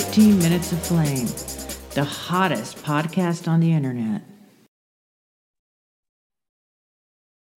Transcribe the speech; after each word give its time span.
15 0.00 0.38
Minutes 0.38 0.72
of 0.72 0.80
Flame, 0.80 1.26
the 1.90 2.02
hottest 2.02 2.78
podcast 2.78 3.46
on 3.46 3.60
the 3.60 3.70
internet. 3.70 4.22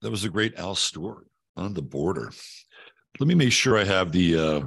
That 0.02 0.10
was 0.10 0.24
a 0.24 0.28
great 0.28 0.54
Al 0.56 0.74
Stewart 0.74 1.26
on 1.56 1.72
the 1.72 1.80
border. 1.80 2.30
Let 3.18 3.28
me 3.28 3.34
make 3.34 3.50
sure 3.50 3.78
I 3.78 3.84
have 3.84 4.12
the 4.12 4.36
uh, 4.36 4.60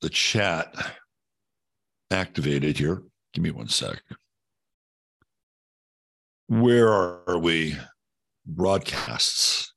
the 0.00 0.08
chat 0.08 0.74
activated 2.10 2.78
here. 2.78 3.02
Give 3.34 3.44
me 3.44 3.50
one 3.50 3.68
sec. 3.68 4.00
Where 6.46 6.88
are 6.88 7.38
we? 7.38 7.76
Broadcasts. 8.46 9.74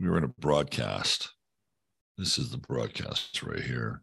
We 0.00 0.08
were 0.08 0.18
in 0.18 0.24
a 0.24 0.34
broadcast. 0.40 1.32
This 2.22 2.38
is 2.38 2.50
the 2.50 2.58
broadcast 2.58 3.42
right 3.42 3.64
here. 3.64 4.00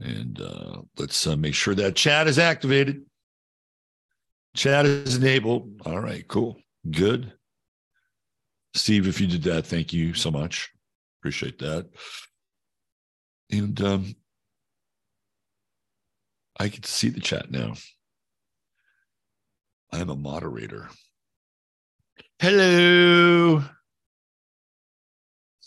And 0.00 0.40
uh, 0.40 0.78
let's 0.98 1.24
uh, 1.24 1.36
make 1.36 1.54
sure 1.54 1.76
that 1.76 1.94
chat 1.94 2.26
is 2.26 2.36
activated. 2.36 3.04
Chat 4.56 4.84
is 4.84 5.18
enabled. 5.18 5.80
All 5.86 6.00
right, 6.00 6.26
cool. 6.26 6.56
Good. 6.90 7.32
Steve, 8.74 9.06
if 9.06 9.20
you 9.20 9.28
did 9.28 9.44
that, 9.44 9.66
thank 9.66 9.92
you 9.92 10.14
so 10.14 10.32
much. 10.32 10.68
Appreciate 11.20 11.60
that. 11.60 11.90
And 13.52 13.80
um, 13.80 14.16
I 16.58 16.70
to 16.70 16.90
see 16.90 17.10
the 17.10 17.20
chat 17.20 17.52
now. 17.52 17.74
I'm 19.92 20.10
a 20.10 20.16
moderator. 20.16 20.88
Hello. 22.40 23.62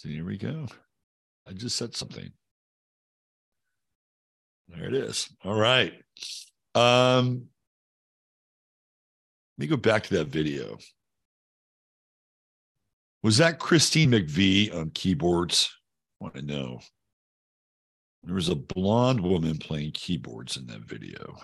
So 0.01 0.09
here 0.09 0.25
we 0.25 0.35
go. 0.35 0.65
I 1.47 1.53
just 1.53 1.75
said 1.75 1.95
something. 1.95 2.31
There 4.67 4.85
it 4.85 4.95
is. 4.95 5.29
All 5.45 5.53
right. 5.53 5.93
Um, 6.73 7.45
let 9.59 9.63
me 9.63 9.67
go 9.67 9.77
back 9.77 10.01
to 10.05 10.15
that 10.15 10.29
video. 10.29 10.79
Was 13.21 13.37
that 13.37 13.59
Christine 13.59 14.09
McVie 14.09 14.75
on 14.75 14.89
keyboards? 14.89 15.69
I 16.19 16.23
want 16.23 16.33
to 16.33 16.41
know. 16.41 16.79
There 18.23 18.33
was 18.33 18.49
a 18.49 18.55
blonde 18.55 19.21
woman 19.21 19.59
playing 19.59 19.91
keyboards 19.91 20.57
in 20.57 20.65
that 20.65 20.81
video. 20.81 21.35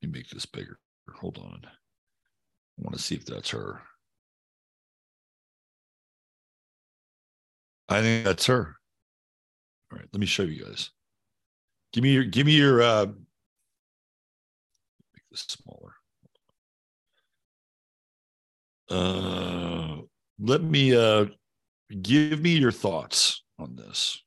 Let 0.00 0.08
me 0.08 0.18
make 0.18 0.30
this 0.30 0.46
bigger. 0.46 0.78
Hold 1.14 1.36
on. 1.36 1.60
I 1.66 2.82
want 2.82 2.96
to 2.96 3.02
see 3.02 3.16
if 3.16 3.26
that's 3.26 3.50
her. 3.50 3.82
I 7.88 8.00
think 8.00 8.24
that's 8.24 8.46
her. 8.46 8.76
All 9.92 9.98
right, 9.98 10.08
let 10.12 10.20
me 10.20 10.26
show 10.26 10.42
you 10.42 10.64
guys. 10.64 10.90
Give 11.92 12.02
me 12.02 12.12
your 12.12 12.24
give 12.24 12.46
me 12.46 12.56
your 12.56 12.82
uh 12.82 13.06
make 13.06 13.14
this 15.30 15.46
smaller. 15.48 15.92
Uh 18.90 20.02
let 20.38 20.62
me 20.62 20.96
uh 20.96 21.26
give 22.02 22.40
me 22.40 22.56
your 22.56 22.72
thoughts 22.72 23.44
on 23.58 23.76
this. 23.76 24.22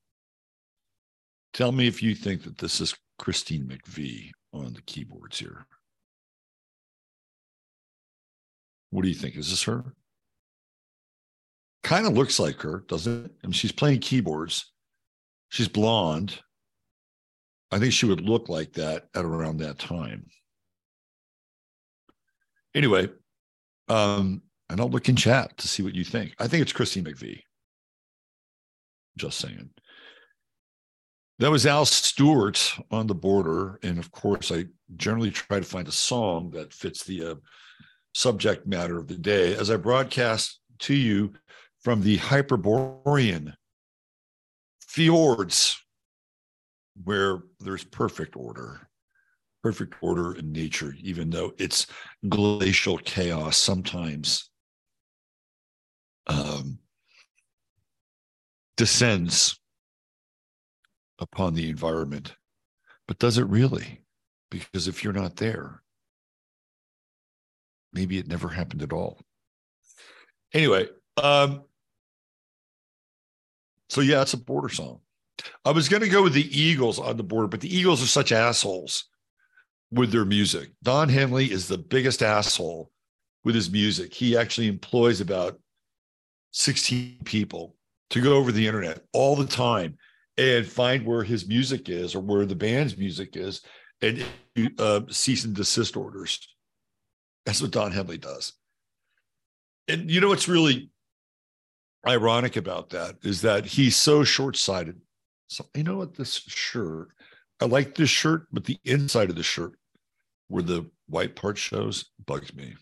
Tell 1.53 1.71
me 1.71 1.87
if 1.87 2.03
you 2.03 2.15
think 2.15 2.43
that 2.43 2.57
this 2.57 2.79
is 2.79 2.95
Christine 3.17 3.65
McVie 3.65 4.29
on 4.53 4.73
the 4.73 4.81
keyboards 4.83 5.39
here. 5.39 5.65
What 8.91 9.01
do 9.03 9.09
you 9.09 9.15
think? 9.15 9.35
Is 9.35 9.49
this 9.49 9.63
her? 9.63 9.83
Kind 11.87 12.05
of 12.05 12.17
looks 12.17 12.37
like 12.37 12.61
her, 12.63 12.83
doesn't 12.89 13.25
it? 13.27 13.31
I 13.41 13.47
mean, 13.47 13.53
she's 13.53 13.71
playing 13.71 13.99
keyboards. 13.99 14.73
She's 15.47 15.69
blonde. 15.69 16.37
I 17.71 17.79
think 17.79 17.93
she 17.93 18.05
would 18.05 18.19
look 18.19 18.49
like 18.49 18.73
that 18.73 19.07
at 19.15 19.23
around 19.23 19.59
that 19.59 19.79
time. 19.79 20.25
Anyway, 22.75 23.07
um, 23.87 24.41
and 24.69 24.81
I'll 24.81 24.89
look 24.89 25.07
in 25.07 25.15
chat 25.15 25.57
to 25.59 25.69
see 25.69 25.81
what 25.81 25.95
you 25.95 26.03
think. 26.03 26.35
I 26.39 26.49
think 26.49 26.61
it's 26.61 26.73
Christine 26.73 27.05
McVie. 27.05 27.43
Just 29.17 29.39
saying. 29.39 29.69
That 31.39 31.51
was 31.51 31.65
Al 31.65 31.85
Stewart 31.85 32.75
on 32.91 33.07
the 33.07 33.15
border. 33.15 33.79
And 33.81 33.97
of 33.97 34.11
course, 34.11 34.51
I 34.51 34.65
generally 34.97 35.31
try 35.31 35.61
to 35.61 35.65
find 35.65 35.87
a 35.87 35.93
song 35.93 36.49
that 36.49 36.73
fits 36.73 37.05
the 37.05 37.31
uh, 37.31 37.35
subject 38.13 38.67
matter 38.67 38.97
of 38.97 39.07
the 39.07 39.15
day 39.15 39.55
as 39.55 39.71
I 39.71 39.77
broadcast 39.77 40.59
to 40.79 40.93
you 40.93 41.31
from 41.83 42.01
the 42.01 42.17
Hyperborean 42.17 43.53
fjords 44.81 45.79
where 47.03 47.39
there's 47.59 47.83
perfect 47.83 48.35
order, 48.35 48.89
perfect 49.63 49.95
order 50.01 50.33
in 50.33 50.51
nature, 50.51 50.95
even 51.01 51.29
though 51.29 51.53
it's 51.57 51.87
glacial 52.27 52.97
chaos 52.97 53.57
sometimes 53.57 54.49
um, 56.27 56.79
descends 58.75 59.59
upon 61.19 61.53
the 61.53 61.69
environment. 61.69 62.35
But 63.07 63.19
does 63.19 63.37
it 63.37 63.47
really? 63.47 64.01
Because 64.49 64.87
if 64.87 65.03
you're 65.03 65.13
not 65.13 65.35
there, 65.37 65.81
maybe 67.93 68.17
it 68.17 68.27
never 68.27 68.49
happened 68.49 68.81
at 68.81 68.93
all. 68.93 69.19
Anyway, 70.53 70.87
um, 71.21 71.63
so 73.89 74.01
yeah, 74.01 74.21
it's 74.21 74.33
a 74.33 74.37
border 74.37 74.69
song. 74.69 74.99
I 75.63 75.71
was 75.71 75.89
going 75.89 76.01
to 76.03 76.09
go 76.09 76.23
with 76.23 76.33
the 76.33 76.59
Eagles 76.59 76.99
on 76.99 77.17
the 77.17 77.23
border, 77.23 77.47
but 77.47 77.61
the 77.61 77.75
Eagles 77.75 78.03
are 78.03 78.07
such 78.07 78.31
assholes 78.31 79.05
with 79.91 80.11
their 80.11 80.25
music. 80.25 80.71
Don 80.83 81.09
Henley 81.09 81.51
is 81.51 81.67
the 81.67 81.77
biggest 81.77 82.21
asshole 82.21 82.91
with 83.43 83.55
his 83.55 83.69
music. 83.69 84.13
He 84.13 84.35
actually 84.35 84.67
employs 84.67 85.21
about 85.21 85.59
16 86.51 87.19
people 87.23 87.75
to 88.09 88.21
go 88.21 88.35
over 88.35 88.51
the 88.51 88.65
internet 88.65 89.01
all 89.13 89.35
the 89.35 89.45
time 89.45 89.97
and 90.37 90.65
find 90.65 91.05
where 91.05 91.23
his 91.23 91.47
music 91.47 91.89
is 91.89 92.15
or 92.15 92.19
where 92.19 92.45
the 92.45 92.55
band's 92.55 92.97
music 92.97 93.35
is 93.35 93.61
and 94.01 94.23
uh, 94.77 95.01
cease 95.09 95.45
and 95.45 95.55
desist 95.55 95.95
orders. 95.95 96.47
That's 97.45 97.61
what 97.61 97.71
Don 97.71 97.91
Henley 97.91 98.17
does. 98.17 98.53
And 99.87 100.11
you 100.11 100.19
know 100.19 100.29
what's 100.29 100.47
really 100.47 100.91
ironic 102.05 102.55
about 102.55 102.89
that 102.91 103.15
is 103.23 103.41
that 103.41 103.65
he's 103.65 103.95
so 103.95 104.23
short-sighted. 104.23 104.99
So 105.47 105.65
you 105.73 105.83
know 105.83 105.97
what 105.97 106.15
this 106.15 106.33
shirt, 106.47 107.09
I 107.61 107.65
like 107.65 107.95
this 107.95 108.09
shirt, 108.09 108.47
but 108.51 108.65
the 108.65 108.77
inside 108.83 109.29
of 109.29 109.35
the 109.35 109.43
shirt 109.43 109.73
where 110.47 110.63
the 110.63 110.89
white 111.07 111.35
part 111.35 111.57
shows 111.57 112.11
bugs 112.25 112.53
me. 112.53 112.75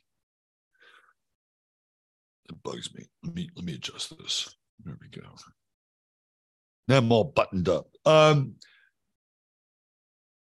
It 2.50 2.63
bugs 2.63 2.94
me. 2.94 3.06
Let 3.23 3.33
me 3.33 3.50
let 3.56 3.65
me 3.65 3.73
adjust 3.73 4.15
this. 4.17 4.56
There 4.83 4.97
we 5.01 5.07
go. 5.09 5.27
Now 6.88 6.97
I'm 6.97 7.12
all 7.12 7.23
buttoned 7.23 7.69
up. 7.69 7.88
Um 8.06 8.56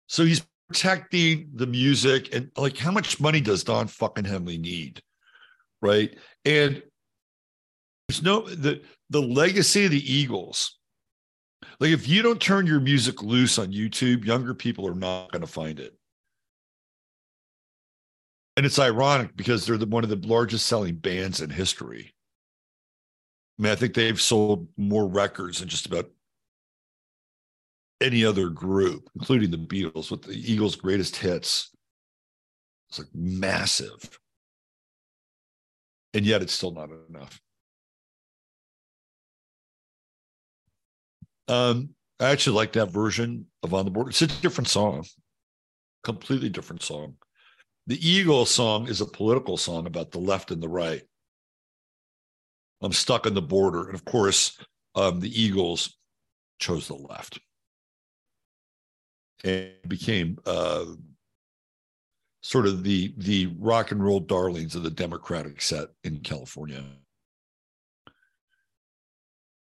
so 0.07 0.25
he's 0.25 0.45
protecting 0.67 1.49
the 1.53 1.67
music 1.67 2.33
and 2.33 2.49
like 2.57 2.77
how 2.77 2.91
much 2.91 3.19
money 3.19 3.41
does 3.41 3.63
Don 3.63 3.87
fucking 3.87 4.25
Henley 4.25 4.57
need? 4.57 5.01
Right. 5.81 6.17
And 6.45 6.81
there's 8.11 8.23
no 8.23 8.41
the 8.41 8.81
the 9.09 9.21
legacy 9.21 9.85
of 9.85 9.91
the 9.91 10.13
Eagles. 10.13 10.77
Like 11.79 11.91
if 11.91 12.09
you 12.09 12.21
don't 12.21 12.41
turn 12.41 12.67
your 12.67 12.81
music 12.81 13.23
loose 13.23 13.57
on 13.57 13.71
YouTube, 13.71 14.25
younger 14.25 14.53
people 14.53 14.87
are 14.87 14.95
not 14.95 15.31
going 15.31 15.41
to 15.41 15.47
find 15.47 15.79
it. 15.79 15.97
And 18.57 18.65
it's 18.65 18.79
ironic 18.79 19.35
because 19.35 19.65
they're 19.65 19.77
the, 19.77 19.85
one 19.85 20.03
of 20.03 20.09
the 20.09 20.27
largest 20.27 20.67
selling 20.67 20.95
bands 20.95 21.39
in 21.39 21.49
history. 21.49 22.13
I 23.57 23.63
mean, 23.63 23.71
I 23.71 23.75
think 23.75 23.93
they've 23.93 24.19
sold 24.19 24.67
more 24.75 25.07
records 25.07 25.59
than 25.59 25.69
just 25.69 25.85
about 25.85 26.09
any 28.01 28.25
other 28.25 28.49
group, 28.49 29.09
including 29.15 29.51
the 29.51 29.57
Beatles, 29.57 30.11
with 30.11 30.23
the 30.23 30.33
Eagles' 30.33 30.75
greatest 30.75 31.15
hits. 31.15 31.69
It's 32.89 32.99
like 32.99 33.07
massive. 33.13 34.19
And 36.13 36.25
yet 36.25 36.41
it's 36.41 36.53
still 36.53 36.71
not 36.71 36.89
enough. 37.09 37.39
Um, 41.51 41.89
I 42.17 42.29
actually 42.29 42.55
like 42.55 42.71
that 42.73 42.91
version 42.91 43.45
of 43.61 43.73
On 43.73 43.83
the 43.83 43.91
Border. 43.91 44.11
It's 44.11 44.21
a 44.21 44.27
different 44.27 44.69
song, 44.69 45.05
completely 46.01 46.47
different 46.47 46.81
song. 46.81 47.15
The 47.87 48.07
Eagle 48.07 48.45
song 48.45 48.87
is 48.87 49.01
a 49.01 49.05
political 49.05 49.57
song 49.57 49.85
about 49.85 50.11
the 50.11 50.19
left 50.19 50.51
and 50.51 50.63
the 50.63 50.69
right. 50.69 51.01
I'm 52.81 52.93
stuck 52.93 53.27
on 53.27 53.33
the 53.33 53.41
border. 53.41 53.85
And 53.85 53.95
of 53.95 54.05
course, 54.05 54.57
um, 54.95 55.19
the 55.19 55.41
Eagles 55.41 55.97
chose 56.59 56.87
the 56.87 56.95
left 56.95 57.39
and 59.43 59.73
became 59.87 60.37
uh, 60.45 60.85
sort 62.41 62.65
of 62.65 62.83
the 62.83 63.13
the 63.17 63.47
rock 63.59 63.91
and 63.91 64.01
roll 64.01 64.21
darlings 64.21 64.75
of 64.75 64.83
the 64.83 64.89
Democratic 64.89 65.61
set 65.61 65.89
in 66.05 66.21
California. 66.21 66.81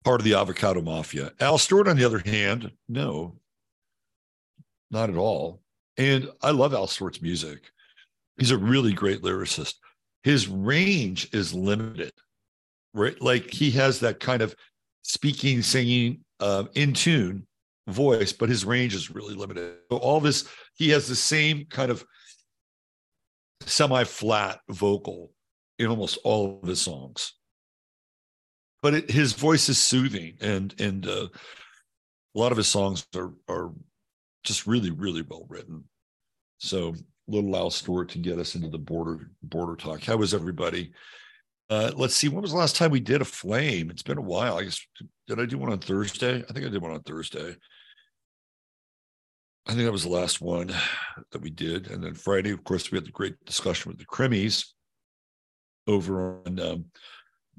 Part 0.04 0.20
of 0.20 0.24
the 0.24 0.34
avocado 0.34 0.80
mafia. 0.80 1.32
Al 1.40 1.58
Stewart, 1.58 1.88
on 1.88 1.96
the 1.96 2.04
other 2.04 2.20
hand, 2.20 2.70
no, 2.88 3.36
not 4.90 5.10
at 5.10 5.16
all. 5.16 5.60
And 5.96 6.30
I 6.42 6.52
love 6.52 6.72
Al 6.72 6.86
Stewart's 6.86 7.20
music. 7.20 7.70
He's 8.38 8.50
a 8.50 8.58
really 8.58 8.92
great 8.92 9.20
lyricist. 9.20 9.74
His 10.22 10.48
range 10.48 11.28
is 11.34 11.52
limited, 11.52 12.12
right? 12.94 13.20
Like 13.20 13.50
he 13.50 13.70
has 13.72 14.00
that 14.00 14.20
kind 14.20 14.40
of 14.40 14.54
speaking, 15.02 15.62
singing, 15.62 16.24
uh, 16.40 16.64
in 16.74 16.94
tune 16.94 17.46
voice, 17.88 18.32
but 18.32 18.48
his 18.48 18.64
range 18.64 18.94
is 18.94 19.10
really 19.10 19.34
limited. 19.34 19.76
So 19.90 19.98
all 19.98 20.20
this, 20.20 20.48
he 20.74 20.88
has 20.90 21.06
the 21.08 21.16
same 21.16 21.66
kind 21.66 21.90
of 21.90 22.04
semi-flat 23.62 24.60
vocal 24.70 25.32
in 25.78 25.88
almost 25.88 26.18
all 26.24 26.60
of 26.62 26.68
his 26.68 26.80
songs. 26.80 27.34
But 28.82 28.94
it, 28.94 29.10
his 29.10 29.34
voice 29.34 29.68
is 29.68 29.78
soothing, 29.78 30.36
and 30.40 30.74
and 30.80 31.06
uh, 31.06 31.28
a 32.34 32.38
lot 32.38 32.52
of 32.52 32.58
his 32.58 32.68
songs 32.68 33.06
are 33.14 33.32
are 33.48 33.72
just 34.44 34.66
really 34.66 34.90
really 34.90 35.22
well 35.22 35.46
written. 35.48 35.84
So 36.58 36.94
little 37.28 37.56
Al 37.56 37.70
Stewart 37.70 38.08
to 38.10 38.18
get 38.18 38.38
us 38.38 38.54
into 38.54 38.68
the 38.68 38.78
border 38.78 39.30
border 39.42 39.76
talk. 39.76 40.02
How 40.02 40.16
was 40.16 40.34
everybody? 40.34 40.92
Uh, 41.68 41.92
let's 41.94 42.16
see. 42.16 42.28
When 42.28 42.42
was 42.42 42.50
the 42.50 42.58
last 42.58 42.74
time 42.74 42.90
we 42.90 43.00
did 43.00 43.22
a 43.22 43.24
flame? 43.24 43.90
It's 43.90 44.02
been 44.02 44.18
a 44.18 44.22
while. 44.22 44.58
I 44.58 44.64
guess 44.64 44.84
did 45.28 45.38
I 45.38 45.46
do 45.46 45.58
one 45.58 45.70
on 45.70 45.78
Thursday? 45.78 46.44
I 46.48 46.52
think 46.52 46.66
I 46.66 46.68
did 46.68 46.82
one 46.82 46.92
on 46.92 47.02
Thursday. 47.02 47.56
I 49.66 49.72
think 49.72 49.84
that 49.84 49.92
was 49.92 50.02
the 50.02 50.08
last 50.08 50.40
one 50.40 50.72
that 51.30 51.40
we 51.40 51.50
did. 51.50 51.90
And 51.90 52.02
then 52.02 52.14
Friday, 52.14 52.50
of 52.50 52.64
course, 52.64 52.90
we 52.90 52.96
had 52.96 53.06
the 53.06 53.12
great 53.12 53.36
discussion 53.44 53.90
with 53.90 53.98
the 54.00 54.06
Crimmies 54.06 54.66
over 55.86 56.42
on 56.44 56.58
um, 56.58 56.86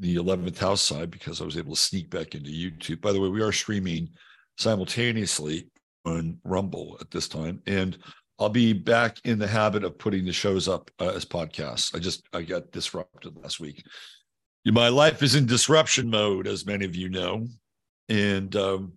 the 0.01 0.15
11th 0.15 0.57
house 0.57 0.81
side 0.81 1.11
because 1.11 1.41
I 1.41 1.45
was 1.45 1.57
able 1.57 1.75
to 1.75 1.79
sneak 1.79 2.09
back 2.09 2.33
into 2.33 2.49
YouTube. 2.49 3.01
By 3.01 3.11
the 3.11 3.21
way, 3.21 3.29
we 3.29 3.41
are 3.41 3.51
streaming 3.51 4.09
simultaneously 4.57 5.67
on 6.05 6.39
Rumble 6.43 6.97
at 6.99 7.11
this 7.11 7.27
time. 7.27 7.61
And 7.67 7.97
I'll 8.39 8.49
be 8.49 8.73
back 8.73 9.17
in 9.25 9.37
the 9.37 9.47
habit 9.47 9.83
of 9.83 9.99
putting 9.99 10.25
the 10.25 10.33
shows 10.33 10.67
up 10.67 10.89
uh, 10.99 11.09
as 11.09 11.23
podcasts. 11.23 11.95
I 11.95 11.99
just, 11.99 12.23
I 12.33 12.41
got 12.41 12.71
disrupted 12.71 13.37
last 13.37 13.59
week. 13.59 13.85
My 14.65 14.89
life 14.89 15.21
is 15.21 15.35
in 15.35 15.45
disruption 15.45 16.09
mode, 16.09 16.47
as 16.47 16.65
many 16.65 16.85
of 16.85 16.95
you 16.95 17.09
know. 17.09 17.47
And 18.09 18.55
um, 18.55 18.93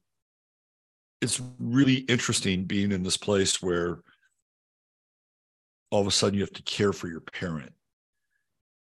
it's 1.20 1.40
really 1.58 1.96
interesting 1.96 2.64
being 2.64 2.92
in 2.92 3.02
this 3.02 3.18
place 3.18 3.62
where 3.62 4.00
all 5.90 6.00
of 6.00 6.06
a 6.06 6.10
sudden 6.10 6.38
you 6.38 6.44
have 6.44 6.52
to 6.54 6.62
care 6.62 6.94
for 6.94 7.08
your 7.08 7.20
parent. 7.20 7.72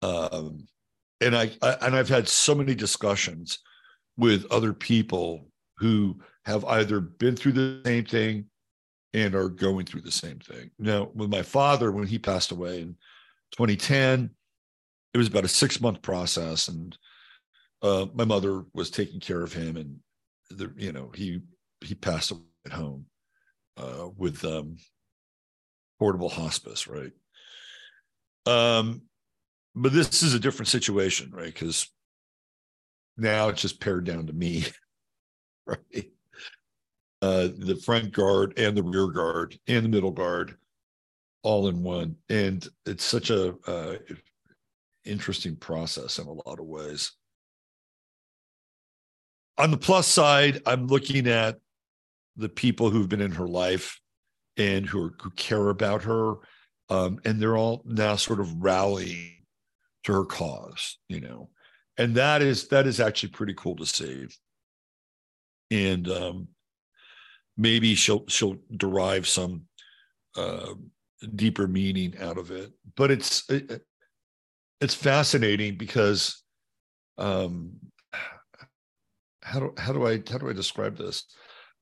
Um, 0.03 0.69
and 1.23 1.37
I, 1.37 1.51
I 1.63 1.77
and 1.83 1.97
I've 1.97 2.09
had 2.09 2.29
so 2.29 2.55
many 2.55 2.75
discussions 2.75 3.59
with 4.17 4.51
other 4.51 4.73
people 4.73 5.49
who 5.79 6.21
have 6.45 6.65
either 6.65 7.01
been 7.01 7.37
through 7.37 7.53
the 7.53 7.81
same 7.85 8.05
thing 8.05 8.47
and 9.15 9.35
are 9.35 9.49
going 9.49 9.87
through 9.87 10.01
the 10.01 10.13
same 10.13 10.39
thing. 10.39 10.71
Now, 10.79 11.11
with 11.15 11.31
my 11.31 11.43
father, 11.43 11.93
when 11.93 12.07
he 12.07 12.19
passed 12.19 12.51
away 12.51 12.81
in 12.81 12.97
2010, 13.53 14.31
it 15.15 15.19
was 15.19 15.29
about 15.29 15.45
a 15.45 15.49
six 15.49 15.81
month 15.81 16.03
process, 16.03 16.69
and 16.69 16.97
uh, 17.83 18.07
my 18.15 18.25
mother 18.25 18.65
was 18.75 18.91
taking 18.91 19.21
care 19.21 19.43
of 19.43 19.53
him, 19.53 19.77
and 19.77 19.97
the, 20.51 20.73
you 20.77 20.93
know 20.93 21.11
he 21.15 21.41
he 21.81 21.95
passed 21.95 22.31
away 22.31 22.41
at 22.67 22.73
home 22.73 23.07
uh, 23.77 24.09
with 24.17 24.45
um, 24.45 24.77
portable 25.99 26.29
hospice, 26.29 26.87
right? 26.87 27.13
Um, 28.47 29.03
but 29.75 29.93
this 29.93 30.23
is 30.23 30.35
a 30.35 30.41
different 30.41 30.69
situation, 30.69 31.31
right? 31.33 31.53
Because 31.53 31.89
now 33.17 33.49
it's 33.49 33.63
just 33.63 33.81
pared 33.81 34.05
down 34.05 34.27
to 34.27 34.33
me, 34.33 34.65
right? 35.67 36.11
Uh, 37.21 37.49
the 37.57 37.81
front 37.85 38.13
guard 38.13 38.55
and 38.57 38.77
the 38.77 38.83
rear 38.83 39.07
guard 39.07 39.59
and 39.69 39.85
the 39.85 39.89
middle 39.89 40.11
guard 40.11 40.57
all 41.45 41.67
in 41.67 41.83
one 41.83 42.15
and 42.29 42.69
it's 42.87 43.03
such 43.03 43.31
a 43.31 43.55
uh, 43.67 43.97
interesting 45.05 45.57
process 45.57 46.19
in 46.19 46.27
a 46.27 46.33
lot 46.33 46.61
of 46.61 46.67
ways 46.67 47.13
on 49.59 49.73
the 49.73 49.77
plus 49.77 50.07
side 50.07 50.63
i'm 50.67 50.87
looking 50.87 51.27
at 51.27 51.59
the 52.37 52.49
people 52.49 52.91
who've 52.91 53.09
been 53.09 53.21
in 53.21 53.33
her 53.33 53.49
life 53.49 54.01
and 54.57 54.87
who 54.87 55.07
are, 55.07 55.15
who 55.21 55.31
care 55.31 55.69
about 55.69 56.03
her, 56.03 56.35
um, 56.89 57.21
and 57.25 57.41
they're 57.41 57.57
all 57.57 57.83
now 57.85 58.17
sort 58.17 58.41
of 58.41 58.63
rallying 58.63 59.42
to 60.05 60.13
her 60.13 60.25
cause, 60.25 60.99
you 61.09 61.21
know, 61.21 61.49
and 61.99 62.15
that 62.17 62.43
is 62.43 62.69
that 62.69 62.87
is 62.87 63.01
actually 63.01 63.31
pretty 63.31 63.55
cool 63.55 63.77
to 63.77 63.87
see. 63.87 64.27
And 65.71 66.09
um, 66.09 66.49
maybe 67.57 67.95
she'll 67.95 68.25
she'll 68.29 68.57
derive 68.77 69.27
some 69.27 69.63
uh, 70.37 70.75
deeper 71.35 71.67
meaning 71.67 72.15
out 72.21 72.39
of 72.39 72.51
it, 72.51 72.73
but 72.97 73.11
it's 73.11 73.49
it, 73.51 73.83
it's 74.81 74.95
fascinating 74.95 75.77
because 75.77 76.43
um, 77.19 77.73
how 79.43 79.61
do 79.61 79.75
how 79.79 79.93
do 79.93 80.07
I 80.07 80.23
how 80.31 80.39
do 80.39 80.49
I 80.49 80.53
describe 80.53 80.97
this? 80.97 81.25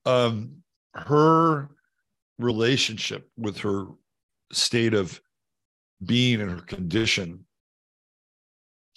um, 0.06 0.62
her 0.94 1.70
relationship 2.38 3.28
with 3.36 3.58
her 3.58 3.86
state 4.52 4.94
of 4.94 5.20
being 6.04 6.40
and 6.40 6.50
her 6.50 6.62
condition 6.62 7.44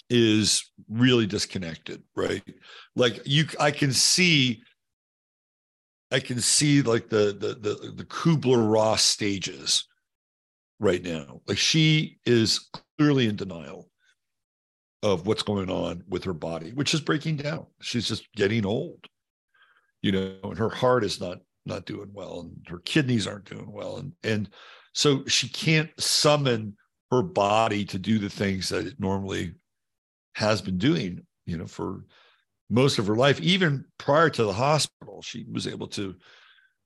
is 0.09 0.71
really 0.89 1.25
disconnected 1.25 2.03
right? 2.15 2.43
Like 2.95 3.21
you 3.25 3.45
i 3.59 3.71
can 3.71 3.91
see 3.91 4.61
i 6.11 6.19
can 6.19 6.39
see 6.39 6.81
like 6.81 7.09
the 7.09 7.35
the 7.39 7.55
the, 7.59 7.91
the 7.95 8.05
kubler-ross 8.05 9.03
stages 9.03 9.87
right 10.79 11.03
now. 11.03 11.41
Like 11.47 11.57
she 11.57 12.19
is 12.25 12.69
clearly 12.97 13.27
in 13.27 13.35
denial 13.35 13.89
of 15.01 15.27
what's 15.27 15.43
going 15.43 15.69
on 15.69 16.03
with 16.07 16.23
her 16.23 16.33
body 16.33 16.71
which 16.71 16.93
is 16.93 17.01
breaking 17.01 17.37
down. 17.37 17.65
She's 17.81 18.07
just 18.07 18.31
getting 18.35 18.65
old 18.65 19.07
you 20.03 20.11
know, 20.11 20.35
and 20.43 20.57
her 20.59 20.69
heart 20.69 21.03
is 21.03 21.19
not 21.19 21.39
not 21.65 21.85
doing 21.85 22.09
well, 22.13 22.41
and 22.41 22.67
her 22.67 22.79
kidneys 22.79 23.25
aren't 23.25 23.45
doing 23.45 23.71
well, 23.71 23.97
and 23.97 24.11
and 24.23 24.49
so 24.93 25.25
she 25.25 25.49
can't 25.49 25.89
summon 25.97 26.75
her 27.09 27.23
body 27.23 27.85
to 27.85 27.97
do 27.97 28.19
the 28.19 28.29
things 28.29 28.69
that 28.69 28.85
it 28.85 28.99
normally 28.99 29.53
has 30.33 30.61
been 30.61 30.77
doing, 30.77 31.25
you 31.45 31.57
know, 31.57 31.67
for 31.67 32.05
most 32.69 32.99
of 32.99 33.07
her 33.07 33.15
life. 33.15 33.39
Even 33.41 33.85
prior 33.97 34.29
to 34.29 34.43
the 34.43 34.53
hospital, 34.53 35.21
she 35.21 35.45
was 35.51 35.67
able 35.67 35.87
to, 35.87 36.15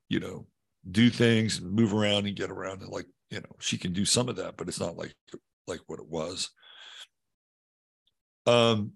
you 0.09 0.19
know, 0.19 0.45
do 0.89 1.09
things 1.09 1.59
and 1.59 1.71
move 1.71 1.93
around 1.93 2.27
and 2.27 2.35
get 2.35 2.51
around 2.51 2.81
and 2.81 2.91
like, 2.91 3.07
you 3.29 3.39
know, 3.39 3.55
she 3.59 3.77
can 3.77 3.93
do 3.93 4.05
some 4.05 4.29
of 4.29 4.37
that, 4.37 4.55
but 4.57 4.67
it's 4.67 4.79
not 4.79 4.97
like 4.97 5.13
like 5.67 5.81
what 5.87 5.99
it 5.99 6.07
was. 6.07 6.49
Um, 8.45 8.93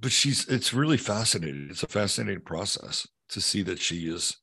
but 0.00 0.12
she's 0.12 0.46
it's 0.48 0.72
really 0.72 0.96
fascinating. 0.96 1.68
It's 1.70 1.82
a 1.82 1.88
fascinating 1.88 2.42
process 2.42 3.06
to 3.30 3.40
see 3.40 3.62
that 3.62 3.80
she 3.80 4.08
is 4.08 4.36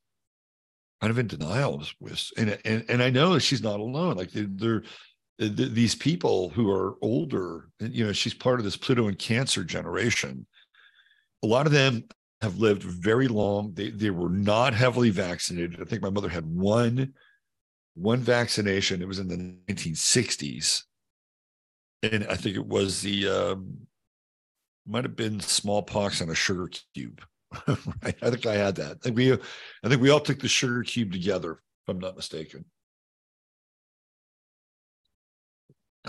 kind 1.01 1.11
of 1.11 1.19
in 1.19 1.27
denial 1.27 1.83
with 1.99 2.29
and 2.37 2.59
and, 2.65 2.85
and 2.89 3.01
I 3.01 3.09
know 3.09 3.33
that 3.33 3.41
she's 3.41 3.63
not 3.63 3.79
alone. 3.79 4.17
Like 4.17 4.31
they're, 4.33 4.83
they're 5.37 5.49
these 5.49 5.95
people 5.95 6.49
who 6.49 6.71
are 6.71 6.95
older, 7.01 7.69
you 7.79 8.05
know, 8.05 8.13
she's 8.13 8.33
part 8.33 8.59
of 8.59 8.65
this 8.65 8.77
Pluto 8.77 9.07
and 9.07 9.19
Cancer 9.19 9.63
generation. 9.63 10.45
A 11.43 11.47
lot 11.47 11.65
of 11.65 11.71
them 11.71 12.05
have 12.41 12.59
lived 12.59 12.83
very 12.83 13.27
long. 13.27 13.73
They 13.73 13.89
they 13.89 14.09
were 14.09 14.29
not 14.29 14.73
heavily 14.73 15.09
vaccinated. 15.09 15.81
I 15.81 15.85
think 15.85 16.01
my 16.01 16.09
mother 16.09 16.29
had 16.29 16.45
one 16.45 17.13
one 17.95 18.19
vaccination. 18.19 19.01
It 19.01 19.07
was 19.07 19.19
in 19.19 19.27
the 19.27 19.73
1960s, 19.73 20.83
and 22.03 22.25
I 22.27 22.35
think 22.35 22.55
it 22.55 22.65
was 22.65 23.01
the 23.01 23.27
um, 23.27 23.87
might 24.85 25.03
have 25.03 25.15
been 25.15 25.39
smallpox 25.39 26.21
on 26.21 26.29
a 26.29 26.35
sugar 26.35 26.69
cube. 26.93 27.21
right? 27.67 28.15
I 28.21 28.29
think 28.29 28.45
I 28.45 28.55
had 28.55 28.75
that. 28.75 28.91
I 28.91 29.03
think 29.03 29.15
we, 29.15 29.33
I 29.33 29.89
think 29.89 30.01
we 30.01 30.09
all 30.09 30.19
took 30.19 30.39
the 30.39 30.47
sugar 30.47 30.83
cube 30.83 31.11
together, 31.11 31.53
if 31.53 31.89
I'm 31.89 31.99
not 31.99 32.15
mistaken. 32.15 32.65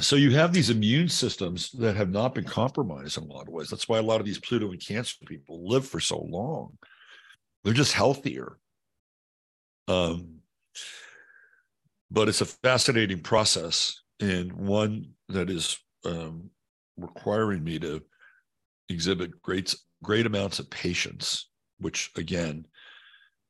So 0.00 0.16
you 0.16 0.30
have 0.32 0.52
these 0.52 0.70
immune 0.70 1.08
systems 1.08 1.70
that 1.72 1.96
have 1.96 2.10
not 2.10 2.34
been 2.34 2.44
compromised 2.44 3.16
in 3.16 3.24
a 3.24 3.32
lot 3.32 3.48
of 3.48 3.54
ways. 3.54 3.68
That's 3.70 3.88
why 3.88 3.98
a 3.98 4.02
lot 4.02 4.20
of 4.20 4.26
these 4.26 4.38
Pluto 4.38 4.70
and 4.70 4.84
Cancer 4.84 5.16
people 5.26 5.66
live 5.66 5.86
for 5.86 6.00
so 6.00 6.20
long. 6.20 6.76
They're 7.64 7.72
just 7.72 7.92
healthier. 7.92 8.58
Um, 9.88 10.40
but 12.10 12.28
it's 12.28 12.40
a 12.40 12.46
fascinating 12.46 13.20
process 13.20 14.00
and 14.20 14.52
one 14.52 15.12
that 15.28 15.50
is 15.50 15.78
um, 16.04 16.50
requiring 16.96 17.64
me 17.64 17.78
to 17.78 18.02
exhibit 18.88 19.40
great 19.42 19.74
great 20.02 20.26
amounts 20.26 20.58
of 20.58 20.70
patience, 20.70 21.48
which 21.78 22.10
again, 22.16 22.66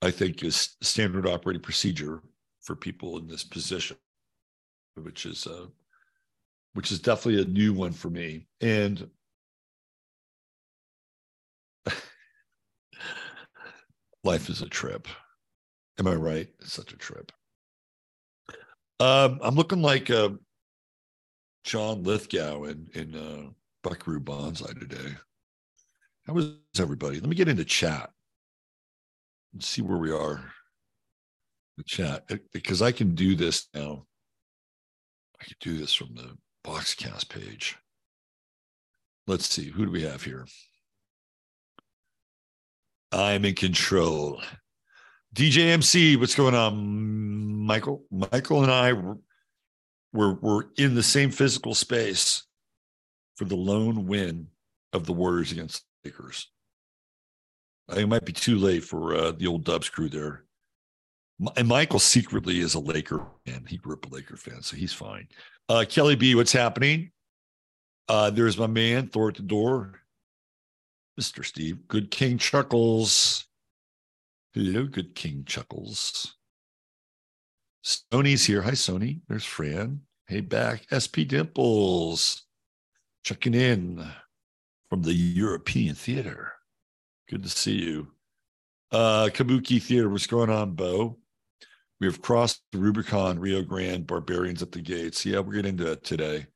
I 0.00 0.10
think 0.10 0.42
is 0.42 0.76
standard 0.80 1.26
operating 1.26 1.62
procedure 1.62 2.22
for 2.62 2.76
people 2.76 3.18
in 3.18 3.26
this 3.26 3.44
position, 3.44 3.96
which 4.94 5.26
is 5.26 5.46
uh, 5.46 5.66
which 6.76 6.92
is 6.92 7.00
definitely 7.00 7.40
a 7.40 7.46
new 7.46 7.72
one 7.72 7.92
for 7.92 8.10
me. 8.10 8.46
And 8.60 9.08
life 14.22 14.50
is 14.50 14.60
a 14.60 14.68
trip. 14.68 15.08
Am 15.98 16.06
I 16.06 16.14
right? 16.14 16.48
It's 16.60 16.74
such 16.74 16.92
a 16.92 16.98
trip. 16.98 17.32
Um, 19.00 19.40
I'm 19.42 19.54
looking 19.54 19.80
like 19.80 20.10
uh, 20.10 20.32
John 21.64 22.02
Lithgow 22.02 22.64
in 22.64 22.88
in 22.92 23.14
uh, 23.14 23.48
Buckaroo 23.82 24.20
Banzai 24.20 24.74
today. 24.78 25.14
How 26.26 26.36
is 26.36 26.56
everybody? 26.78 27.20
Let 27.20 27.30
me 27.30 27.36
get 27.36 27.48
into 27.48 27.64
chat 27.64 28.10
and 29.54 29.64
see 29.64 29.80
where 29.80 29.96
we 29.96 30.12
are. 30.12 30.44
The 31.78 31.84
chat 31.84 32.30
because 32.52 32.82
I 32.82 32.92
can 32.92 33.14
do 33.14 33.34
this 33.34 33.68
now. 33.72 34.04
I 35.40 35.44
can 35.44 35.56
do 35.60 35.78
this 35.78 35.94
from 35.94 36.14
the 36.14 36.36
Boxcast 36.66 37.28
page. 37.28 37.76
Let's 39.28 39.48
see, 39.48 39.70
who 39.70 39.86
do 39.86 39.92
we 39.92 40.02
have 40.02 40.24
here? 40.24 40.46
I'm 43.12 43.44
in 43.44 43.54
control. 43.54 44.42
DJMC, 45.34 46.18
what's 46.18 46.34
going 46.34 46.56
on, 46.56 46.76
Michael? 47.64 48.02
Michael 48.10 48.62
and 48.64 48.72
I 48.72 48.92
were, 50.12 50.34
were, 50.34 50.66
in 50.76 50.96
the 50.96 51.02
same 51.02 51.30
physical 51.30 51.74
space 51.74 52.42
for 53.36 53.44
the 53.44 53.56
lone 53.56 54.06
win 54.06 54.48
of 54.92 55.06
the 55.06 55.12
Warriors 55.12 55.52
against 55.52 55.84
the 56.02 56.10
Lakers. 56.10 56.48
I 57.88 57.94
think 57.94 58.04
it 58.04 58.08
might 58.08 58.24
be 58.24 58.32
too 58.32 58.58
late 58.58 58.82
for 58.82 59.14
uh, 59.14 59.32
the 59.32 59.46
old 59.46 59.64
Dubs 59.64 59.88
crew 59.88 60.08
there. 60.08 60.45
And 61.56 61.68
Michael 61.68 61.98
secretly 61.98 62.60
is 62.60 62.74
a 62.74 62.80
Laker 62.80 63.26
fan. 63.44 63.64
He 63.66 63.76
grew 63.76 63.94
up 63.94 64.06
a 64.06 64.14
Laker 64.14 64.36
fan, 64.36 64.62
so 64.62 64.76
he's 64.76 64.92
fine. 64.92 65.28
Uh, 65.68 65.84
Kelly 65.88 66.16
B, 66.16 66.34
what's 66.34 66.52
happening? 66.52 67.10
Uh, 68.08 68.30
there's 68.30 68.56
my 68.56 68.66
man, 68.66 69.08
Thor 69.08 69.28
at 69.28 69.34
the 69.34 69.42
door. 69.42 70.00
Mr. 71.20 71.44
Steve, 71.44 71.88
good 71.88 72.10
King 72.10 72.38
Chuckles. 72.38 73.44
Hello, 74.52 74.86
good 74.86 75.14
King 75.14 75.44
Chuckles. 75.44 76.34
Sony's 77.84 78.44
here. 78.44 78.62
Hi, 78.62 78.72
Sony. 78.72 79.20
There's 79.28 79.44
Fran. 79.44 80.00
Hey, 80.26 80.40
back. 80.40 80.86
SP 80.90 81.28
Dimples. 81.28 82.42
Checking 83.22 83.54
in 83.54 84.06
from 84.88 85.02
the 85.02 85.12
European 85.12 85.94
Theater. 85.94 86.52
Good 87.28 87.42
to 87.42 87.48
see 87.48 87.76
you. 87.76 88.08
Uh, 88.90 89.28
Kabuki 89.32 89.82
Theater, 89.82 90.08
what's 90.08 90.26
going 90.26 90.50
on, 90.50 90.72
Bo? 90.72 91.18
We 92.00 92.06
have 92.06 92.20
crossed 92.20 92.62
the 92.72 92.78
Rubicon, 92.78 93.38
Rio 93.38 93.62
Grande, 93.62 94.06
barbarians 94.06 94.62
at 94.62 94.72
the 94.72 94.82
gates. 94.82 95.24
Yeah, 95.24 95.40
we're 95.40 95.54
getting 95.54 95.70
into 95.70 95.92
it 95.92 96.04
today. 96.04 96.46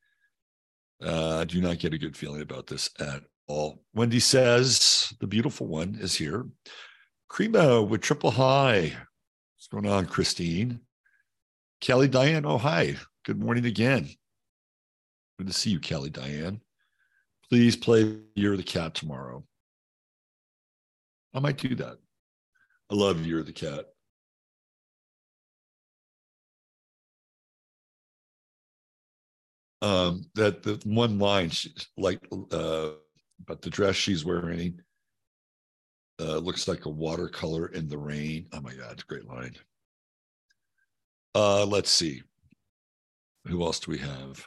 Uh, 1.03 1.39
I 1.39 1.45
do 1.45 1.63
not 1.63 1.79
get 1.79 1.95
a 1.95 1.99
good 1.99 2.17
feeling 2.17 2.43
about 2.43 2.67
this 2.67 2.91
at 2.99 3.23
all. 3.47 3.83
Wendy 3.95 4.21
says 4.21 5.13
the 5.19 5.27
beautiful 5.27 5.67
one 5.67 5.97
is 5.99 6.15
here. 6.15 6.47
Cremo 7.31 7.87
with 7.87 8.03
triple 8.03 8.33
high. 8.33 8.93
What's 9.57 9.69
going 9.71 9.87
on, 9.87 10.07
Christine? 10.07 10.81
Kelly 11.81 12.09
Diane. 12.09 12.45
Oh, 12.45 12.59
hi. 12.59 12.97
Good 13.25 13.41
morning 13.41 13.65
again. 13.65 14.11
Good 15.39 15.47
to 15.47 15.53
see 15.55 15.71
you, 15.71 15.81
Kelly 15.81 16.11
Diane. 16.11 16.61
Please 17.49 17.77
play 17.77 18.19
Year 18.35 18.53
of 18.53 18.59
the 18.59 18.65
Cat 18.65 18.95
tomorrow. 18.95 19.43
I 21.33 21.41
might 21.41 21.57
do 21.57 21.75
that. 21.77 21.99
I 22.91 22.95
love 22.95 23.25
Year 23.25 23.41
of 23.41 23.47
the 23.47 23.53
Cat. 23.53 23.87
Um, 29.83 30.25
that 30.35 30.63
the 30.63 30.81
one 30.85 31.19
line, 31.19 31.51
like 31.97 32.21
uh, 32.53 32.91
but 33.47 33.63
the 33.63 33.71
dress 33.71 33.97
she's 33.97 34.25
wearing 34.25 34.81
uh, 36.21 36.37
looks 36.37 36.69
like 36.69 36.85
a 36.85 36.91
watercolor 36.91 37.67
in 37.67 37.89
the 37.89 37.99
rain. 37.99 38.47
Oh 38.53 38.61
my 38.61 38.75
God, 38.75 39.03
great 39.07 39.27
line. 39.27 39.55
Uh, 41.35 41.65
let's 41.65 41.91
see. 41.91 42.23
Who 43.47 43.63
else 43.63 43.81
do 43.81 43.93
we 43.93 43.99
have? 43.99 44.45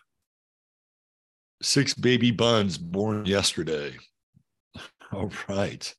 Six 1.62 1.94
baby 1.94 2.32
buns 2.32 2.78
born 2.78 3.26
yesterday. 3.26 3.96
All 5.12 5.32
right. 5.48 5.94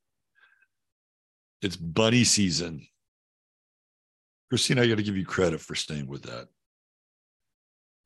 It's 1.62 1.76
bunny 1.76 2.24
season. 2.24 2.86
Christine, 4.50 4.78
I 4.78 4.86
got 4.86 4.98
to 4.98 5.02
give 5.02 5.16
you 5.16 5.24
credit 5.24 5.60
for 5.60 5.74
staying 5.74 6.06
with 6.06 6.22
that. 6.24 6.48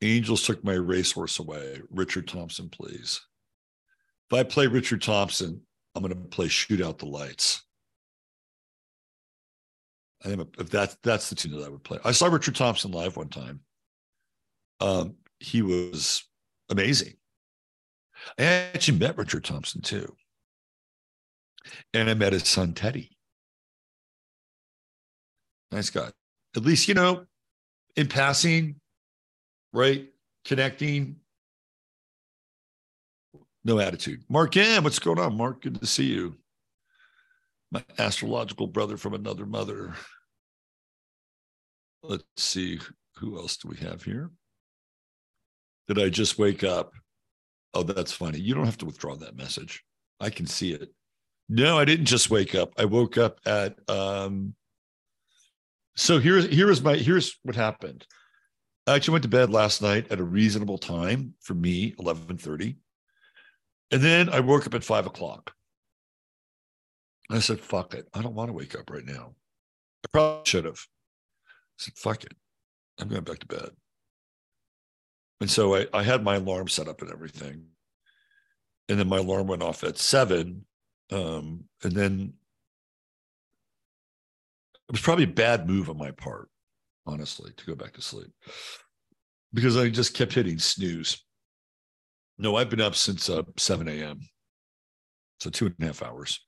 Angels 0.01 0.43
took 0.43 0.63
my 0.63 0.75
racehorse 0.75 1.39
away. 1.39 1.81
Richard 1.91 2.29
Thompson, 2.29 2.69
please. 2.69 3.21
If 4.31 4.39
I 4.39 4.43
play 4.45 4.67
Richard 4.67 5.03
Thompson, 5.03 5.61
I'm 5.95 6.03
going 6.03 6.15
to 6.15 6.29
play 6.29 6.49
Shoot 6.49 6.81
Out 6.81 6.99
the 6.99 7.07
Lights. 7.07 7.63
I 10.25 10.29
think 10.29 10.49
if 10.59 10.69
that's 10.69 10.97
that's 11.03 11.29
the 11.29 11.37
tune 11.37 11.53
that 11.53 11.65
I 11.65 11.69
would 11.69 11.85
play. 11.85 11.99
I 12.05 12.13
saw 12.13 12.27
Richard 12.27 12.57
Thompson 12.57 12.91
live 12.91 13.17
one 13.17 13.29
time. 13.29 13.61
Um, 14.81 15.15
he 15.39 15.63
was 15.63 16.25
amazing. 16.71 17.15
I 18.39 18.45
actually 18.45 18.99
met 18.99 19.17
Richard 19.17 19.45
Thompson 19.45 19.81
too, 19.81 20.17
and 21.95 22.11
I 22.11 22.15
met 22.15 22.33
his 22.33 22.49
son 22.49 22.75
Teddy. 22.75 23.17
Nice 25.71 25.91
guy. 25.91 26.11
At 26.57 26.65
least 26.65 26.89
you 26.89 26.95
know, 26.95 27.27
in 27.95 28.09
passing, 28.09 28.81
right? 29.73 30.09
Connecting. 30.45 31.17
No 33.65 33.79
attitude. 33.79 34.23
Mark 34.29 34.57
M, 34.57 34.85
what's 34.85 34.99
going 34.99 35.19
on? 35.19 35.37
Mark, 35.37 35.63
good 35.63 35.81
to 35.81 35.87
see 35.87 36.07
you. 36.07 36.37
My 37.71 37.85
astrological 37.99 38.67
brother 38.67 38.97
from 38.97 39.15
another 39.15 39.45
mother. 39.45 39.95
Let's 42.03 42.25
see, 42.37 42.81
who 43.17 43.37
else 43.39 43.57
do 43.57 43.69
we 43.69 43.77
have 43.79 44.03
here? 44.03 44.31
Did 45.89 45.99
I 45.99 46.09
just 46.09 46.39
wake 46.39 46.65
up? 46.65 46.93
Oh, 47.75 47.83
that's 47.83 48.13
funny. 48.13 48.39
You 48.39 48.55
don't 48.55 48.65
have 48.65 48.79
to 48.79 48.87
withdraw 48.87 49.17
that 49.17 49.37
message. 49.37 49.83
I 50.21 50.31
can 50.31 50.47
see 50.47 50.73
it. 50.73 50.91
No, 51.49 51.79
I 51.79 51.85
didn't 51.85 52.07
just 52.07 52.31
wake 52.31 52.55
up. 52.55 52.73
I 52.79 52.85
woke 52.85 53.17
up 53.19 53.41
at 53.47 53.79
um 53.89 54.55
so 55.97 56.19
here's 56.19 56.47
here's 56.47 56.83
my 56.83 56.97
here's 56.97 57.39
what 57.43 57.57
happened. 57.57 58.07
I 58.89 58.95
actually 58.95 59.13
went 59.13 59.23
to 59.25 59.29
bed 59.29 59.51
last 59.51 59.83
night 59.83 60.11
at 60.11 60.19
a 60.19 60.25
reasonable 60.25 60.79
time 60.79 61.35
for 61.41 61.53
me, 61.53 61.93
11:30. 61.99 62.77
And 63.91 64.03
then 64.03 64.31
I 64.31 64.41
woke 64.41 64.67
up 64.67 64.75
at 64.75 64.83
five 64.83 65.07
o'clock. 65.07 65.55
I 67.31 67.41
said, 67.41 67.61
fuck 67.61 67.93
it. 67.93 68.09
I 68.15 68.23
don't 68.23 68.35
want 68.35 68.49
to 68.49 68.55
wake 68.55 68.75
up 68.75 68.89
right 68.89 69.05
now. 69.05 69.35
I 70.05 70.09
probably 70.11 70.43
should 70.47 70.65
have. 70.65 70.81
I 71.47 71.77
said, 71.77 71.95
fuck 71.97 72.25
it. 72.25 72.33
I'm 72.99 73.09
going 73.09 73.25
back 73.25 73.41
to 73.41 73.47
bed. 73.47 73.71
And 75.43 75.51
so 75.51 75.77
I, 75.77 75.87
I 75.93 76.03
had 76.03 76.25
my 76.25 76.37
alarm 76.37 76.69
set 76.69 76.89
up 76.89 77.03
and 77.03 77.11
everything. 77.11 77.67
And 78.89 78.99
then 78.99 79.09
my 79.09 79.19
alarm 79.19 79.47
went 79.47 79.63
off 79.63 79.85
at 79.85 79.99
seven. 79.99 80.65
Um, 81.13 81.65
and 81.83 81.93
then 81.93 82.33
it 84.89 84.93
was 84.93 85.03
probably 85.03 85.25
a 85.25 85.29
bad 85.29 85.69
move 85.69 85.91
on 85.91 85.99
my 85.99 86.11
part 86.13 86.49
honestly, 87.09 87.53
to 87.57 87.67
go 87.67 87.75
back 87.75 87.95
to 87.95 88.03
sleep 88.03 88.31
because 89.53 89.77
I 89.77 89.89
just 89.89 90.15
kept 90.15 90.35
hitting 90.35 90.59
snooze. 90.59 91.25
No, 92.37 92.57
I've 92.57 92.71
been 92.71 92.81
up 92.81 92.95
since 92.95 93.29
uh, 93.29 93.43
7 93.57 93.89
a.m. 93.89 94.21
So 95.41 95.51
two 95.51 95.67
and 95.67 95.75
a 95.81 95.87
half 95.87 96.03
hours. 96.03 96.41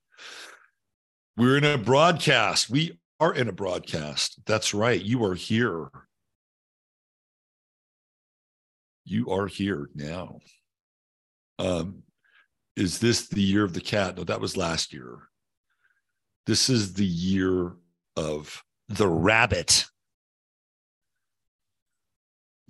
We're 1.36 1.56
in 1.56 1.64
a 1.64 1.78
broadcast. 1.78 2.70
We 2.70 3.00
are 3.18 3.34
in 3.34 3.48
a 3.48 3.52
broadcast. 3.52 4.40
That's 4.46 4.74
right. 4.74 5.00
You 5.00 5.24
are 5.24 5.34
here. 5.34 5.88
You 9.04 9.30
are 9.30 9.46
here 9.46 9.88
now. 9.94 10.40
Um, 11.58 12.02
is 12.76 12.98
this 12.98 13.28
the 13.28 13.42
year 13.42 13.64
of 13.64 13.72
the 13.72 13.80
cat? 13.80 14.16
No, 14.16 14.24
that 14.24 14.40
was 14.40 14.56
last 14.56 14.92
year. 14.92 15.18
This 16.46 16.68
is 16.68 16.92
the 16.94 17.04
year 17.04 17.72
of 18.16 18.62
the 18.88 19.08
rabbit. 19.08 19.86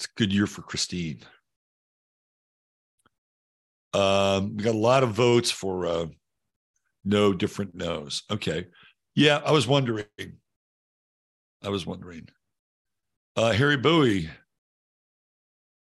It's 0.01 0.07
a 0.07 0.17
good 0.17 0.33
year 0.33 0.47
for 0.47 0.63
Christine. 0.63 1.21
Um, 3.93 4.57
we 4.57 4.65
got 4.65 4.75
a 4.75 4.79
lot 4.79 5.03
of 5.03 5.11
votes 5.11 5.51
for 5.51 5.85
uh, 5.85 6.07
no 7.05 7.35
different 7.35 7.75
no's. 7.75 8.23
Okay. 8.31 8.69
Yeah, 9.15 9.43
I 9.45 9.53
was 9.53 9.67
wondering. 9.67 10.07
I 11.63 11.69
was 11.69 11.85
wondering. 11.85 12.29
Uh, 13.37 13.53
Harry 13.53 13.77
Bowie. 13.77 14.31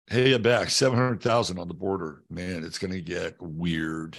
Hey, 0.07 0.33
I'm 0.33 0.41
back. 0.41 0.71
700,000 0.71 1.59
on 1.59 1.69
the 1.69 1.75
border. 1.75 2.23
Man, 2.31 2.65
it's 2.65 2.79
going 2.79 2.95
to 2.95 3.03
get 3.03 3.35
weird. 3.39 4.17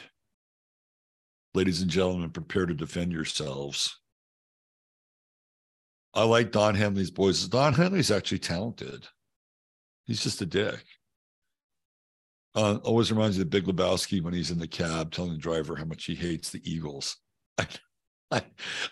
Ladies 1.56 1.82
and 1.82 1.90
gentlemen, 1.90 2.30
prepare 2.30 2.68
to 2.68 2.76
defend 2.76 3.12
yourselves. 3.12 4.00
I 6.14 6.26
like 6.26 6.52
Don 6.52 6.76
Henley's 6.76 7.10
voices. 7.10 7.50
Don 7.50 7.74
Henley's 7.74 8.12
actually 8.12 8.40
talented. 8.40 9.08
He's 10.06 10.24
just 10.24 10.42
a 10.42 10.46
dick. 10.46 10.84
Uh, 12.54 12.80
always 12.84 13.12
reminds 13.12 13.38
me 13.38 13.44
of 13.44 13.50
Big 13.50 13.66
Lebowski 13.66 14.22
when 14.22 14.34
he's 14.34 14.52
in 14.52 14.60
the 14.60 14.68
cab 14.68 15.12
telling 15.12 15.32
the 15.32 15.38
driver 15.38 15.76
how 15.76 15.86
much 15.86 16.06
he 16.06 16.16
hates 16.16 16.50
the 16.50 16.62
Eagles. 16.70 17.18
I, 17.58 17.68
I, 18.32 18.44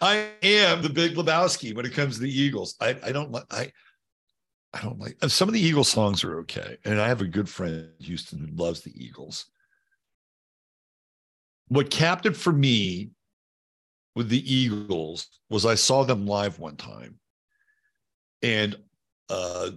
I 0.01 0.29
am 0.43 0.81
the 0.81 0.89
Big 0.89 1.15
Lebowski 1.15 1.75
when 1.75 1.85
it 1.85 1.93
comes 1.93 2.15
to 2.15 2.21
the 2.21 2.31
Eagles. 2.31 2.75
I, 2.79 2.97
I 3.03 3.11
don't 3.11 3.31
like 3.31 3.45
I 3.51 3.71
I 4.73 4.81
don't 4.81 4.99
like 4.99 5.17
some 5.27 5.49
of 5.49 5.53
the 5.53 5.59
Eagles 5.59 5.89
songs 5.89 6.23
are 6.23 6.39
okay, 6.41 6.77
and 6.85 7.01
I 7.01 7.07
have 7.07 7.21
a 7.21 7.27
good 7.27 7.49
friend 7.49 7.89
in 7.99 8.05
Houston 8.05 8.39
who 8.39 8.55
loves 8.55 8.81
the 8.81 8.93
Eagles. 8.95 9.45
What 11.69 11.89
capped 11.89 12.25
it 12.25 12.35
for 12.35 12.53
me 12.53 13.11
with 14.15 14.29
the 14.29 14.53
Eagles 14.53 15.27
was 15.49 15.65
I 15.65 15.75
saw 15.75 16.03
them 16.03 16.27
live 16.27 16.59
one 16.59 16.75
time, 16.75 17.19
and 18.43 18.75
uh, 19.29 19.71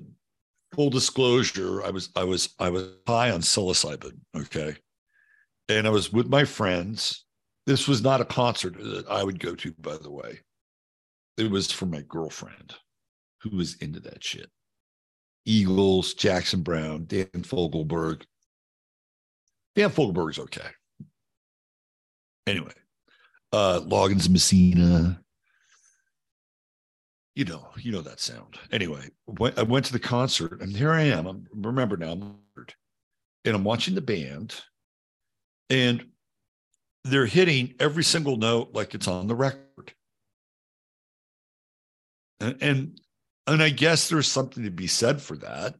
full 0.75 0.91
disclosure, 0.91 1.83
I 1.85 1.91
was 1.91 2.11
I 2.17 2.25
was 2.25 2.55
I 2.59 2.71
was 2.71 2.89
high 3.07 3.31
on 3.31 3.41
psilocybin. 3.41 4.19
Okay. 4.37 4.77
And 5.69 5.87
I 5.87 5.91
was 5.91 6.13
with 6.13 6.29
my 6.29 6.45
friends. 6.45 7.25
This 7.67 7.87
was 7.87 8.03
not 8.03 8.21
a 8.21 8.25
concert 8.25 8.77
that 8.77 9.07
I 9.09 9.23
would 9.23 9.39
go 9.39 9.55
to, 9.55 9.73
by 9.79 9.97
the 9.97 10.11
way. 10.11 10.41
It 11.39 11.51
was 11.51 11.71
for 11.71 11.87
my 11.87 12.03
girlfriend 12.09 12.75
who 13.43 13.57
was 13.57 13.77
into 13.77 14.01
that 14.01 14.23
shit. 14.23 14.51
Eagles, 15.45 16.15
Jackson 16.15 16.63
Browne, 16.63 17.05
Dan 17.07 17.27
Fogelberg. 17.27 18.23
Dan 19.75 19.91
Fogelberg's 19.91 20.39
okay. 20.39 20.69
Anyway, 22.47 22.75
uh 23.53 23.81
Loggins 23.85 24.29
Messina, 24.29 25.21
you 27.35 27.45
know, 27.45 27.69
you 27.79 27.93
know 27.93 28.03
that 28.03 28.21
sound. 28.21 28.59
Anyway, 28.71 29.09
I 29.57 29.63
went 29.63 29.87
to 29.87 29.93
the 29.93 29.99
concert, 29.99 30.61
and 30.61 30.77
here 30.77 30.93
I 30.93 31.03
am. 31.03 31.27
I'm 31.27 31.47
remember 31.55 31.97
now, 31.97 32.13
and 32.13 33.57
I'm 33.57 33.65
watching 33.65 33.95
the 33.95 34.01
band, 34.01 34.55
and 35.71 36.05
they're 37.05 37.27
hitting 37.27 37.75
every 37.81 38.05
single 38.05 38.37
note 38.37 38.71
like 38.75 38.95
it's 38.95 39.09
on 39.09 39.27
the 39.27 39.35
record. 39.35 39.95
And, 42.41 42.57
and 42.61 43.01
and 43.47 43.63
I 43.63 43.71
guess 43.71 44.09
there's 44.09 44.29
something 44.29 44.65
to 44.65 44.71
be 44.71 44.87
said 44.87 45.21
for 45.21 45.37
that. 45.39 45.75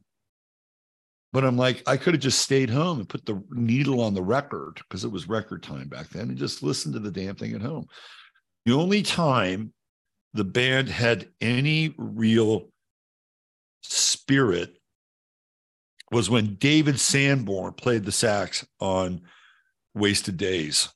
But 1.31 1.43
I'm 1.43 1.57
like, 1.57 1.81
I 1.87 1.97
could 1.97 2.13
have 2.13 2.21
just 2.21 2.41
stayed 2.41 2.69
home 2.69 2.99
and 2.99 3.09
put 3.09 3.25
the 3.25 3.41
needle 3.49 4.01
on 4.01 4.13
the 4.13 4.21
record 4.21 4.79
because 4.87 5.03
it 5.03 5.11
was 5.11 5.27
record 5.27 5.63
time 5.63 5.87
back 5.87 6.09
then 6.09 6.29
and 6.29 6.37
just 6.37 6.61
listened 6.61 6.93
to 6.93 6.99
the 6.99 7.09
damn 7.09 7.35
thing 7.35 7.55
at 7.55 7.61
home. 7.61 7.85
The 8.65 8.73
only 8.73 9.01
time 9.01 9.73
the 10.33 10.43
band 10.43 10.89
had 10.89 11.29
any 11.39 11.93
real 11.97 12.69
spirit 13.81 14.77
was 16.11 16.29
when 16.29 16.55
David 16.55 16.99
Sanborn 16.99 17.73
played 17.73 18.05
the 18.05 18.11
sax 18.11 18.65
on 18.79 19.21
Wasted 19.95 20.37
Days. 20.37 20.89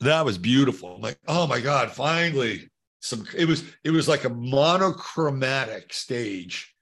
That 0.00 0.24
was 0.24 0.38
beautiful. 0.38 0.98
Like, 1.00 1.18
oh 1.28 1.46
my 1.46 1.60
God, 1.60 1.92
finally. 1.92 2.68
Some 3.00 3.26
it 3.36 3.46
was 3.46 3.64
it 3.82 3.90
was 3.90 4.06
like 4.06 4.24
a 4.24 4.28
monochromatic 4.28 5.92
stage 5.92 6.72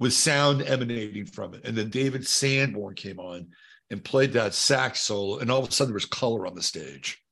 with 0.00 0.12
sound 0.12 0.62
emanating 0.62 1.26
from 1.26 1.54
it. 1.54 1.64
And 1.64 1.76
then 1.76 1.90
David 1.90 2.26
Sanborn 2.26 2.94
came 2.94 3.20
on 3.20 3.48
and 3.90 4.02
played 4.02 4.32
that 4.32 4.54
sax 4.54 5.00
solo, 5.00 5.38
and 5.38 5.50
all 5.50 5.62
of 5.62 5.68
a 5.68 5.72
sudden 5.72 5.90
there 5.90 5.94
was 5.94 6.06
color 6.06 6.46
on 6.46 6.56
the 6.56 6.62
stage. 6.62 7.22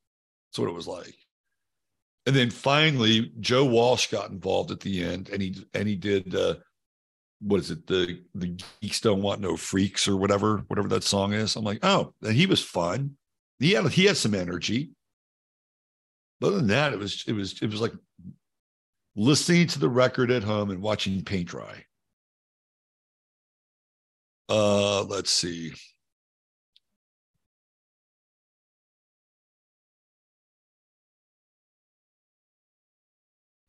That's 0.51 0.61
what 0.61 0.69
it 0.69 0.75
was 0.75 0.87
like 0.87 1.17
and 2.29 2.37
then 2.37 2.51
finally 2.51 3.33
joe 3.41 3.65
walsh 3.65 4.07
got 4.09 4.31
involved 4.31 4.71
at 4.71 4.81
the 4.81 5.03
end 5.03 5.29
and 5.31 5.43
he 5.43 5.57
and 5.75 5.89
he 5.89 5.97
did 5.97 6.33
uh 6.35 6.55
what 7.41 7.61
is 7.61 7.71
it? 7.71 7.87
The 7.87 8.23
the 8.35 8.59
geeks 8.81 9.01
don't 9.01 9.23
want 9.23 9.41
no 9.41 9.57
freaks 9.57 10.09
or 10.09 10.17
whatever 10.17 10.59
whatever 10.69 10.89
that 10.89 11.05
song 11.05 11.33
is. 11.33 11.57
I'm 11.57 11.65
like 11.65 11.81
oh 11.83 12.15
and 12.23 12.35
he 12.35 12.47
was 12.47 12.63
fun. 12.63 13.17
He 13.59 13.73
had 13.73 13.87
he 13.89 14.05
had 14.05 14.17
some 14.17 14.35
energy. 14.35 14.91
But 16.41 16.49
other 16.49 16.57
than 16.57 16.69
that 16.69 16.93
it 16.93 16.99
was 16.99 17.25
it 17.27 17.33
was 17.33 17.61
it 17.63 17.71
was 17.71 17.81
like 17.81 17.93
listening 19.17 19.67
to 19.69 19.79
the 19.79 19.89
record 19.89 20.31
at 20.31 20.45
home 20.45 20.71
and 20.71 20.83
watching 20.83 21.23
paint 21.25 21.49
dry. 21.49 21.85
Uh 24.49 25.03
let's 25.05 25.31
see 25.31 25.75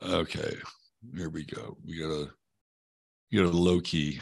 Okay, 0.02 0.56
here 1.16 1.30
we 1.30 1.44
go. 1.44 1.78
We 1.86 2.00
got 2.00 2.10
a 2.10 2.30
we 3.32 3.38
got 3.38 3.54
a 3.54 3.58
low 3.58 3.82
key. 3.82 4.22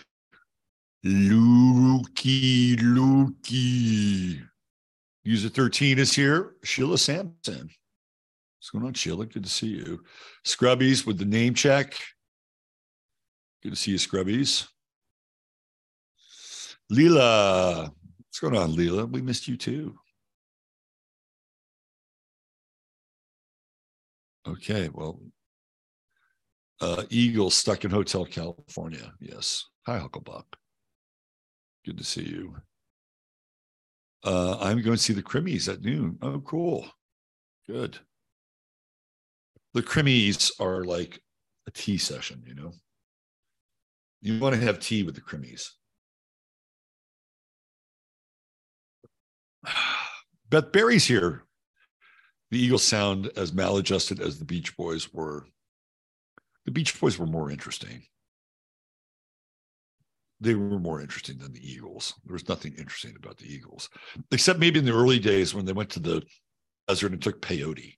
Lukey, 1.05 2.75
Lukey. 2.77 4.41
User 5.23 5.49
13 5.49 5.99
is 5.99 6.13
here. 6.13 6.55
Sheila 6.63 6.97
Sampson. 6.97 7.69
What's 8.57 8.69
going 8.71 8.85
on, 8.85 8.93
Sheila? 8.93 9.27
Good 9.27 9.43
to 9.43 9.49
see 9.49 9.67
you. 9.67 10.03
Scrubbies 10.45 11.05
with 11.05 11.19
the 11.19 11.25
name 11.25 11.53
check. 11.53 11.93
Good 13.61 13.69
to 13.69 13.75
see 13.75 13.91
you, 13.91 13.97
Scrubbies. 13.97 14.67
Leela. 16.91 17.91
What's 18.17 18.39
going 18.39 18.57
on, 18.57 18.73
Leela? 18.73 19.09
We 19.09 19.21
missed 19.21 19.47
you 19.47 19.57
too. 19.57 19.95
Okay, 24.47 24.89
well, 24.93 25.19
uh, 26.81 27.03
Eagle 27.09 27.49
stuck 27.49 27.85
in 27.85 27.91
Hotel 27.91 28.25
California. 28.25 29.13
Yes. 29.19 29.65
Hi, 29.85 29.99
Hucklebuck. 29.99 30.45
Good 31.85 31.97
to 31.97 32.03
see 32.03 32.23
you. 32.23 32.55
Uh, 34.23 34.57
I'm 34.59 34.81
going 34.81 34.97
to 34.97 35.01
see 35.01 35.13
the 35.13 35.23
Crimmies 35.23 35.71
at 35.71 35.81
noon. 35.81 36.17
Oh, 36.21 36.39
cool. 36.39 36.85
Good. 37.67 37.97
The 39.73 39.81
Crimmies 39.81 40.51
are 40.59 40.83
like 40.83 41.21
a 41.67 41.71
tea 41.71 41.97
session, 41.97 42.43
you 42.45 42.55
know? 42.55 42.73
You 44.21 44.39
want 44.39 44.55
to 44.55 44.61
have 44.61 44.79
tea 44.79 45.03
with 45.03 45.15
the 45.15 45.21
Crimmies. 45.21 45.69
Beth 50.49 50.71
Berry's 50.71 51.05
here. 51.05 51.43
The 52.49 52.59
Eagles 52.59 52.83
sound 52.83 53.29
as 53.35 53.53
maladjusted 53.53 54.21
as 54.21 54.39
the 54.39 54.45
Beach 54.45 54.75
Boys 54.77 55.13
were 55.13 55.45
the 56.67 56.71
Beach 56.71 56.99
Boys 56.99 57.17
were 57.17 57.25
more 57.25 57.49
interesting. 57.49 58.03
They 60.41 60.53
were 60.53 60.77
more 60.77 61.01
interesting 61.01 61.37
than 61.37 61.53
the 61.53 61.65
Eagles. 61.65 62.13
There 62.25 62.33
was 62.33 62.49
nothing 62.49 62.75
interesting 62.77 63.15
about 63.15 63.37
the 63.37 63.51
Eagles, 63.51 63.89
except 64.31 64.59
maybe 64.59 64.77
in 64.77 64.85
the 64.85 64.93
early 64.93 65.17
days 65.17 65.55
when 65.55 65.65
they 65.65 65.71
went 65.71 65.89
to 65.91 66.01
the 66.01 66.21
desert 66.87 67.13
and 67.13 67.21
took 67.21 67.41
peyote. 67.41 67.95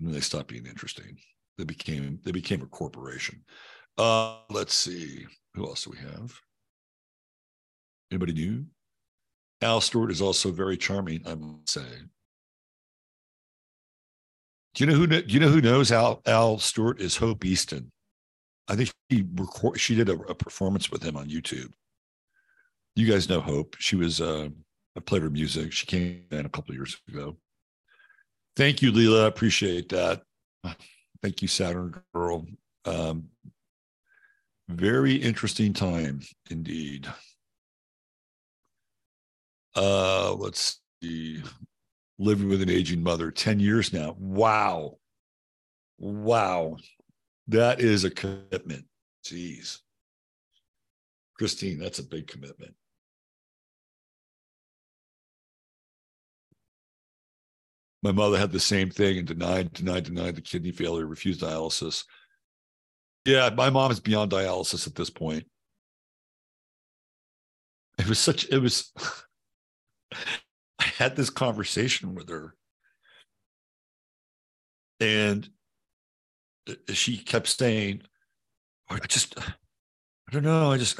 And 0.00 0.08
then 0.08 0.12
they 0.12 0.20
stopped 0.20 0.48
being 0.48 0.66
interesting. 0.66 1.16
They 1.56 1.64
became 1.64 2.18
they 2.24 2.32
became 2.32 2.62
a 2.62 2.66
corporation. 2.66 3.44
Uh, 3.96 4.38
let's 4.50 4.74
see. 4.74 5.24
Who 5.54 5.66
else 5.66 5.84
do 5.84 5.90
we 5.90 5.98
have? 5.98 6.34
Anybody 8.10 8.32
new? 8.32 8.66
Al 9.62 9.80
Stewart 9.80 10.10
is 10.10 10.20
also 10.20 10.50
very 10.50 10.76
charming, 10.76 11.22
I 11.26 11.36
must 11.36 11.70
say. 11.70 11.86
Do 14.74 14.84
you 14.84 14.90
know 14.90 14.96
who? 14.96 15.06
Do 15.06 15.22
you 15.26 15.40
know 15.40 15.48
who 15.48 15.60
knows 15.60 15.92
Al 15.92 16.22
Al 16.26 16.58
Stewart 16.58 17.00
is 17.00 17.16
Hope 17.16 17.44
Easton? 17.44 17.92
I 18.68 18.76
think 18.76 18.92
she 19.10 19.26
record, 19.34 19.78
she 19.78 19.94
did 19.94 20.08
a, 20.08 20.14
a, 20.14 20.34
performance 20.34 20.90
with 20.90 21.02
him 21.02 21.16
on 21.16 21.28
YouTube. 21.28 21.72
You 22.94 23.10
guys 23.10 23.28
know 23.28 23.40
Hope. 23.40 23.76
She 23.78 23.96
was 23.96 24.20
uh, 24.20 24.48
I 24.96 25.00
played 25.00 25.22
her 25.22 25.30
music. 25.30 25.72
She 25.72 25.86
came 25.86 26.24
in 26.30 26.46
a 26.46 26.50
couple 26.50 26.74
years 26.74 26.96
ago. 27.08 27.36
Thank 28.56 28.82
you, 28.82 28.92
Leela. 28.92 29.24
I 29.24 29.28
appreciate 29.28 29.88
that. 29.90 30.22
Thank 31.22 31.42
you, 31.42 31.48
Saturn 31.48 31.94
Girl. 32.14 32.46
Um, 32.84 33.28
very 34.68 35.14
interesting 35.14 35.72
time 35.72 36.20
indeed. 36.50 37.08
Uh, 39.74 40.34
let's 40.34 40.80
see. 41.02 41.42
Living 42.22 42.48
with 42.48 42.62
an 42.62 42.70
aging 42.70 43.02
mother, 43.02 43.32
10 43.32 43.58
years 43.58 43.92
now. 43.92 44.14
Wow. 44.16 44.98
Wow. 45.98 46.76
That 47.48 47.80
is 47.80 48.04
a 48.04 48.10
commitment. 48.10 48.84
Jeez. 49.24 49.80
Christine, 51.36 51.80
that's 51.80 51.98
a 51.98 52.04
big 52.04 52.28
commitment. 52.28 52.74
My 58.04 58.12
mother 58.12 58.38
had 58.38 58.52
the 58.52 58.60
same 58.60 58.88
thing 58.88 59.18
and 59.18 59.26
denied, 59.26 59.72
denied, 59.72 60.04
denied 60.04 60.36
the 60.36 60.42
kidney 60.42 60.70
failure, 60.70 61.06
refused 61.06 61.40
dialysis. 61.40 62.04
Yeah, 63.24 63.50
my 63.56 63.68
mom 63.68 63.90
is 63.90 63.98
beyond 63.98 64.30
dialysis 64.30 64.86
at 64.86 64.94
this 64.94 65.10
point. 65.10 65.46
It 67.98 68.08
was 68.08 68.20
such, 68.20 68.48
it 68.48 68.58
was, 68.58 68.92
I 70.82 71.04
had 71.04 71.14
this 71.14 71.30
conversation 71.30 72.14
with 72.14 72.28
her. 72.28 72.56
And 74.98 75.48
she 76.88 77.18
kept 77.18 77.46
saying, 77.46 78.02
I 78.90 78.98
just, 79.06 79.38
I 79.38 80.32
don't 80.32 80.42
know. 80.42 80.72
I 80.72 80.78
just, 80.78 80.98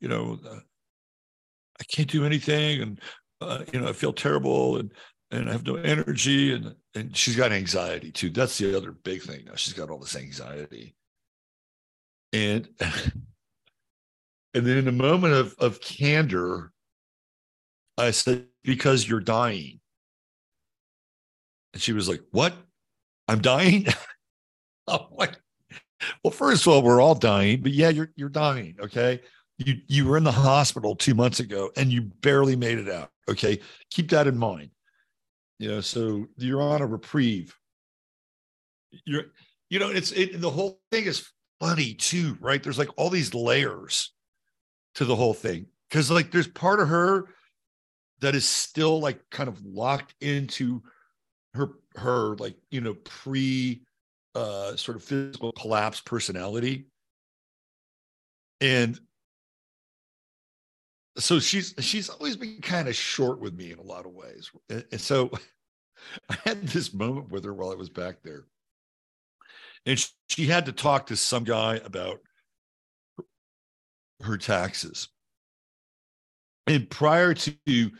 you 0.00 0.08
know, 0.08 0.38
I 0.44 1.84
can't 1.84 2.10
do 2.10 2.24
anything. 2.24 2.82
And, 2.82 3.00
uh, 3.40 3.64
you 3.72 3.80
know, 3.80 3.88
I 3.88 3.92
feel 3.92 4.12
terrible. 4.12 4.78
And, 4.78 4.92
and 5.30 5.48
I 5.48 5.52
have 5.52 5.64
no 5.64 5.76
energy 5.76 6.52
and 6.52 6.74
and 6.96 7.16
she's 7.16 7.36
got 7.36 7.52
anxiety 7.52 8.10
too. 8.10 8.30
That's 8.30 8.58
the 8.58 8.76
other 8.76 8.90
big 8.90 9.22
thing. 9.22 9.44
Now 9.44 9.54
she's 9.54 9.74
got 9.74 9.88
all 9.88 10.00
this 10.00 10.16
anxiety. 10.16 10.96
And 12.32 12.68
and 12.80 14.66
then 14.66 14.78
in 14.78 14.88
a 14.88 14.92
moment 14.92 15.34
of 15.34 15.54
of 15.60 15.80
candor, 15.80 16.72
I 17.96 18.10
said, 18.10 18.49
because 18.62 19.08
you're 19.08 19.20
dying. 19.20 19.80
And 21.72 21.82
she 21.82 21.92
was 21.92 22.08
like, 22.08 22.22
What? 22.30 22.54
I'm 23.28 23.40
dying? 23.40 23.86
I'm 24.88 25.00
like, 25.12 25.40
well, 26.24 26.32
first 26.32 26.66
of 26.66 26.72
all, 26.72 26.82
we're 26.82 27.00
all 27.00 27.14
dying, 27.14 27.62
but 27.62 27.72
yeah, 27.72 27.90
you're 27.90 28.10
you're 28.16 28.28
dying. 28.28 28.76
Okay. 28.80 29.20
You 29.58 29.76
you 29.86 30.06
were 30.06 30.16
in 30.16 30.24
the 30.24 30.32
hospital 30.32 30.96
two 30.96 31.14
months 31.14 31.38
ago 31.38 31.70
and 31.76 31.92
you 31.92 32.02
barely 32.02 32.56
made 32.56 32.78
it 32.78 32.88
out. 32.88 33.10
Okay. 33.28 33.60
Keep 33.90 34.10
that 34.10 34.26
in 34.26 34.38
mind 34.38 34.70
you 35.60 35.68
know 35.68 35.80
so 35.80 36.26
you're 36.38 36.62
on 36.62 36.80
a 36.80 36.86
reprieve 36.86 37.56
you're 39.04 39.26
you 39.68 39.78
know 39.78 39.90
it's 39.90 40.10
it, 40.12 40.40
the 40.40 40.50
whole 40.50 40.80
thing 40.90 41.04
is 41.04 41.30
funny 41.60 41.94
too 41.94 42.36
right 42.40 42.62
there's 42.62 42.78
like 42.78 42.88
all 42.96 43.10
these 43.10 43.34
layers 43.34 44.12
to 44.94 45.04
the 45.04 45.14
whole 45.14 45.34
thing 45.34 45.66
because 45.88 46.10
like 46.10 46.32
there's 46.32 46.48
part 46.48 46.80
of 46.80 46.88
her 46.88 47.26
that 48.20 48.34
is 48.34 48.46
still 48.46 49.00
like 49.00 49.18
kind 49.30 49.48
of 49.48 49.64
locked 49.64 50.14
into 50.20 50.82
her 51.54 51.70
her 51.96 52.36
like 52.36 52.56
you 52.70 52.80
know 52.80 52.94
pre 52.94 53.82
uh 54.34 54.76
sort 54.76 54.96
of 54.96 55.02
physical 55.02 55.52
collapse 55.52 56.00
personality. 56.00 56.86
And 58.60 58.98
so 61.18 61.40
she's 61.40 61.74
she's 61.80 62.08
always 62.08 62.36
been 62.36 62.60
kind 62.60 62.88
of 62.88 62.94
short 62.94 63.40
with 63.40 63.54
me 63.54 63.72
in 63.72 63.78
a 63.78 63.82
lot 63.82 64.06
of 64.06 64.12
ways. 64.12 64.50
And 64.68 65.00
so 65.00 65.30
i 66.30 66.36
had 66.44 66.62
this 66.66 66.94
moment 66.94 67.30
with 67.30 67.44
her 67.44 67.52
while 67.52 67.70
i 67.70 67.74
was 67.74 67.90
back 67.90 68.22
there. 68.22 68.44
And 69.86 70.02
she 70.28 70.46
had 70.46 70.66
to 70.66 70.72
talk 70.72 71.06
to 71.06 71.16
some 71.16 71.44
guy 71.44 71.76
about 71.76 72.20
her 74.22 74.36
taxes 74.36 75.08
and 76.70 76.88
prior 76.88 77.34
to 77.34 77.90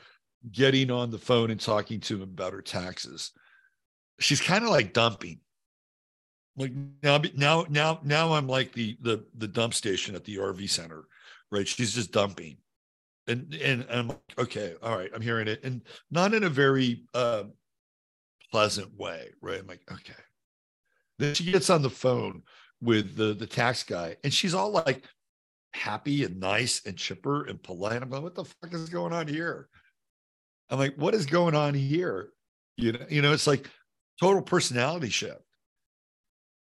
getting 0.50 0.90
on 0.90 1.10
the 1.10 1.18
phone 1.18 1.50
and 1.50 1.60
talking 1.60 2.00
to 2.00 2.16
him 2.16 2.22
about 2.22 2.52
her 2.52 2.62
taxes 2.62 3.32
she's 4.18 4.40
kind 4.40 4.64
of 4.64 4.70
like 4.70 4.92
dumping 4.92 5.38
like 6.56 6.72
now 7.02 7.20
now 7.36 7.66
now 7.68 8.00
now 8.02 8.32
i'm 8.32 8.46
like 8.46 8.72
the 8.72 8.96
the 9.02 9.24
the 9.36 9.48
dump 9.48 9.74
station 9.74 10.14
at 10.14 10.24
the 10.24 10.36
rv 10.36 10.68
center 10.68 11.04
right 11.50 11.68
she's 11.68 11.94
just 11.94 12.12
dumping 12.12 12.56
and 13.30 13.54
and, 13.54 13.82
and 13.82 13.92
I'm 13.92 14.08
like, 14.08 14.18
okay, 14.38 14.74
all 14.82 14.96
right, 14.96 15.10
I'm 15.14 15.22
hearing 15.22 15.48
it, 15.48 15.62
and 15.64 15.82
not 16.10 16.34
in 16.34 16.44
a 16.44 16.48
very 16.48 17.04
uh, 17.14 17.44
pleasant 18.50 18.96
way, 18.98 19.30
right? 19.40 19.60
I'm 19.60 19.66
like, 19.66 19.82
okay. 19.90 20.12
Then 21.18 21.34
she 21.34 21.50
gets 21.50 21.70
on 21.70 21.82
the 21.82 21.90
phone 21.90 22.42
with 22.80 23.16
the 23.16 23.34
the 23.34 23.46
tax 23.46 23.82
guy, 23.82 24.16
and 24.24 24.32
she's 24.32 24.54
all 24.54 24.70
like 24.70 25.04
happy 25.72 26.24
and 26.24 26.40
nice 26.40 26.82
and 26.86 26.96
chipper 26.96 27.44
and 27.44 27.62
polite. 27.62 28.02
I'm 28.02 28.10
like, 28.10 28.22
what 28.22 28.34
the 28.34 28.44
fuck 28.44 28.72
is 28.72 28.88
going 28.88 29.12
on 29.12 29.28
here? 29.28 29.68
I'm 30.68 30.78
like, 30.78 30.94
what 30.96 31.14
is 31.14 31.26
going 31.26 31.54
on 31.54 31.74
here? 31.74 32.30
You 32.76 32.92
know, 32.92 33.06
you 33.08 33.22
know, 33.22 33.32
it's 33.32 33.46
like 33.46 33.68
total 34.20 34.42
personality 34.42 35.10
shift. 35.10 35.40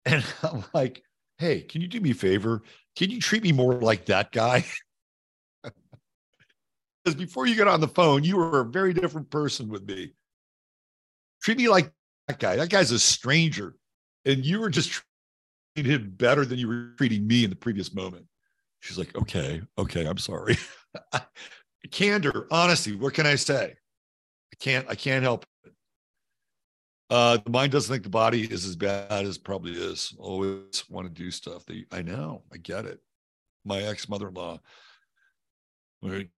And 0.03 0.25
I'm 0.41 0.63
like, 0.73 1.03
hey, 1.37 1.61
can 1.61 1.81
you 1.81 1.87
do 1.87 2.01
me 2.01 2.09
a 2.09 2.15
favor? 2.15 2.63
Can 2.95 3.11
you 3.11 3.19
treat 3.19 3.43
me 3.43 3.51
more 3.51 3.75
like 3.75 4.05
that 4.05 4.31
guy? 4.31 4.65
because 5.63 7.15
before 7.15 7.45
you 7.45 7.53
get 7.53 7.67
on 7.67 7.81
the 7.81 7.87
phone, 7.87 8.23
you 8.23 8.35
were 8.35 8.61
a 8.61 8.65
very 8.65 8.95
different 8.95 9.29
person 9.29 9.69
with 9.69 9.87
me. 9.87 10.13
Treat 11.43 11.59
me 11.59 11.69
like 11.69 11.91
that 12.27 12.39
guy. 12.39 12.55
That 12.55 12.69
guy's 12.71 12.89
a 12.89 12.97
stranger. 12.97 13.75
And 14.25 14.43
you 14.43 14.59
were 14.59 14.71
just 14.71 15.03
treating 15.75 15.91
him 15.91 16.13
better 16.17 16.45
than 16.45 16.57
you 16.57 16.67
were 16.67 16.93
treating 16.97 17.27
me 17.27 17.43
in 17.43 17.51
the 17.51 17.55
previous 17.55 17.93
moment. 17.93 18.25
She's 18.81 18.97
like, 18.97 19.15
okay, 19.15 19.61
okay, 19.77 20.05
I'm 20.05 20.17
sorry. 20.17 20.57
Candor, 21.91 22.47
honesty, 22.51 22.95
what 22.95 23.13
can 23.13 23.25
I 23.25 23.35
say? 23.35 23.73
I 23.73 24.55
can't, 24.59 24.87
I 24.89 24.95
can't 24.95 25.23
help 25.23 25.45
it. 25.65 25.73
Uh, 27.09 27.37
the 27.43 27.49
mind 27.49 27.71
doesn't 27.71 27.91
think 27.91 28.03
the 28.03 28.09
body 28.09 28.43
is 28.43 28.65
as 28.65 28.75
bad 28.75 29.25
as 29.25 29.37
probably 29.37 29.73
is. 29.73 30.15
Always 30.17 30.83
want 30.89 31.07
to 31.07 31.13
do 31.13 31.29
stuff. 31.29 31.65
That 31.65 31.83
I 31.91 32.01
know, 32.01 32.43
I 32.53 32.57
get 32.57 32.85
it. 32.85 32.99
My 33.65 33.81
ex 33.81 34.07
mother 34.09 34.29
in 34.29 34.33
law, 34.33 34.59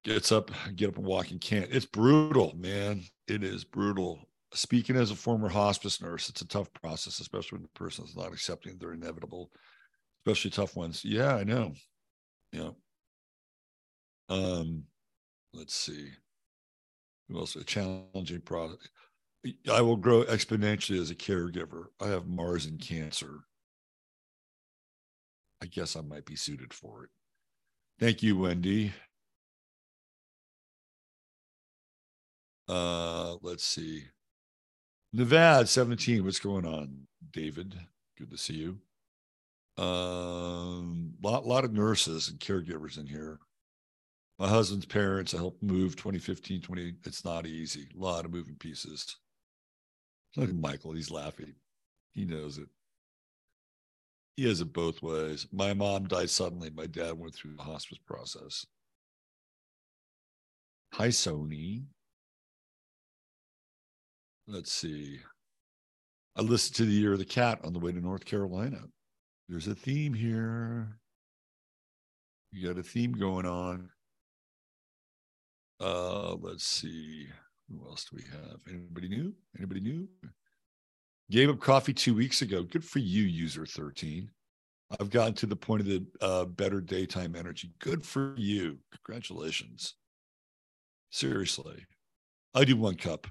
gets 0.03 0.31
up, 0.31 0.51
get 0.75 0.89
up 0.89 0.97
and 0.97 1.05
walk 1.05 1.31
and 1.31 1.39
can't. 1.39 1.69
It's 1.71 1.85
brutal, 1.85 2.53
man. 2.57 3.03
It 3.27 3.43
is 3.43 3.63
brutal. 3.63 4.27
Speaking 4.53 4.95
as 4.95 5.11
a 5.11 5.15
former 5.15 5.47
hospice 5.47 6.01
nurse, 6.01 6.29
it's 6.29 6.41
a 6.41 6.47
tough 6.47 6.71
process, 6.73 7.19
especially 7.19 7.57
when 7.57 7.63
the 7.63 7.79
person 7.79 8.05
is 8.05 8.15
not 8.15 8.33
accepting 8.33 8.77
they're 8.77 8.93
inevitable, 8.93 9.51
especially 10.25 10.51
tough 10.51 10.75
ones. 10.75 11.05
Yeah, 11.05 11.35
I 11.35 11.43
know. 11.43 11.73
Yeah. 12.53 12.69
Um, 14.29 14.83
let's 15.53 15.75
see. 15.75 16.11
Else? 17.35 17.55
A 17.55 17.63
challenging 17.63 18.41
product. 18.41 18.89
I 19.69 19.81
will 19.81 19.97
grow 19.97 20.23
exponentially 20.23 21.01
as 21.01 21.09
a 21.09 21.15
caregiver. 21.15 21.85
I 21.99 22.07
have 22.07 22.27
Mars 22.27 22.65
and 22.65 22.79
Cancer. 22.79 23.39
I 25.61 25.65
guess 25.65 25.95
I 25.95 26.01
might 26.01 26.25
be 26.25 26.35
suited 26.35 26.73
for 26.73 27.05
it. 27.05 27.09
Thank 27.99 28.21
you, 28.21 28.37
Wendy. 28.37 28.93
Uh, 32.67 33.35
let's 33.41 33.65
see. 33.65 34.03
Nevada 35.11 35.65
17. 35.65 36.23
What's 36.23 36.39
going 36.39 36.65
on, 36.65 37.07
David? 37.31 37.75
Good 38.17 38.31
to 38.31 38.37
see 38.37 38.55
you. 38.55 38.79
Um, 39.77 41.13
lot 41.23 41.45
lot 41.45 41.65
of 41.65 41.73
nurses 41.73 42.29
and 42.29 42.39
caregivers 42.39 42.97
in 42.97 43.07
here. 43.07 43.39
My 44.39 44.47
husband's 44.47 44.85
parents, 44.85 45.33
I 45.33 45.37
helped 45.37 45.63
move 45.63 45.95
2015, 45.95 46.61
20. 46.61 46.93
It's 47.05 47.23
not 47.23 47.45
easy. 47.45 47.87
A 47.95 47.99
lot 47.99 48.25
of 48.25 48.31
moving 48.31 48.55
pieces. 48.55 49.17
Look 50.35 50.49
at 50.49 50.55
Michael, 50.55 50.93
he's 50.93 51.11
laughing. 51.11 51.53
He 52.13 52.25
knows 52.25 52.57
it. 52.57 52.67
He 54.35 54.47
has 54.47 54.61
it 54.61 54.73
both 54.73 55.01
ways. 55.03 55.47
My 55.51 55.73
mom 55.73 56.07
died 56.07 56.29
suddenly. 56.29 56.71
My 56.71 56.87
dad 56.87 57.17
went 57.17 57.35
through 57.35 57.55
the 57.55 57.63
hospice 57.63 57.99
process. 58.05 58.65
Hi, 60.93 61.09
Sony 61.09 61.83
let's 64.47 64.71
see. 64.71 65.19
I 66.35 66.41
listened 66.41 66.75
to 66.77 66.85
the 66.85 66.91
Year 66.91 67.13
of 67.13 67.19
the 67.19 67.25
Cat 67.25 67.59
on 67.63 67.73
the 67.73 67.79
way 67.79 67.91
to 67.91 68.01
North 68.01 68.25
Carolina. 68.25 68.81
There's 69.53 69.67
a 69.67 69.75
theme 69.75 70.15
here. 70.15 70.97
You 72.51 72.67
got 72.67 72.79
a 72.79 72.81
theme 72.81 73.11
going 73.11 73.45
on. 73.45 73.87
Uh, 75.79 76.33
let's 76.41 76.63
see. 76.63 77.27
Who 77.69 77.85
else 77.87 78.03
do 78.09 78.15
we 78.15 78.23
have? 78.31 78.61
Anybody 78.67 79.09
new? 79.09 79.31
Anybody 79.55 79.79
new? 79.79 80.07
Gave 81.29 81.51
up 81.51 81.59
coffee 81.59 81.93
two 81.93 82.15
weeks 82.15 82.41
ago. 82.41 82.63
Good 82.63 82.83
for 82.83 82.97
you, 82.97 83.21
user 83.21 83.67
13. 83.67 84.27
I've 84.99 85.11
gotten 85.11 85.35
to 85.35 85.45
the 85.45 85.55
point 85.55 85.81
of 85.81 85.85
the 85.85 86.03
uh, 86.19 86.45
better 86.45 86.81
daytime 86.81 87.35
energy. 87.35 87.69
Good 87.77 88.03
for 88.03 88.33
you. 88.35 88.79
Congratulations. 89.05 89.93
Seriously. 91.11 91.85
I 92.55 92.65
do 92.65 92.75
one 92.75 92.95
cup 92.95 93.27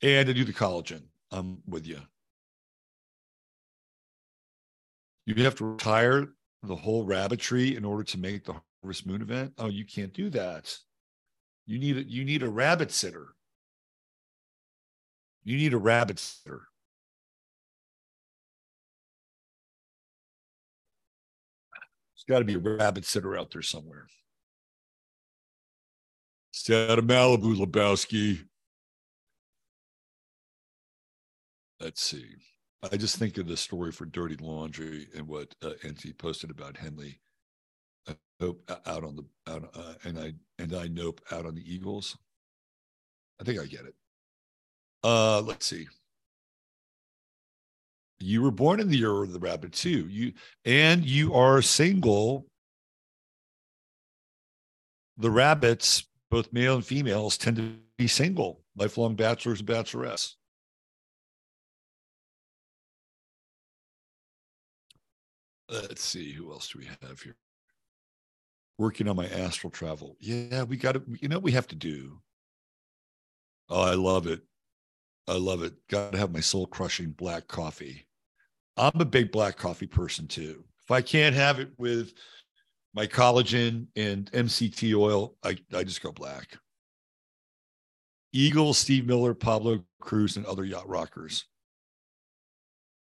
and 0.00 0.26
I 0.26 0.32
do 0.32 0.44
the 0.44 0.54
collagen. 0.54 1.02
I'm 1.30 1.58
with 1.66 1.86
you. 1.86 2.00
You 5.26 5.34
have 5.44 5.54
to 5.56 5.72
retire 5.72 6.28
the 6.62 6.76
whole 6.76 7.04
rabbitry 7.04 7.76
in 7.76 7.84
order 7.84 8.04
to 8.04 8.18
make 8.18 8.44
the 8.44 8.56
Harvest 8.82 9.06
Moon 9.06 9.22
event. 9.22 9.54
Oh, 9.58 9.68
you 9.68 9.84
can't 9.84 10.12
do 10.12 10.28
that. 10.30 10.76
You 11.66 11.78
need 11.78 11.96
a, 11.96 12.02
you 12.02 12.24
need 12.24 12.42
a 12.42 12.48
rabbit 12.48 12.90
sitter. 12.90 13.28
You 15.42 15.56
need 15.56 15.72
a 15.72 15.78
rabbit 15.78 16.18
sitter. 16.18 16.68
There's 22.12 22.24
got 22.28 22.38
to 22.40 22.44
be 22.44 22.54
a 22.54 22.58
rabbit 22.58 23.04
sitter 23.04 23.36
out 23.36 23.50
there 23.50 23.62
somewhere. 23.62 24.06
Stay 26.52 26.90
out 26.90 26.98
of 26.98 27.04
Malibu, 27.04 27.56
Lebowski. 27.56 28.44
Let's 31.80 32.00
see. 32.00 32.36
I 32.92 32.96
just 32.96 33.16
think 33.16 33.38
of 33.38 33.46
the 33.46 33.56
story 33.56 33.92
for 33.92 34.04
Dirty 34.04 34.36
Laundry 34.36 35.08
and 35.16 35.26
what 35.26 35.54
uh, 35.62 35.70
NT 35.86 36.18
posted 36.18 36.50
about 36.50 36.76
Henley. 36.76 37.20
I 38.08 38.16
hope 38.40 38.62
uh, 38.68 38.76
out 38.86 39.04
on 39.04 39.16
the 39.16 39.24
out, 39.50 39.70
uh, 39.74 39.94
and 40.04 40.18
I 40.18 40.34
and 40.58 40.74
I 40.74 40.88
nope 40.88 41.20
out 41.32 41.46
on 41.46 41.54
the 41.54 41.72
Eagles. 41.72 42.16
I 43.40 43.44
think 43.44 43.60
I 43.60 43.66
get 43.66 43.86
it. 43.86 43.94
Uh, 45.02 45.40
let's 45.40 45.66
see. 45.66 45.86
You 48.20 48.42
were 48.42 48.50
born 48.50 48.80
in 48.80 48.88
the 48.88 48.98
year 48.98 49.22
of 49.22 49.32
the 49.32 49.38
rabbit 49.38 49.72
too. 49.72 50.08
You 50.08 50.32
and 50.64 51.04
you 51.04 51.34
are 51.34 51.62
single. 51.62 52.46
The 55.16 55.30
rabbits, 55.30 56.04
both 56.30 56.52
male 56.52 56.74
and 56.74 56.84
females, 56.84 57.38
tend 57.38 57.56
to 57.56 57.76
be 57.96 58.08
single, 58.08 58.62
lifelong 58.76 59.14
bachelors 59.14 59.60
and 59.60 59.68
bachelorettes. 59.68 60.34
Let's 65.68 66.02
see 66.02 66.32
who 66.32 66.52
else 66.52 66.68
do 66.68 66.80
we 66.80 66.86
have 66.86 67.20
here. 67.20 67.36
Working 68.78 69.08
on 69.08 69.16
my 69.16 69.26
astral 69.26 69.70
travel. 69.70 70.16
Yeah, 70.20 70.64
we 70.64 70.76
got 70.76 70.92
to. 70.92 71.02
You 71.20 71.28
know, 71.28 71.38
we 71.38 71.52
have 71.52 71.68
to 71.68 71.76
do. 71.76 72.20
Oh, 73.68 73.82
I 73.82 73.94
love 73.94 74.26
it. 74.26 74.42
I 75.26 75.34
love 75.34 75.62
it. 75.62 75.74
Got 75.88 76.12
to 76.12 76.18
have 76.18 76.32
my 76.32 76.40
soul 76.40 76.66
crushing 76.66 77.12
black 77.12 77.48
coffee. 77.48 78.06
I'm 78.76 79.00
a 79.00 79.04
big 79.04 79.30
black 79.30 79.56
coffee 79.56 79.86
person 79.86 80.26
too. 80.26 80.64
If 80.82 80.90
I 80.90 81.00
can't 81.00 81.34
have 81.34 81.60
it 81.60 81.70
with 81.78 82.12
my 82.92 83.06
collagen 83.06 83.86
and 83.96 84.30
MCT 84.32 84.94
oil, 84.94 85.34
I, 85.42 85.56
I 85.74 85.84
just 85.84 86.02
go 86.02 86.12
black. 86.12 86.58
Eagle, 88.32 88.74
Steve 88.74 89.06
Miller, 89.06 89.32
Pablo 89.32 89.82
Cruise, 90.00 90.36
and 90.36 90.44
other 90.44 90.64
yacht 90.64 90.88
rockers. 90.88 91.44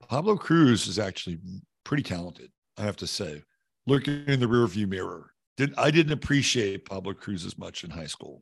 Pablo 0.07 0.35
Cruise 0.35 0.87
is 0.87 0.97
actually 0.97 1.39
pretty 1.83 2.03
talented, 2.03 2.51
I 2.77 2.83
have 2.83 2.97
to 2.97 3.07
say. 3.07 3.43
Looking 3.87 4.25
in 4.27 4.39
the 4.39 4.45
rearview 4.45 4.87
mirror, 4.87 5.31
did 5.57 5.73
I 5.77 5.91
didn't 5.91 6.13
appreciate 6.13 6.85
Pablo 6.85 7.13
Cruise 7.13 7.45
as 7.45 7.57
much 7.57 7.83
in 7.83 7.89
high 7.89 8.07
school. 8.07 8.41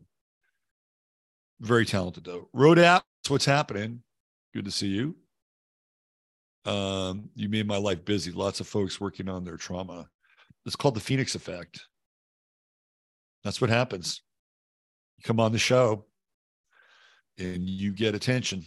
Very 1.60 1.86
talented 1.86 2.26
though. 2.26 2.50
Road 2.54 2.78
apps, 2.78 3.04
what's 3.28 3.46
happening? 3.46 4.04
Good 4.54 4.66
to 4.66 4.72
see 4.72 4.88
you. 4.88 5.16
Um, 6.66 7.30
you 7.34 7.48
made 7.48 7.66
my 7.66 7.78
life 7.78 8.04
busy. 8.04 8.32
Lots 8.32 8.60
of 8.60 8.68
folks 8.68 9.00
working 9.00 9.30
on 9.30 9.46
their 9.46 9.58
trauma. 9.58 10.10
It's 10.66 10.76
called 10.76 10.96
the 10.96 11.00
Phoenix 11.00 11.34
effect. 11.34 11.80
That's 13.44 13.62
what 13.62 13.70
happens. 13.70 14.22
You 15.18 15.24
come 15.24 15.40
on 15.40 15.54
the 15.54 15.58
show 15.58 16.06
and 17.38 17.70
you 17.70 17.94
get 17.94 18.16
attention. 18.16 18.66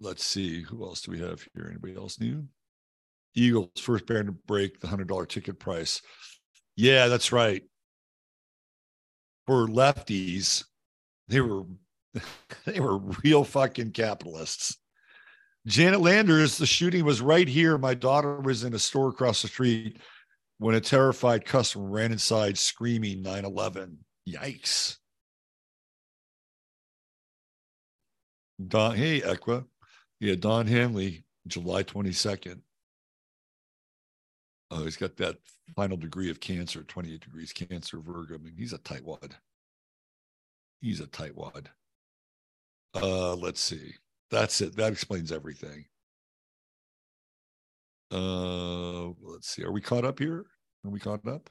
Let's 0.00 0.24
see. 0.24 0.62
Who 0.62 0.84
else 0.84 1.00
do 1.00 1.12
we 1.12 1.20
have 1.20 1.46
here? 1.54 1.68
Anybody 1.70 1.96
else 1.96 2.20
new? 2.20 2.46
Eagles, 3.34 3.70
first 3.78 4.06
band 4.06 4.26
to 4.26 4.32
break 4.32 4.80
the 4.80 4.86
$100 4.86 5.28
ticket 5.28 5.58
price. 5.58 6.02
Yeah, 6.76 7.08
that's 7.08 7.32
right. 7.32 7.62
For 9.46 9.66
lefties, 9.66 10.64
they 11.28 11.40
were 11.40 11.64
they 12.66 12.80
were 12.80 12.98
real 13.24 13.44
fucking 13.44 13.92
capitalists. 13.92 14.76
Janet 15.66 16.00
Landers, 16.00 16.58
the 16.58 16.66
shooting 16.66 17.04
was 17.04 17.20
right 17.20 17.46
here. 17.46 17.78
My 17.78 17.94
daughter 17.94 18.40
was 18.40 18.64
in 18.64 18.74
a 18.74 18.78
store 18.78 19.08
across 19.08 19.42
the 19.42 19.48
street 19.48 19.98
when 20.58 20.74
a 20.74 20.80
terrified 20.80 21.44
customer 21.44 21.88
ran 21.88 22.12
inside 22.12 22.58
screaming 22.58 23.22
9 23.22 23.44
11. 23.44 23.98
Yikes. 24.28 24.98
Don, 28.68 28.94
hey, 28.94 29.20
Equa. 29.20 29.64
Yeah, 30.20 30.36
Don 30.36 30.66
Henley, 30.66 31.24
July 31.46 31.82
22nd. 31.82 32.60
Oh, 34.74 34.84
he's 34.84 34.96
got 34.96 35.18
that 35.18 35.36
final 35.76 35.98
degree 35.98 36.30
of 36.30 36.40
cancer, 36.40 36.82
28 36.82 37.20
degrees 37.20 37.52
cancer, 37.52 38.00
Virgo. 38.00 38.36
I 38.36 38.38
mean, 38.38 38.54
he's 38.56 38.72
a 38.72 38.78
tightwad. 38.78 39.32
He's 40.80 41.00
a 41.00 41.06
tightwad. 41.06 41.66
Uh, 42.94 43.34
let's 43.34 43.60
see. 43.60 43.92
That's 44.30 44.62
it. 44.62 44.74
That 44.76 44.92
explains 44.92 45.30
everything. 45.30 45.84
Uh, 48.10 49.08
let's 49.20 49.48
see. 49.48 49.62
Are 49.62 49.72
we 49.72 49.82
caught 49.82 50.06
up 50.06 50.18
here? 50.18 50.46
Are 50.86 50.90
we 50.90 50.98
caught 51.00 51.26
up? 51.28 51.50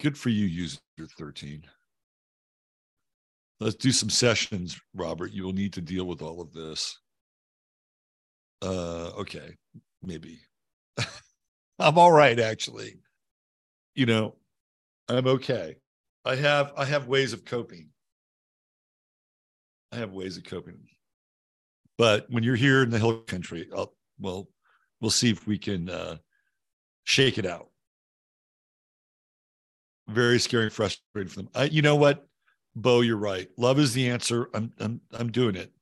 Good 0.00 0.18
for 0.18 0.28
you, 0.28 0.44
user 0.44 0.78
13. 1.18 1.64
Let's 3.58 3.74
do 3.76 3.90
some 3.90 4.10
sessions, 4.10 4.78
Robert. 4.94 5.32
You 5.32 5.44
will 5.44 5.54
need 5.54 5.72
to 5.74 5.80
deal 5.80 6.04
with 6.04 6.20
all 6.20 6.42
of 6.42 6.52
this. 6.52 6.98
Uh, 8.62 9.10
okay, 9.18 9.56
maybe. 10.02 10.40
I'm 11.78 11.98
all 11.98 12.12
right, 12.12 12.38
actually. 12.38 12.98
You 13.94 14.06
know, 14.06 14.36
I'm 15.08 15.26
okay. 15.26 15.76
I 16.24 16.36
have 16.36 16.72
I 16.76 16.84
have 16.84 17.08
ways 17.08 17.32
of 17.32 17.44
coping. 17.44 17.88
I 19.92 19.96
have 19.96 20.12
ways 20.12 20.36
of 20.36 20.44
coping. 20.44 20.78
But 21.98 22.26
when 22.30 22.44
you're 22.44 22.56
here 22.56 22.82
in 22.82 22.90
the 22.90 22.98
hill 22.98 23.18
country, 23.18 23.68
I'll, 23.74 23.94
well, 24.18 24.48
we'll 25.00 25.10
see 25.10 25.30
if 25.30 25.46
we 25.46 25.58
can 25.58 25.90
uh, 25.90 26.16
shake 27.04 27.38
it 27.38 27.46
out. 27.46 27.68
Very 30.08 30.38
scary 30.38 30.64
and 30.64 30.72
frustrating 30.72 31.28
for 31.28 31.36
them. 31.36 31.48
I, 31.54 31.64
you 31.64 31.82
know 31.82 31.96
what, 31.96 32.26
Bo, 32.74 33.00
you're 33.00 33.16
right. 33.16 33.48
Love 33.58 33.78
is 33.78 33.92
the 33.92 34.08
answer. 34.08 34.48
I'm, 34.54 34.72
I'm, 34.78 35.00
I'm 35.12 35.30
doing 35.30 35.56
it. 35.56 35.72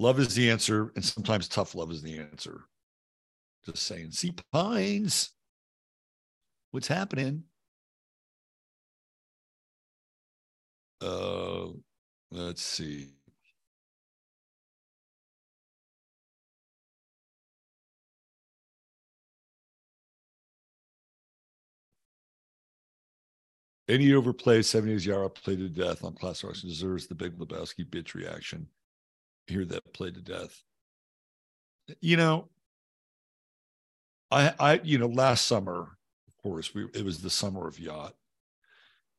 Love 0.00 0.18
is 0.18 0.34
the 0.34 0.50
answer, 0.50 0.92
and 0.96 1.04
sometimes 1.04 1.46
tough 1.46 1.74
love 1.74 1.90
is 1.90 2.00
the 2.00 2.18
answer. 2.18 2.62
Just 3.66 3.82
saying. 3.82 4.12
See 4.12 4.32
pines. 4.50 5.32
What's 6.70 6.88
happening? 6.88 7.44
Uh, 11.02 11.66
let's 12.30 12.62
see. 12.62 13.08
Any 23.86 24.14
overplay 24.14 24.60
70s 24.60 25.04
Yara 25.04 25.28
played 25.28 25.58
to 25.58 25.68
death 25.68 26.04
on 26.04 26.14
class 26.14 26.42
auction 26.42 26.70
deserves 26.70 27.06
the 27.06 27.14
big 27.14 27.36
Lebowski 27.36 27.84
bitch 27.84 28.14
reaction. 28.14 28.66
Hear 29.50 29.64
that 29.64 29.92
played 29.92 30.14
to 30.14 30.20
death. 30.20 30.62
You 32.00 32.16
know, 32.16 32.48
I 34.30 34.54
I 34.60 34.80
you 34.84 34.96
know 34.96 35.08
last 35.08 35.48
summer, 35.48 35.80
of 36.28 36.38
course, 36.40 36.72
we 36.72 36.84
it 36.94 37.04
was 37.04 37.20
the 37.20 37.30
summer 37.30 37.66
of 37.66 37.80
yacht, 37.80 38.14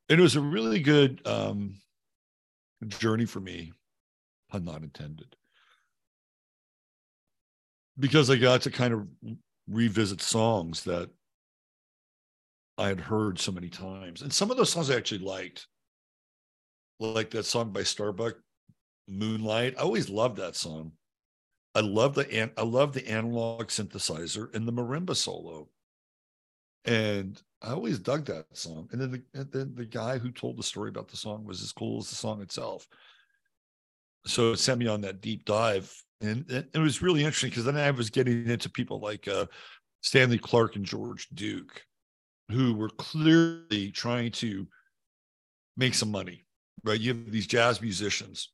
and 0.08 0.18
it 0.18 0.22
was 0.22 0.36
a 0.36 0.40
really 0.40 0.80
good 0.80 1.20
um, 1.26 1.74
journey 2.88 3.26
for 3.26 3.40
me, 3.40 3.74
pun 4.50 4.64
not 4.64 4.82
intended, 4.82 5.36
because 7.98 8.30
I 8.30 8.36
got 8.36 8.62
to 8.62 8.70
kind 8.70 8.94
of 8.94 9.06
revisit 9.68 10.22
songs 10.22 10.84
that 10.84 11.10
I 12.78 12.88
had 12.88 13.00
heard 13.00 13.38
so 13.38 13.52
many 13.52 13.68
times. 13.68 14.22
And 14.22 14.32
some 14.32 14.50
of 14.50 14.56
those 14.56 14.72
songs 14.72 14.90
I 14.90 14.96
actually 14.96 15.26
liked, 15.26 15.66
like 16.98 17.28
that 17.32 17.44
song 17.44 17.70
by 17.70 17.82
Starbuck, 17.82 18.36
Moonlight. 19.08 19.74
I 19.78 19.82
always 19.82 20.08
loved 20.08 20.36
that 20.38 20.56
song. 20.56 20.92
I 21.74 21.80
love 21.80 22.14
the 22.14 22.50
I 22.56 22.62
love 22.62 22.92
the 22.92 23.08
analog 23.08 23.68
synthesizer 23.68 24.54
and 24.54 24.66
the 24.66 24.72
marimba 24.72 25.16
solo. 25.16 25.68
And 26.84 27.40
I 27.62 27.70
always 27.70 27.98
dug 27.98 28.26
that 28.26 28.46
song. 28.52 28.88
And 28.92 29.00
then 29.00 29.10
the 29.12 29.22
and 29.34 29.50
then 29.52 29.74
the 29.74 29.86
guy 29.86 30.18
who 30.18 30.30
told 30.30 30.58
the 30.58 30.62
story 30.62 30.90
about 30.90 31.08
the 31.08 31.16
song 31.16 31.44
was 31.44 31.62
as 31.62 31.72
cool 31.72 32.00
as 32.00 32.10
the 32.10 32.16
song 32.16 32.42
itself. 32.42 32.86
So 34.26 34.52
it 34.52 34.58
sent 34.58 34.78
me 34.78 34.86
on 34.86 35.00
that 35.02 35.20
deep 35.20 35.44
dive. 35.44 35.92
And, 36.20 36.48
and 36.50 36.66
it 36.72 36.78
was 36.78 37.02
really 37.02 37.24
interesting 37.24 37.50
because 37.50 37.64
then 37.64 37.76
I 37.76 37.90
was 37.90 38.10
getting 38.10 38.48
into 38.48 38.70
people 38.70 39.00
like 39.00 39.26
uh, 39.26 39.46
Stanley 40.02 40.38
Clarke 40.38 40.76
and 40.76 40.84
George 40.84 41.28
Duke 41.34 41.82
who 42.50 42.74
were 42.74 42.90
clearly 42.90 43.90
trying 43.90 44.30
to 44.30 44.66
make 45.76 45.94
some 45.94 46.10
money, 46.10 46.44
right? 46.84 47.00
You 47.00 47.14
have 47.14 47.30
these 47.30 47.46
jazz 47.46 47.80
musicians 47.80 48.50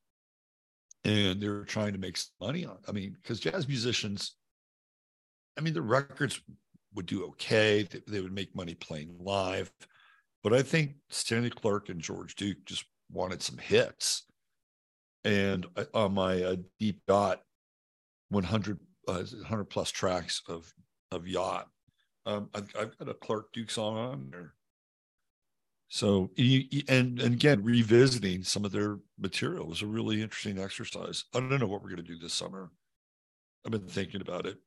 and 1.04 1.40
they're 1.40 1.64
trying 1.64 1.92
to 1.92 1.98
make 1.98 2.18
money 2.40 2.64
on. 2.64 2.78
I 2.88 2.92
mean, 2.92 3.16
because 3.20 3.40
jazz 3.40 3.68
musicians, 3.68 4.36
I 5.56 5.60
mean, 5.60 5.74
the 5.74 5.82
records 5.82 6.40
would 6.94 7.06
do 7.06 7.24
okay. 7.26 7.82
They, 7.82 8.00
they, 8.06 8.20
would 8.20 8.32
make 8.32 8.54
money 8.54 8.74
playing 8.74 9.14
live. 9.18 9.70
But 10.42 10.52
I 10.52 10.62
think 10.62 10.94
Stanley 11.10 11.50
Clarke 11.50 11.88
and 11.88 12.00
George 12.00 12.34
Duke 12.34 12.64
just 12.64 12.84
wanted 13.10 13.42
some 13.42 13.58
hits. 13.58 14.24
And 15.24 15.66
on 15.94 16.14
my 16.14 16.42
uh, 16.42 16.56
deep 16.78 17.00
dot, 17.06 17.42
100 18.30 18.78
uh, 19.08 19.22
100 19.22 19.64
plus 19.64 19.90
tracks 19.90 20.42
of 20.48 20.72
of 21.10 21.26
yacht. 21.26 21.68
Um, 22.26 22.50
I've, 22.54 22.70
I've 22.78 22.98
got 22.98 23.08
a 23.08 23.14
Clarke 23.14 23.52
Duke 23.52 23.70
song 23.70 23.96
on 23.96 24.28
there. 24.30 24.54
So 25.88 26.30
and 26.36 27.18
and 27.20 27.34
again, 27.34 27.64
revisiting 27.64 28.42
some 28.42 28.64
of 28.64 28.72
their 28.72 28.98
material 29.18 29.66
was 29.66 29.82
a 29.82 29.86
really 29.86 30.20
interesting 30.20 30.58
exercise. 30.58 31.24
I 31.34 31.40
don't 31.40 31.58
know 31.58 31.66
what 31.66 31.82
we're 31.82 31.90
going 31.90 32.04
to 32.04 32.14
do 32.14 32.18
this 32.18 32.34
summer. 32.34 32.70
I've 33.64 33.72
been 33.72 33.88
thinking 33.88 34.20
about 34.20 34.46
it. 34.46 34.58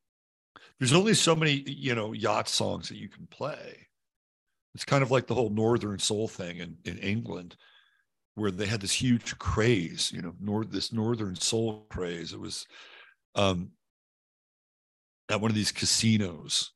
There's 0.79 0.93
only 0.93 1.13
so 1.13 1.35
many, 1.35 1.63
you 1.67 1.95
know, 1.95 2.13
yacht 2.13 2.49
songs 2.49 2.89
that 2.89 2.97
you 2.97 3.07
can 3.07 3.27
play. 3.27 3.87
It's 4.73 4.85
kind 4.85 5.03
of 5.03 5.11
like 5.11 5.27
the 5.27 5.35
whole 5.35 5.49
Northern 5.49 5.99
Soul 5.99 6.27
thing 6.27 6.57
in, 6.57 6.77
in 6.85 6.97
England, 6.97 7.55
where 8.35 8.51
they 8.51 8.65
had 8.65 8.81
this 8.81 8.91
huge 8.91 9.37
craze, 9.37 10.11
you 10.11 10.21
know, 10.21 10.33
north 10.39 10.71
this 10.71 10.91
Northern 10.91 11.35
Soul 11.35 11.85
craze. 11.89 12.33
It 12.33 12.39
was 12.39 12.65
um, 13.35 13.71
at 15.29 15.39
one 15.39 15.51
of 15.51 15.55
these 15.55 15.71
casinos 15.71 16.71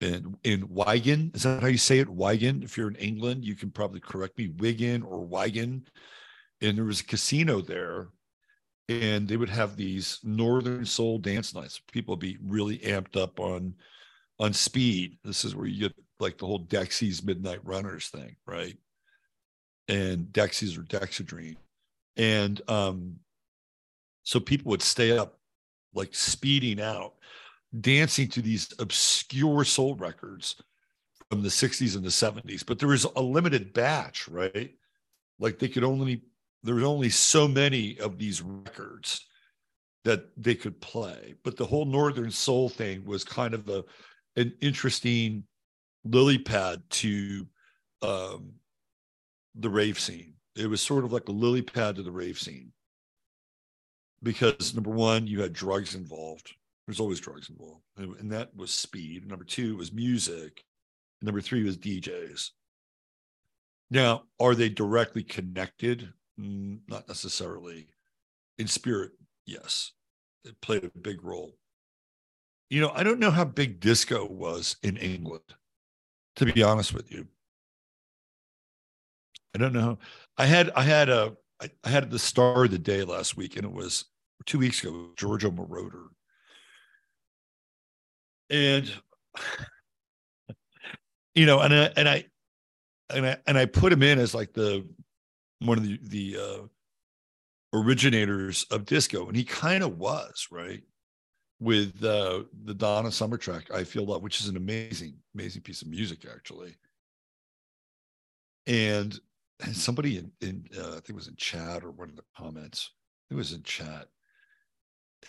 in 0.00 0.36
in 0.44 0.66
Wigan. 0.68 1.30
Is 1.34 1.44
that 1.44 1.62
how 1.62 1.68
you 1.68 1.78
say 1.78 1.98
it? 1.98 2.08
Wigan. 2.08 2.62
If 2.62 2.76
you're 2.76 2.88
in 2.88 2.96
England, 2.96 3.44
you 3.44 3.54
can 3.54 3.70
probably 3.70 4.00
correct 4.00 4.38
me. 4.38 4.48
Wigan 4.58 5.02
or 5.02 5.24
Wigan. 5.24 5.86
And 6.60 6.76
there 6.76 6.84
was 6.84 7.00
a 7.00 7.04
casino 7.04 7.60
there, 7.60 8.08
and 8.88 9.28
they 9.28 9.36
would 9.36 9.50
have 9.50 9.76
these 9.76 10.18
Northern 10.22 10.86
Soul 10.86 11.18
dance 11.18 11.54
nights. 11.54 11.80
People 11.92 12.12
would 12.12 12.20
be 12.20 12.38
really 12.42 12.78
amped 12.78 13.16
up 13.16 13.40
on 13.40 13.74
on 14.38 14.52
speed. 14.52 15.18
This 15.24 15.44
is 15.44 15.54
where 15.54 15.66
you 15.66 15.88
get 15.88 15.94
like 16.18 16.38
the 16.38 16.46
whole 16.46 16.64
Dexy's 16.64 17.22
Midnight 17.22 17.60
Runners 17.64 18.08
thing, 18.08 18.36
right? 18.46 18.76
And 19.88 20.26
Dexy's 20.26 20.76
or 20.76 20.82
Dexedrine. 20.82 21.56
And 22.16 22.60
um, 22.68 23.16
so 24.22 24.40
people 24.40 24.70
would 24.70 24.82
stay 24.82 25.16
up 25.16 25.38
like 25.94 26.14
speeding 26.14 26.80
out, 26.80 27.14
dancing 27.80 28.28
to 28.28 28.42
these 28.42 28.72
obscure 28.78 29.64
soul 29.64 29.94
records 29.96 30.62
from 31.30 31.42
the 31.42 31.48
60s 31.48 31.96
and 31.96 32.04
the 32.04 32.08
70s. 32.08 32.64
But 32.64 32.78
there 32.78 32.88
was 32.88 33.04
a 33.04 33.22
limited 33.22 33.72
batch, 33.72 34.28
right? 34.28 34.70
Like 35.38 35.58
they 35.58 35.68
could 35.68 35.84
only, 35.84 36.22
there 36.62 36.76
was 36.76 36.84
only 36.84 37.10
so 37.10 37.48
many 37.48 37.98
of 37.98 38.18
these 38.18 38.42
records 38.42 39.26
that 40.04 40.28
they 40.36 40.54
could 40.54 40.80
play. 40.80 41.34
But 41.42 41.56
the 41.56 41.66
whole 41.66 41.84
Northern 41.84 42.30
Soul 42.30 42.68
thing 42.68 43.04
was 43.04 43.24
kind 43.24 43.54
of 43.54 43.68
a, 43.68 43.84
an 44.36 44.54
interesting 44.60 45.44
lily 46.04 46.38
pad 46.38 46.82
to 46.88 47.46
um, 48.02 48.52
the 49.56 49.68
rave 49.68 49.98
scene. 49.98 50.34
It 50.54 50.68
was 50.68 50.80
sort 50.80 51.04
of 51.04 51.12
like 51.12 51.28
a 51.28 51.32
lily 51.32 51.62
pad 51.62 51.96
to 51.96 52.02
the 52.02 52.12
rave 52.12 52.38
scene 52.38 52.72
because 54.22 54.74
number 54.74 54.90
one, 54.90 55.26
you 55.26 55.42
had 55.42 55.52
drugs 55.52 55.94
involved. 55.94 56.54
There's 56.86 57.00
always 57.00 57.20
drugs 57.20 57.50
involved, 57.50 57.82
and 57.96 58.30
that 58.30 58.54
was 58.54 58.72
speed. 58.72 59.26
Number 59.26 59.44
two 59.44 59.76
was 59.76 59.92
music. 59.92 60.64
Number 61.20 61.40
three 61.40 61.64
was 61.64 61.76
DJs. 61.76 62.50
Now, 63.90 64.24
are 64.38 64.54
they 64.54 64.68
directly 64.68 65.22
connected? 65.22 66.12
Not 66.36 67.08
necessarily. 67.08 67.88
In 68.58 68.68
spirit, 68.68 69.12
yes, 69.46 69.92
it 70.44 70.60
played 70.60 70.84
a 70.84 70.98
big 70.98 71.24
role. 71.24 71.56
You 72.70 72.80
know, 72.80 72.92
I 72.94 73.02
don't 73.02 73.20
know 73.20 73.30
how 73.30 73.44
big 73.44 73.80
disco 73.80 74.26
was 74.26 74.76
in 74.82 74.96
England 74.96 75.42
to 76.36 76.52
be 76.52 76.62
honest 76.62 76.94
with 76.94 77.10
you. 77.10 77.26
I 79.54 79.58
don't 79.58 79.72
know. 79.72 79.98
I 80.36 80.46
had 80.46 80.70
I 80.76 80.82
had 80.82 81.08
a 81.08 81.34
I 81.60 81.88
had 81.88 82.10
the 82.10 82.18
star 82.18 82.64
of 82.64 82.70
the 82.70 82.78
day 82.78 83.02
last 83.02 83.36
week, 83.36 83.56
and 83.56 83.64
it 83.64 83.72
was 83.72 84.04
two 84.44 84.58
weeks 84.58 84.82
ago, 84.82 85.10
Giorgio 85.16 85.50
Moroder. 85.50 86.08
And 88.50 88.92
you 91.34 91.46
know, 91.46 91.60
and 91.60 91.74
I 91.74 91.92
and 91.96 92.08
I 92.08 92.24
and 93.10 93.26
I 93.26 93.36
and 93.46 93.58
I 93.58 93.66
put 93.66 93.92
him 93.92 94.02
in 94.02 94.18
as 94.18 94.34
like 94.34 94.52
the 94.52 94.86
one 95.60 95.78
of 95.78 95.84
the 95.84 95.98
the 96.02 96.36
uh, 96.40 97.78
originators 97.78 98.64
of 98.70 98.84
disco, 98.84 99.26
and 99.26 99.36
he 99.36 99.44
kind 99.44 99.82
of 99.82 99.98
was 99.98 100.48
right 100.50 100.82
with 101.60 102.02
uh, 102.04 102.42
the 102.64 102.74
Donna 102.74 103.10
Summer 103.10 103.36
track, 103.36 103.70
I 103.72 103.84
Feel 103.84 104.04
Love, 104.04 104.22
which 104.22 104.40
is 104.40 104.48
an 104.48 104.56
amazing, 104.56 105.14
amazing 105.34 105.62
piece 105.62 105.82
of 105.82 105.88
music, 105.88 106.26
actually. 106.30 106.76
And, 108.66 109.18
and 109.64 109.74
somebody 109.74 110.18
in, 110.18 110.32
in 110.40 110.66
uh, 110.76 110.88
I 110.88 110.92
think 110.92 111.10
it 111.10 111.14
was 111.14 111.28
in 111.28 111.36
chat 111.36 111.82
or 111.84 111.90
one 111.90 112.10
of 112.10 112.16
the 112.16 112.24
comments, 112.36 112.90
it 113.30 113.34
was 113.34 113.52
in 113.52 113.62
chat. 113.62 114.08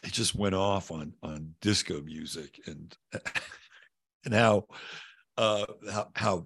It 0.04 0.12
just 0.12 0.36
went 0.36 0.56
off 0.56 0.92
on 0.92 1.14
on 1.24 1.56
disco 1.62 2.02
music 2.02 2.62
and 2.68 2.96
and 4.26 4.34
how 4.34 4.68
uh 5.38 5.66
how, 5.92 6.10
how 6.16 6.46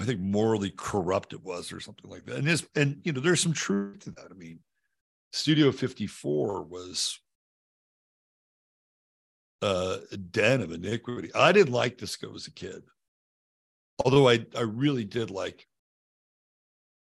I 0.00 0.04
think 0.04 0.20
morally 0.20 0.72
corrupt 0.76 1.32
it 1.34 1.44
was 1.44 1.72
or 1.72 1.80
something 1.80 2.10
like 2.10 2.24
that. 2.24 2.36
And 2.36 2.46
this 2.46 2.66
and 2.74 3.00
you 3.04 3.12
know 3.12 3.20
there's 3.20 3.42
some 3.42 3.52
truth 3.52 4.00
to 4.00 4.10
that. 4.12 4.28
I 4.30 4.34
mean, 4.34 4.60
Studio 5.32 5.70
54 5.72 6.62
was 6.62 7.18
uh, 9.62 9.98
den 10.30 10.62
of 10.62 10.72
iniquity. 10.72 11.30
I 11.34 11.52
didn't 11.52 11.72
like 11.72 11.98
disco 11.98 12.34
as 12.34 12.46
a 12.46 12.52
kid, 12.52 12.82
although 14.04 14.28
I 14.28 14.46
I 14.56 14.62
really 14.62 15.04
did 15.04 15.30
like 15.30 15.66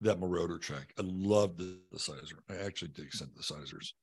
that 0.01 0.19
Moroder 0.19 0.59
track. 0.59 0.93
I 0.97 1.03
loved 1.05 1.57
the 1.57 1.79
synthesizer. 1.95 2.39
I 2.49 2.65
actually 2.65 2.89
dig 2.89 3.11
synthesizers. 3.11 3.93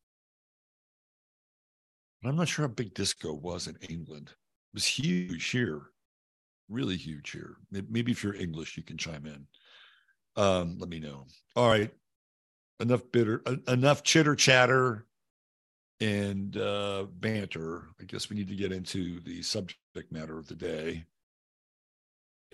But 2.27 2.31
I'm 2.33 2.39
not 2.39 2.49
sure 2.49 2.67
how 2.67 2.73
big 2.73 2.93
disco 2.93 3.35
was 3.35 3.69
in 3.69 3.77
England. 3.89 4.31
It 4.31 4.75
was 4.75 4.85
huge 4.85 5.49
here, 5.49 5.81
really 6.69 6.97
huge 6.97 7.31
here. 7.31 7.55
Maybe 7.71 8.11
if 8.11 8.25
you're 8.25 8.35
English, 8.35 8.77
you 8.77 8.83
can 8.83 8.99
chime 8.99 9.27
in. 9.27 9.47
Um, 10.35 10.77
let 10.81 10.89
me 10.89 10.99
know. 10.99 11.27
All 11.55 11.69
right, 11.69 11.93
enough 12.81 13.03
bitter, 13.13 13.45
enough 13.69 14.03
chitter 14.03 14.35
chatter 14.35 15.07
and 16.01 16.57
uh, 16.57 17.07
banter. 17.13 17.91
I 18.01 18.05
guess 18.07 18.29
we 18.29 18.35
need 18.35 18.49
to 18.49 18.57
get 18.57 18.73
into 18.73 19.21
the 19.21 19.41
subject 19.43 19.79
matter 20.11 20.37
of 20.37 20.49
the 20.49 20.57
day. 20.57 21.05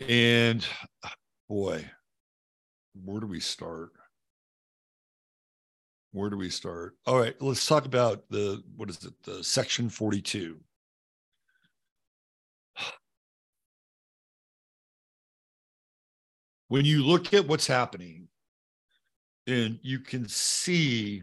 And 0.06 0.66
boy, 1.48 1.90
where 2.92 3.20
do 3.20 3.26
we 3.26 3.40
start? 3.40 3.92
Where 6.12 6.28
do 6.30 6.36
we 6.36 6.50
start? 6.50 6.94
All 7.06 7.18
right, 7.18 7.34
let's 7.40 7.66
talk 7.66 7.86
about 7.86 8.24
the 8.28 8.62
what 8.76 8.90
is 8.90 9.02
it? 9.04 9.14
The 9.24 9.42
section 9.42 9.88
42. 9.88 10.58
When 16.68 16.84
you 16.84 17.04
look 17.04 17.34
at 17.34 17.46
what's 17.46 17.66
happening, 17.66 18.28
and 19.46 19.78
you 19.82 19.98
can 19.98 20.28
see 20.28 21.22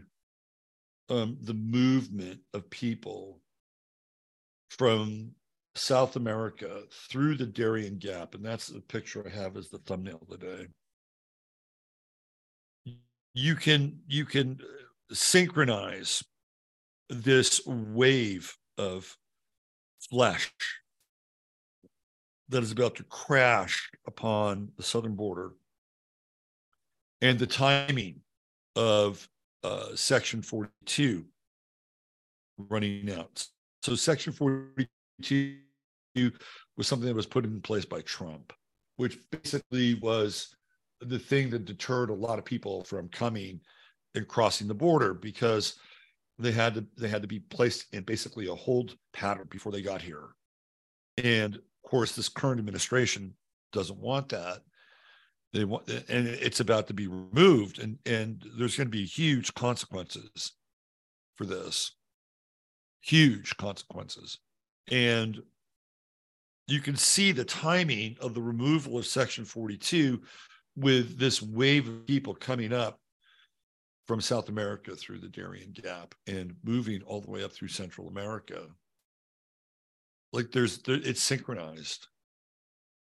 um, 1.09 1.37
the 1.41 1.53
movement 1.53 2.39
of 2.53 2.69
people 2.69 3.39
from 4.69 5.31
South 5.75 6.15
America 6.15 6.81
through 7.09 7.35
the 7.35 7.45
Darien 7.45 7.97
Gap, 7.97 8.35
and 8.35 8.43
that's 8.43 8.67
the 8.67 8.81
picture 8.81 9.23
I 9.25 9.29
have 9.29 9.55
as 9.57 9.69
the 9.69 9.79
thumbnail 9.79 10.21
today. 10.29 10.67
You 13.33 13.55
can 13.55 13.99
you 14.07 14.25
can 14.25 14.59
synchronize 15.11 16.23
this 17.09 17.61
wave 17.65 18.55
of 18.77 19.15
flesh 20.09 20.51
that 22.49 22.63
is 22.63 22.71
about 22.71 22.95
to 22.95 23.03
crash 23.03 23.89
upon 24.07 24.71
the 24.77 24.83
southern 24.83 25.15
border 25.15 25.51
and 27.21 27.37
the 27.37 27.47
timing 27.47 28.21
of 28.75 29.27
uh, 29.63 29.95
Section 29.95 30.41
42 30.41 31.25
running 32.57 33.11
out. 33.11 33.45
So 33.83 33.95
Section 33.95 34.33
42 34.33 35.57
was 36.77 36.87
something 36.87 37.07
that 37.07 37.15
was 37.15 37.25
put 37.25 37.45
in 37.45 37.61
place 37.61 37.85
by 37.85 38.01
Trump, 38.01 38.53
which 38.97 39.17
basically 39.31 39.95
was 39.95 40.55
the 41.01 41.19
thing 41.19 41.49
that 41.49 41.65
deterred 41.65 42.09
a 42.09 42.13
lot 42.13 42.39
of 42.39 42.45
people 42.45 42.83
from 42.83 43.09
coming 43.09 43.61
and 44.15 44.27
crossing 44.27 44.67
the 44.67 44.73
border 44.73 45.13
because 45.13 45.75
they 46.37 46.51
had 46.51 46.73
to 46.73 46.85
they 46.97 47.07
had 47.07 47.21
to 47.21 47.27
be 47.27 47.39
placed 47.39 47.93
in 47.93 48.03
basically 48.03 48.47
a 48.47 48.55
hold 48.55 48.95
pattern 49.13 49.47
before 49.49 49.71
they 49.71 49.81
got 49.81 50.01
here. 50.01 50.29
And 51.23 51.55
of 51.55 51.89
course, 51.89 52.15
this 52.15 52.29
current 52.29 52.59
administration 52.59 53.33
doesn't 53.73 53.99
want 53.99 54.29
that. 54.29 54.59
They 55.53 55.65
want 55.65 55.89
and 55.89 56.27
it's 56.27 56.59
about 56.59 56.87
to 56.87 56.93
be 56.93 57.07
removed 57.07 57.79
and 57.79 57.97
and 58.05 58.43
there's 58.57 58.77
going 58.77 58.87
to 58.87 58.91
be 58.91 59.05
huge 59.05 59.53
consequences 59.53 60.53
for 61.35 61.45
this. 61.45 61.95
Huge 63.01 63.55
consequences. 63.57 64.39
And 64.91 65.41
you 66.67 66.79
can 66.79 66.95
see 66.95 67.31
the 67.31 67.45
timing 67.45 68.15
of 68.21 68.33
the 68.33 68.41
removal 68.41 68.97
of 68.97 69.05
section 69.05 69.43
42 69.43 70.21
with 70.75 71.17
this 71.17 71.41
wave 71.41 71.87
of 71.87 72.05
people 72.07 72.33
coming 72.33 72.73
up 72.73 72.99
from 74.07 74.21
South 74.21 74.49
America 74.49 74.95
through 74.95 75.19
the 75.19 75.27
Darien 75.27 75.71
Gap 75.71 76.15
and 76.25 76.55
moving 76.63 77.01
all 77.03 77.21
the 77.21 77.29
way 77.29 77.43
up 77.43 77.51
through 77.51 77.67
Central 77.67 78.07
America. 78.07 78.63
Like 80.33 80.51
there's, 80.51 80.79
there, 80.79 80.99
it's 81.03 81.21
synchronized. 81.21 82.07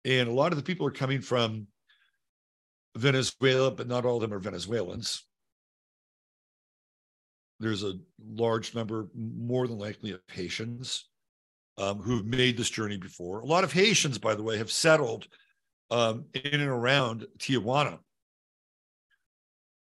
And 0.05 0.29
a 0.29 0.33
lot 0.33 0.51
of 0.51 0.57
the 0.57 0.63
people 0.63 0.85
are 0.87 0.91
coming 0.91 1.21
from 1.21 1.67
Venezuela, 2.95 3.71
but 3.71 3.87
not 3.87 4.05
all 4.05 4.15
of 4.15 4.21
them 4.21 4.33
are 4.33 4.39
Venezuelans. 4.39 5.25
There's 7.59 7.83
a 7.83 7.95
large 8.23 8.75
number, 8.75 9.07
more 9.15 9.67
than 9.67 9.77
likely, 9.77 10.11
of 10.11 10.21
Haitians 10.31 11.09
um, 11.77 11.99
who 11.99 12.17
have 12.17 12.25
made 12.25 12.57
this 12.57 12.69
journey 12.69 12.97
before. 12.97 13.39
A 13.39 13.45
lot 13.45 13.63
of 13.63 13.73
Haitians, 13.73 14.17
by 14.17 14.35
the 14.35 14.43
way, 14.43 14.57
have 14.57 14.71
settled 14.71 15.27
um, 15.91 16.25
in 16.33 16.61
and 16.61 16.69
around 16.69 17.25
Tijuana. 17.37 17.99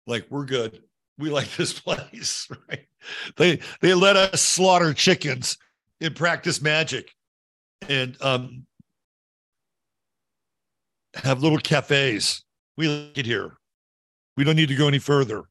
Like 0.07 0.27
we're 0.31 0.45
good. 0.45 0.83
We 1.19 1.31
like 1.31 1.55
this 1.57 1.73
place, 1.81 2.49
right? 2.69 2.87
They 3.37 3.61
they 3.81 3.95
let 3.95 4.17
us 4.17 4.43
slaughter 4.43 4.95
chickens 4.95 5.59
and 6.01 6.15
practice 6.15 6.63
magic, 6.63 7.13
and 7.89 8.17
um, 8.21 8.67
have 11.15 11.43
little 11.43 11.59
cafes. 11.59 12.45
We 12.77 12.89
like 12.89 13.19
it 13.19 13.27
here. 13.27 13.57
We 14.37 14.45
don't 14.45 14.57
need 14.57 14.69
to 14.69 14.77
go 14.77 14.89
any 14.89 15.01
further. 15.01 15.45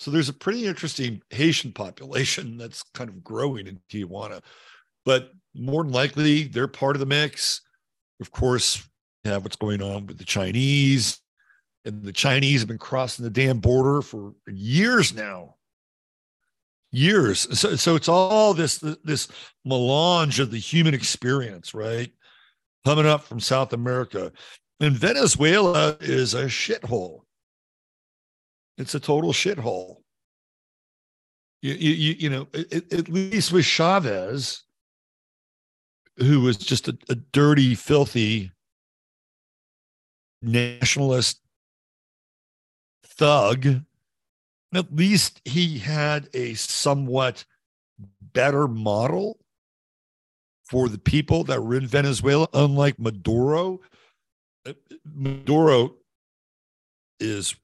So 0.00 0.10
there's 0.10 0.28
a 0.28 0.32
pretty 0.32 0.66
interesting 0.66 1.22
Haitian 1.30 1.72
population 1.72 2.56
that's 2.58 2.82
kind 2.94 3.08
of 3.08 3.22
growing 3.22 3.66
in 3.66 3.80
Tijuana 3.90 4.42
but 5.08 5.30
more 5.54 5.84
than 5.84 5.92
likely 5.94 6.44
they're 6.44 6.68
part 6.68 6.94
of 6.94 7.00
the 7.00 7.06
mix. 7.06 7.62
Of 8.20 8.30
course, 8.30 8.86
have 9.28 9.44
what's 9.44 9.56
going 9.56 9.82
on 9.82 10.06
with 10.06 10.18
the 10.18 10.24
Chinese, 10.24 11.20
and 11.84 12.02
the 12.02 12.12
Chinese 12.12 12.60
have 12.60 12.68
been 12.68 12.78
crossing 12.78 13.24
the 13.24 13.30
damn 13.30 13.60
border 13.60 14.02
for 14.02 14.34
years 14.46 15.14
now. 15.14 15.54
Years. 16.90 17.40
So, 17.58 17.76
so 17.76 17.96
it's 17.96 18.08
all 18.08 18.54
this 18.54 18.78
this 19.04 19.28
melange 19.64 20.40
of 20.40 20.50
the 20.50 20.58
human 20.58 20.94
experience, 20.94 21.74
right? 21.74 22.10
Coming 22.84 23.06
up 23.06 23.24
from 23.24 23.40
South 23.40 23.72
America. 23.74 24.32
And 24.80 24.96
Venezuela 24.96 25.96
is 26.00 26.34
a 26.34 26.44
shithole. 26.44 27.20
It's 28.78 28.94
a 28.94 29.00
total 29.00 29.32
shithole. 29.32 29.96
You, 31.60 31.74
you, 31.74 32.14
you 32.18 32.30
know, 32.30 32.48
at, 32.54 32.92
at 32.92 33.08
least 33.08 33.52
with 33.52 33.64
Chavez, 33.64 34.62
who 36.18 36.40
was 36.40 36.56
just 36.56 36.88
a, 36.88 36.96
a 37.08 37.16
dirty, 37.16 37.74
filthy 37.74 38.52
nationalist 40.42 41.40
thug, 43.04 43.66
at 44.74 44.94
least 44.94 45.40
he 45.44 45.78
had 45.78 46.28
a 46.34 46.54
somewhat 46.54 47.44
better 48.32 48.68
model 48.68 49.38
for 50.64 50.88
the 50.88 50.98
people 50.98 51.44
that 51.44 51.62
were 51.62 51.76
in 51.76 51.86
Venezuela, 51.86 52.46
unlike 52.52 52.98
Maduro. 52.98 53.80
Uh, 54.66 54.74
Maduro 55.14 55.94
is 57.18 57.56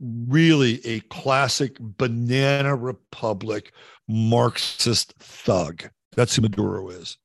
really 0.00 0.84
a 0.86 1.00
classic 1.00 1.76
banana 1.80 2.76
republic 2.76 3.72
Marxist 4.08 5.14
thug. 5.18 5.88
That's 6.12 6.36
who 6.36 6.42
Maduro 6.42 6.88
is. 6.90 7.16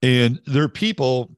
And 0.00 0.40
there 0.46 0.64
are 0.64 0.68
people 0.68 1.36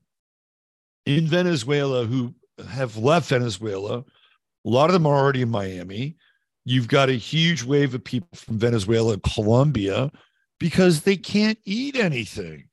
in 1.06 1.26
Venezuela 1.26 2.04
who 2.04 2.34
have 2.68 2.96
left 2.96 3.28
Venezuela. 3.28 3.98
A 3.98 4.68
lot 4.68 4.88
of 4.88 4.94
them 4.94 5.06
are 5.06 5.16
already 5.16 5.42
in 5.42 5.50
Miami. 5.50 6.16
You've 6.64 6.88
got 6.88 7.10
a 7.10 7.14
huge 7.14 7.62
wave 7.62 7.94
of 7.94 8.02
people 8.02 8.28
from 8.34 8.58
Venezuela 8.58 9.14
and 9.14 9.22
Colombia 9.22 10.10
because 10.58 11.02
they 11.02 11.16
can't 11.16 11.58
eat 11.64 11.96
anything. 11.96 12.68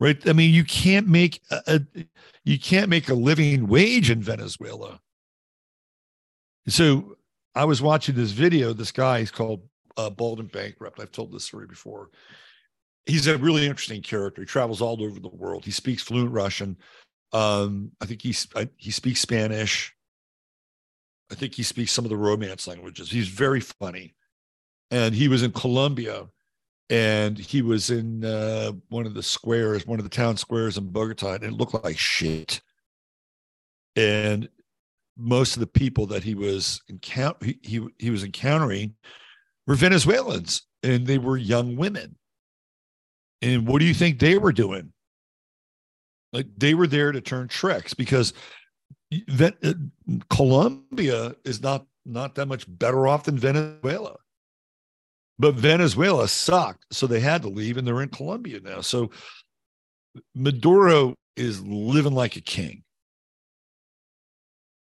Right? 0.00 0.26
I 0.28 0.32
mean, 0.32 0.52
you 0.52 0.64
can't 0.64 1.06
make 1.06 1.40
a, 1.50 1.60
a 1.66 2.06
you 2.44 2.58
can't 2.58 2.88
make 2.88 3.08
a 3.08 3.14
living 3.14 3.68
wage 3.68 4.10
in 4.10 4.20
Venezuela. 4.20 5.00
So 6.66 7.16
I 7.54 7.64
was 7.64 7.82
watching 7.82 8.14
this 8.14 8.32
video. 8.32 8.72
This 8.72 8.90
guy, 8.90 9.18
is 9.18 9.30
called 9.30 9.62
uh, 9.96 10.10
Bald 10.10 10.50
Bankrupt. 10.50 10.98
I've 10.98 11.12
told 11.12 11.32
this 11.32 11.44
story 11.44 11.66
before 11.66 12.08
he's 13.06 13.26
a 13.26 13.38
really 13.38 13.66
interesting 13.66 14.02
character. 14.02 14.42
He 14.42 14.46
travels 14.46 14.80
all 14.80 15.02
over 15.02 15.20
the 15.20 15.28
world. 15.28 15.64
He 15.64 15.70
speaks 15.70 16.02
fluent 16.02 16.32
Russian. 16.32 16.76
Um, 17.32 17.92
I 18.00 18.06
think 18.06 18.22
he's 18.22 18.46
he 18.76 18.90
speaks 18.90 19.20
Spanish. 19.20 19.94
I 21.30 21.34
think 21.34 21.54
he 21.54 21.62
speaks 21.62 21.92
some 21.92 22.04
of 22.04 22.10
the 22.10 22.16
Romance 22.16 22.66
languages. 22.66 23.10
He's 23.10 23.28
very 23.28 23.60
funny, 23.60 24.14
and 24.90 25.14
he 25.14 25.28
was 25.28 25.42
in 25.42 25.52
Colombia, 25.52 26.26
and 26.90 27.38
he 27.38 27.62
was 27.62 27.90
in 27.90 28.24
uh, 28.24 28.72
one 28.88 29.06
of 29.06 29.14
the 29.14 29.22
squares, 29.22 29.86
one 29.86 29.98
of 29.98 30.04
the 30.04 30.10
town 30.10 30.36
squares 30.36 30.76
in 30.76 30.90
Bogota, 30.90 31.34
and 31.34 31.44
it 31.44 31.52
looked 31.52 31.82
like 31.82 31.98
shit. 31.98 32.60
And 33.96 34.48
most 35.16 35.56
of 35.56 35.60
the 35.60 35.66
people 35.66 36.06
that 36.06 36.24
he 36.24 36.34
was 36.34 36.80
encounter 36.88 37.44
he, 37.44 37.58
he 37.62 37.86
he 37.98 38.10
was 38.10 38.24
encountering 38.24 38.94
were 39.66 39.74
Venezuelans, 39.74 40.62
and 40.82 41.06
they 41.06 41.18
were 41.18 41.36
young 41.36 41.76
women 41.76 42.16
and 43.42 43.66
what 43.66 43.80
do 43.80 43.84
you 43.84 43.92
think 43.92 44.18
they 44.18 44.38
were 44.38 44.52
doing? 44.52 44.92
Like 46.32 46.46
they 46.56 46.74
were 46.74 46.86
there 46.86 47.12
to 47.12 47.20
turn 47.20 47.48
tricks 47.48 47.94
because 47.94 48.32
uh, 49.40 49.50
Colombia 50.30 51.34
is 51.44 51.62
not 51.62 51.86
not 52.04 52.34
that 52.34 52.46
much 52.46 52.64
better 52.68 53.06
off 53.06 53.24
than 53.24 53.38
Venezuela. 53.38 54.16
But 55.38 55.54
Venezuela 55.54 56.28
sucked, 56.28 56.84
so 56.90 57.06
they 57.06 57.20
had 57.20 57.42
to 57.42 57.48
leave, 57.48 57.76
and 57.76 57.86
they're 57.86 58.02
in 58.02 58.10
Colombia 58.10 58.60
now. 58.60 58.80
So 58.80 59.10
Maduro 60.34 61.14
is 61.36 61.60
living 61.62 62.12
like 62.12 62.36
a 62.36 62.40
king, 62.40 62.84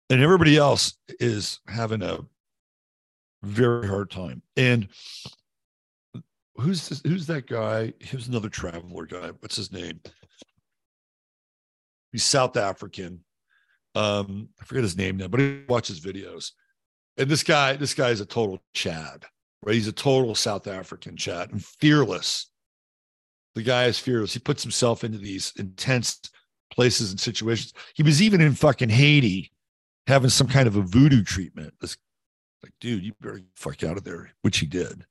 and 0.08 0.22
everybody 0.22 0.56
else 0.56 0.96
is 1.20 1.60
having 1.66 2.02
a 2.02 2.20
very 3.42 3.88
hard 3.88 4.10
time. 4.10 4.42
And 4.56 4.88
who's 6.56 6.88
this, 6.88 7.02
who's 7.04 7.26
that 7.26 7.46
guy? 7.46 7.92
Here's 8.00 8.28
another 8.28 8.48
traveler 8.48 9.06
guy. 9.06 9.30
What's 9.40 9.56
his 9.56 9.72
name? 9.72 10.00
He's 12.16 12.24
South 12.24 12.56
African. 12.56 13.22
Um, 13.94 14.48
I 14.58 14.64
forget 14.64 14.82
his 14.82 14.96
name 14.96 15.18
now, 15.18 15.28
but 15.28 15.38
he 15.38 15.60
watches 15.68 16.00
videos. 16.00 16.52
And 17.18 17.28
this 17.28 17.42
guy, 17.42 17.76
this 17.76 17.92
guy 17.92 18.08
is 18.08 18.22
a 18.22 18.24
total 18.24 18.58
Chad, 18.72 19.26
right? 19.62 19.74
He's 19.74 19.86
a 19.86 19.92
total 19.92 20.34
South 20.34 20.66
African 20.66 21.18
Chad 21.18 21.52
and 21.52 21.62
fearless. 21.62 22.48
The 23.54 23.62
guy 23.62 23.84
is 23.84 23.98
fearless. 23.98 24.32
He 24.32 24.38
puts 24.38 24.62
himself 24.62 25.04
into 25.04 25.18
these 25.18 25.52
intense 25.58 26.22
places 26.72 27.10
and 27.10 27.20
situations. 27.20 27.74
He 27.94 28.02
was 28.02 28.22
even 28.22 28.40
in 28.40 28.54
fucking 28.54 28.88
Haiti 28.88 29.52
having 30.06 30.30
some 30.30 30.48
kind 30.48 30.66
of 30.66 30.76
a 30.76 30.80
voodoo 30.80 31.22
treatment. 31.22 31.74
This 31.82 31.98
like, 32.62 32.72
dude, 32.80 33.04
you 33.04 33.12
better 33.20 33.42
fuck 33.56 33.84
out 33.84 33.98
of 33.98 34.04
there, 34.04 34.32
which 34.40 34.56
he 34.56 34.64
did 34.64 35.04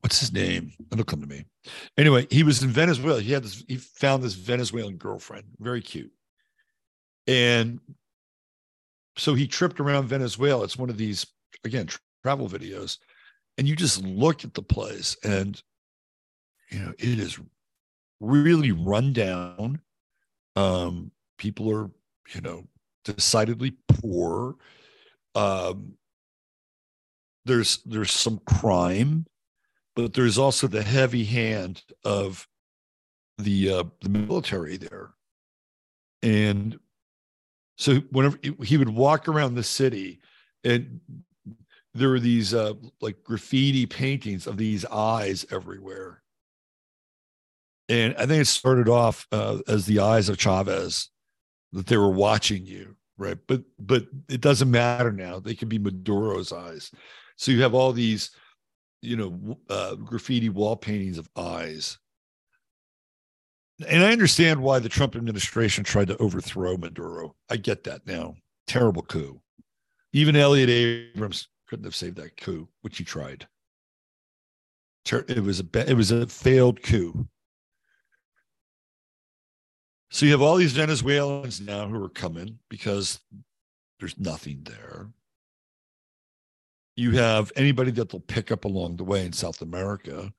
what's 0.00 0.20
his 0.20 0.32
name? 0.32 0.72
It'll 0.92 1.04
come 1.04 1.20
to 1.20 1.26
me. 1.26 1.44
Anyway, 1.96 2.26
he 2.30 2.42
was 2.42 2.62
in 2.62 2.70
Venezuela. 2.70 3.20
He 3.20 3.32
had 3.32 3.44
this, 3.44 3.64
he 3.68 3.76
found 3.76 4.22
this 4.22 4.34
Venezuelan 4.34 4.96
girlfriend, 4.96 5.44
very 5.58 5.82
cute. 5.82 6.12
And 7.26 7.80
so 9.16 9.34
he 9.34 9.46
tripped 9.46 9.80
around 9.80 10.08
Venezuela. 10.08 10.64
It's 10.64 10.78
one 10.78 10.90
of 10.90 10.96
these, 10.96 11.26
again, 11.64 11.88
travel 12.22 12.48
videos. 12.48 12.98
And 13.58 13.68
you 13.68 13.76
just 13.76 14.02
look 14.02 14.44
at 14.44 14.54
the 14.54 14.62
place 14.62 15.16
and, 15.22 15.60
you 16.70 16.78
know, 16.78 16.92
it 16.98 17.18
is 17.18 17.38
really 18.20 18.72
run 18.72 19.12
down. 19.12 19.80
Um, 20.56 21.10
people 21.36 21.70
are, 21.70 21.90
you 22.34 22.40
know, 22.40 22.64
decidedly 23.04 23.74
poor. 23.88 24.56
Um, 25.34 25.94
there's 27.44 27.78
there's 27.84 28.12
some 28.12 28.40
crime 28.46 29.26
but 30.02 30.14
there's 30.14 30.38
also 30.38 30.66
the 30.66 30.82
heavy 30.82 31.24
hand 31.24 31.82
of 32.04 32.48
the 33.38 33.70
uh, 33.70 33.84
the 34.02 34.08
military 34.08 34.76
there, 34.76 35.10
and 36.22 36.78
so 37.76 37.96
whenever 38.10 38.38
he 38.62 38.76
would 38.76 38.88
walk 38.88 39.28
around 39.28 39.54
the 39.54 39.62
city, 39.62 40.20
and 40.64 41.00
there 41.94 42.08
were 42.08 42.20
these 42.20 42.54
uh, 42.54 42.74
like 43.00 43.22
graffiti 43.24 43.86
paintings 43.86 44.46
of 44.46 44.56
these 44.56 44.84
eyes 44.86 45.46
everywhere, 45.50 46.22
and 47.88 48.14
I 48.16 48.26
think 48.26 48.42
it 48.42 48.46
started 48.46 48.88
off 48.88 49.26
uh, 49.32 49.58
as 49.68 49.86
the 49.86 50.00
eyes 50.00 50.28
of 50.28 50.38
Chavez, 50.38 51.08
that 51.72 51.86
they 51.86 51.96
were 51.96 52.10
watching 52.10 52.66
you, 52.66 52.96
right? 53.18 53.38
But 53.46 53.62
but 53.78 54.06
it 54.28 54.40
doesn't 54.40 54.70
matter 54.70 55.12
now; 55.12 55.40
they 55.40 55.54
can 55.54 55.68
be 55.68 55.78
Maduro's 55.78 56.52
eyes. 56.52 56.90
So 57.36 57.52
you 57.52 57.62
have 57.62 57.74
all 57.74 57.92
these 57.92 58.30
you 59.02 59.16
know, 59.16 59.58
uh, 59.68 59.94
graffiti 59.94 60.48
wall 60.48 60.76
paintings 60.76 61.18
of 61.18 61.28
eyes. 61.36 61.98
And 63.88 64.04
I 64.04 64.12
understand 64.12 64.60
why 64.60 64.78
the 64.78 64.90
Trump 64.90 65.16
administration 65.16 65.84
tried 65.84 66.08
to 66.08 66.16
overthrow 66.18 66.76
Maduro. 66.76 67.34
I 67.48 67.56
get 67.56 67.84
that 67.84 68.06
now. 68.06 68.36
Terrible 68.66 69.02
coup. 69.02 69.40
Even 70.12 70.36
Elliott 70.36 70.68
Abrams 70.68 71.48
couldn't 71.66 71.84
have 71.84 71.94
saved 71.94 72.16
that 72.16 72.36
coup, 72.36 72.68
which 72.82 72.98
he 72.98 73.04
tried. 73.04 73.46
It 75.10 75.42
was 75.42 75.60
a 75.60 75.90
it 75.90 75.96
was 75.96 76.10
a 76.10 76.26
failed 76.26 76.82
coup. 76.82 77.26
So 80.10 80.26
you 80.26 80.32
have 80.32 80.42
all 80.42 80.56
these 80.56 80.72
Venezuelans 80.72 81.60
now 81.60 81.88
who 81.88 82.02
are 82.02 82.08
coming 82.08 82.58
because 82.68 83.20
there's 83.98 84.18
nothing 84.18 84.62
there. 84.64 85.08
You 86.96 87.12
have 87.12 87.52
anybody 87.56 87.90
that 87.92 88.10
they'll 88.10 88.20
pick 88.20 88.50
up 88.50 88.64
along 88.64 88.96
the 88.96 89.04
way 89.04 89.24
in 89.24 89.32
South 89.32 89.62
America, 89.62 90.32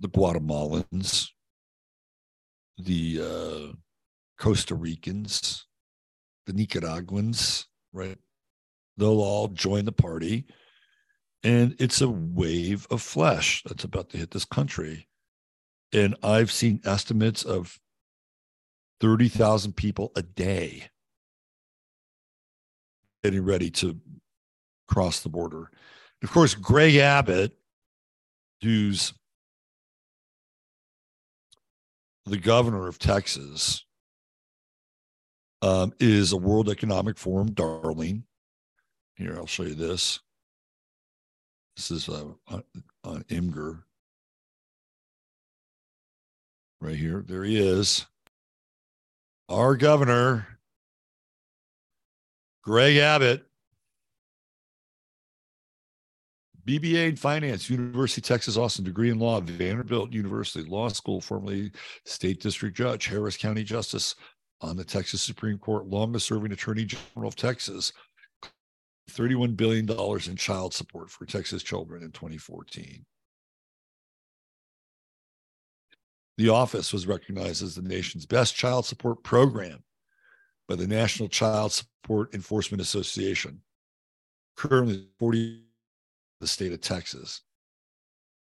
the 0.00 0.08
Guatemalans, 0.08 1.28
the 2.78 3.20
uh, 3.20 3.72
Costa 4.38 4.74
Ricans, 4.74 5.66
the 6.46 6.52
Nicaraguans, 6.52 7.66
right? 7.92 8.18
They'll 8.96 9.20
all 9.20 9.48
join 9.48 9.84
the 9.84 9.92
party. 9.92 10.46
And 11.44 11.74
it's 11.78 12.00
a 12.00 12.08
wave 12.08 12.86
of 12.90 13.02
flesh 13.02 13.62
that's 13.66 13.84
about 13.84 14.10
to 14.10 14.18
hit 14.18 14.30
this 14.30 14.44
country. 14.44 15.08
And 15.92 16.16
I've 16.22 16.52
seen 16.52 16.80
estimates 16.84 17.44
of 17.44 17.78
30,000 19.00 19.74
people 19.74 20.12
a 20.14 20.22
day 20.22 20.90
getting 23.22 23.44
ready 23.44 23.70
to 23.70 24.00
cross 24.92 25.20
the 25.20 25.28
border. 25.30 25.70
Of 26.22 26.30
course, 26.30 26.54
Greg 26.54 26.96
Abbott, 26.96 27.56
who's 28.62 29.14
the 32.26 32.36
governor 32.36 32.88
of 32.88 32.98
Texas, 32.98 33.86
um, 35.62 35.94
is 35.98 36.32
a 36.32 36.36
World 36.36 36.68
Economic 36.68 37.16
Forum 37.16 37.52
darling. 37.52 38.24
Here, 39.14 39.34
I'll 39.34 39.46
show 39.46 39.62
you 39.62 39.74
this. 39.74 40.20
This 41.76 41.90
is 41.90 42.08
uh, 42.10 42.24
on, 42.48 42.62
on 43.02 43.22
Imgur. 43.24 43.82
Right 46.82 46.96
here. 46.96 47.24
There 47.26 47.44
he 47.44 47.58
is. 47.58 48.04
Our 49.48 49.74
governor, 49.74 50.46
Greg 52.62 52.98
Abbott, 52.98 53.46
BBA 56.66 57.08
in 57.08 57.16
finance, 57.16 57.68
University 57.68 58.20
of 58.20 58.26
Texas 58.26 58.56
Austin, 58.56 58.84
degree 58.84 59.10
in 59.10 59.18
law, 59.18 59.40
Vanderbilt 59.40 60.12
University 60.12 60.68
Law 60.68 60.88
School, 60.88 61.20
formerly 61.20 61.72
state 62.04 62.40
district 62.40 62.76
judge, 62.76 63.06
Harris 63.06 63.36
County 63.36 63.64
Justice 63.64 64.14
on 64.60 64.76
the 64.76 64.84
Texas 64.84 65.22
Supreme 65.22 65.58
Court, 65.58 65.86
longest 65.86 66.26
serving 66.26 66.52
attorney 66.52 66.84
general 66.84 67.28
of 67.28 67.34
Texas, 67.34 67.92
$31 69.10 69.56
billion 69.56 69.90
in 69.90 70.36
child 70.36 70.72
support 70.72 71.10
for 71.10 71.26
Texas 71.26 71.64
children 71.64 72.02
in 72.02 72.12
2014. 72.12 73.04
The 76.38 76.48
office 76.48 76.92
was 76.92 77.06
recognized 77.06 77.62
as 77.62 77.74
the 77.74 77.82
nation's 77.82 78.24
best 78.24 78.54
child 78.54 78.86
support 78.86 79.22
program 79.22 79.82
by 80.68 80.76
the 80.76 80.86
National 80.86 81.28
Child 81.28 81.72
Support 81.72 82.34
Enforcement 82.34 82.80
Association. 82.80 83.60
Currently, 84.56 85.08
40 85.18 85.62
the 86.42 86.48
state 86.48 86.72
of 86.72 86.80
Texas. 86.82 87.40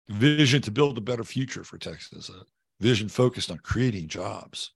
Vision 0.09 0.61
to 0.63 0.71
build 0.71 0.97
a 0.97 1.01
better 1.01 1.23
future 1.23 1.63
for 1.63 1.77
Texas. 1.77 2.29
A 2.29 2.43
vision 2.83 3.07
focused 3.07 3.49
on 3.49 3.59
creating 3.59 4.09
jobs. 4.09 4.73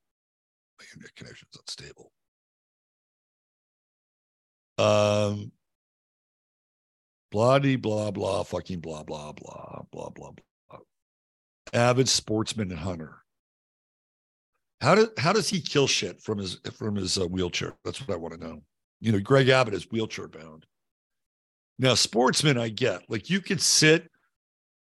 My 0.80 0.86
internet 0.94 1.16
connection's 1.16 1.58
unstable. 1.60 2.12
Um, 4.78 5.52
blah 7.32 7.60
blah 7.60 8.12
blah 8.12 8.44
fucking 8.44 8.80
blah 8.80 9.04
blah 9.04 9.34
blah 9.34 9.82
blah 9.92 10.10
blah 10.10 10.32
blah. 10.32 10.80
Avid 11.74 12.08
sportsman 12.08 12.72
and 12.72 12.80
hunter. 12.80 13.18
How 14.82 14.96
does 14.96 15.10
how 15.18 15.34
does 15.34 15.50
he 15.50 15.62
kill 15.62 15.88
shit 15.88 16.22
from 16.22 16.38
his 16.38 16.60
from 16.78 16.96
his 16.96 17.18
uh, 17.18 17.26
wheelchair? 17.28 17.74
That's 17.84 18.00
what 18.06 18.14
I 18.14 18.18
want 18.18 18.40
to 18.40 18.48
know. 18.48 18.62
You 19.02 19.12
know, 19.12 19.20
Greg 19.20 19.50
Abbott 19.50 19.74
is 19.74 19.90
wheelchair 19.92 20.28
bound. 20.28 20.66
Now, 21.78 21.94
sportsmen, 21.96 22.58
I 22.58 22.70
get 22.70 23.02
like 23.10 23.30
you 23.30 23.42
could 23.42 23.62
sit 23.62 24.10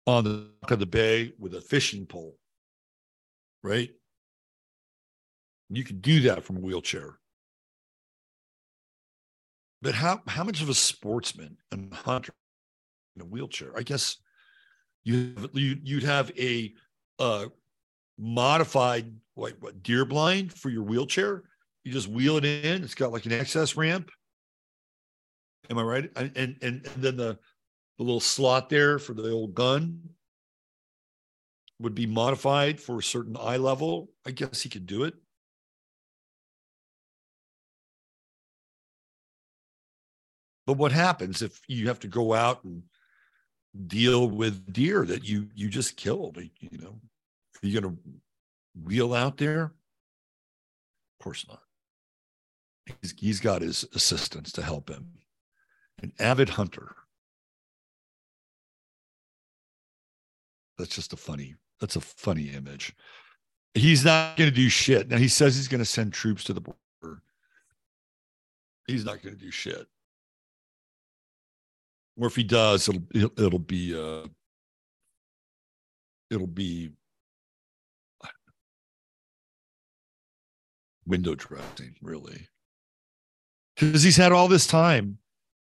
on 0.06 0.24
the 0.24 0.48
dock 0.62 0.72
of 0.72 0.78
the 0.80 0.86
bay 0.86 1.32
with 1.38 1.54
a 1.54 1.60
fishing 1.60 2.06
pole, 2.06 2.36
right? 3.62 3.90
You 5.68 5.84
could 5.84 6.02
do 6.02 6.20
that 6.22 6.44
from 6.44 6.56
a 6.56 6.60
wheelchair. 6.60 7.18
But 9.82 9.94
how 9.94 10.20
how 10.26 10.42
much 10.42 10.60
of 10.62 10.68
a 10.68 10.74
sportsman 10.74 11.56
and 11.70 11.94
hunter 11.94 12.34
in 13.16 13.22
a 13.22 13.24
wheelchair? 13.24 13.72
I 13.76 13.82
guess 13.82 14.16
you 15.04 15.34
you 15.52 15.76
you'd 15.82 16.02
have 16.02 16.32
a 16.36 16.74
uh, 17.18 17.46
modified 18.18 19.12
like 19.36 19.56
what 19.60 19.82
deer 19.82 20.04
blind 20.04 20.52
for 20.52 20.70
your 20.70 20.82
wheelchair. 20.82 21.44
You 21.84 21.92
just 21.92 22.08
wheel 22.08 22.36
it 22.36 22.44
in. 22.44 22.82
It's 22.82 22.94
got 22.94 23.12
like 23.12 23.26
an 23.26 23.32
access 23.32 23.76
ramp 23.76 24.10
Am 25.68 25.78
I 25.78 25.82
right? 25.82 26.10
And 26.16 26.32
and 26.36 26.56
and 26.62 26.84
then 26.96 27.16
the 27.16 27.38
the 27.98 28.04
little 28.04 28.20
slot 28.20 28.70
there 28.70 28.98
for 28.98 29.12
the 29.12 29.30
old 29.30 29.54
gun 29.54 30.00
would 31.80 31.94
be 31.94 32.06
modified 32.06 32.80
for 32.80 32.98
a 32.98 33.02
certain 33.02 33.36
eye 33.38 33.56
level. 33.56 34.10
I 34.26 34.30
guess 34.30 34.62
he 34.62 34.68
could 34.68 34.86
do 34.86 35.04
it. 35.04 35.14
But 40.66 40.78
what 40.78 40.92
happens 40.92 41.42
if 41.42 41.60
you 41.68 41.88
have 41.88 42.00
to 42.00 42.08
go 42.08 42.32
out 42.32 42.62
and 42.64 42.82
deal 43.86 44.28
with 44.28 44.72
deer 44.72 45.04
that 45.04 45.24
you 45.24 45.48
you 45.54 45.68
just 45.68 45.96
killed? 45.96 46.38
You 46.38 46.78
know, 46.78 47.00
are 47.62 47.66
you 47.66 47.80
going 47.80 47.96
to 47.96 48.02
wheel 48.82 49.14
out 49.14 49.36
there? 49.36 49.64
Of 49.64 51.24
course 51.24 51.46
not. 51.48 51.62
He's, 53.02 53.14
he's 53.18 53.40
got 53.40 53.62
his 53.62 53.84
assistants 53.94 54.52
to 54.52 54.62
help 54.62 54.88
him 54.88 55.19
an 56.02 56.12
avid 56.18 56.48
hunter. 56.50 56.94
That's 60.78 60.94
just 60.94 61.12
a 61.12 61.16
funny, 61.16 61.56
that's 61.80 61.96
a 61.96 62.00
funny 62.00 62.48
image. 62.50 62.94
He's 63.74 64.04
not 64.04 64.36
going 64.36 64.50
to 64.50 64.54
do 64.54 64.68
shit. 64.68 65.08
Now 65.08 65.18
he 65.18 65.28
says 65.28 65.54
he's 65.54 65.68
going 65.68 65.80
to 65.80 65.84
send 65.84 66.12
troops 66.12 66.44
to 66.44 66.52
the 66.52 66.60
border. 66.60 67.22
He's 68.86 69.04
not 69.04 69.22
going 69.22 69.36
to 69.36 69.40
do 69.40 69.50
shit. 69.50 69.86
Or 72.16 72.26
if 72.26 72.34
he 72.34 72.42
does, 72.42 72.88
it'll 72.88 73.02
it'll, 73.14 73.44
it'll 73.46 73.58
be 73.58 73.94
uh 73.94 74.26
it'll 76.30 76.46
be 76.46 76.90
window 81.06 81.34
dressing, 81.34 81.94
really. 82.02 82.48
Because 83.74 84.02
he's 84.02 84.16
had 84.16 84.32
all 84.32 84.48
this 84.48 84.66
time 84.66 85.18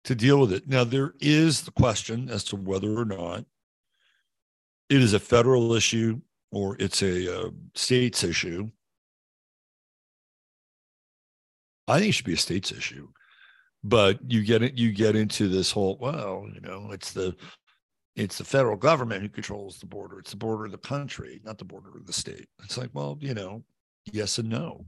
to 0.07 0.15
deal 0.15 0.41
with 0.41 0.53
it. 0.53 0.69
Now, 0.69 0.85
there 0.85 1.15
is 1.21 1.63
the 1.63 1.73
question 1.73 2.31
as 2.31 2.45
to 2.45 2.57
whether 2.57 2.97
or 2.97 3.05
not 3.05 3.45
it 4.89 5.03
is 5.03 5.13
a 5.13 5.21
federal 5.21 5.73
issue 5.73 6.21
or 6.53 6.77
it's 6.79 7.03
a 7.03 7.47
uh, 7.47 7.51
states 7.75 8.23
issue. 8.23 8.71
I 11.89 11.99
think 11.99 12.11
it 12.11 12.13
should 12.13 12.25
be 12.25 12.35
a 12.35 12.39
states 12.39 12.71
issue, 12.71 13.09
but 13.83 14.19
you 14.31 14.45
get 14.45 14.63
it. 14.63 14.79
You 14.79 14.93
get 14.93 15.17
into 15.17 15.49
this 15.49 15.73
whole 15.73 15.99
well, 16.01 16.47
you 16.53 16.61
know, 16.61 16.91
it's 16.93 17.13
the 17.13 17.37
it's 18.15 18.39
the 18.39 18.45
federal 18.45 18.77
government 18.77 19.23
who 19.23 19.29
controls 19.29 19.79
the 19.79 19.87
border. 19.87 20.21
It's 20.21 20.31
the 20.31 20.37
border 20.37 20.67
of 20.67 20.73
the 20.73 20.79
country, 20.79 21.41
not 21.45 21.59
the 21.59 21.65
border 21.65 21.97
of 21.97 22.07
the 22.07 22.13
state. 22.13 22.49
It's 22.65 22.79
like, 22.79 22.91
well, 22.93 23.19
you 23.21 23.35
know, 23.35 23.63
yes 24.13 24.39
and 24.39 24.49
no. 24.49 24.87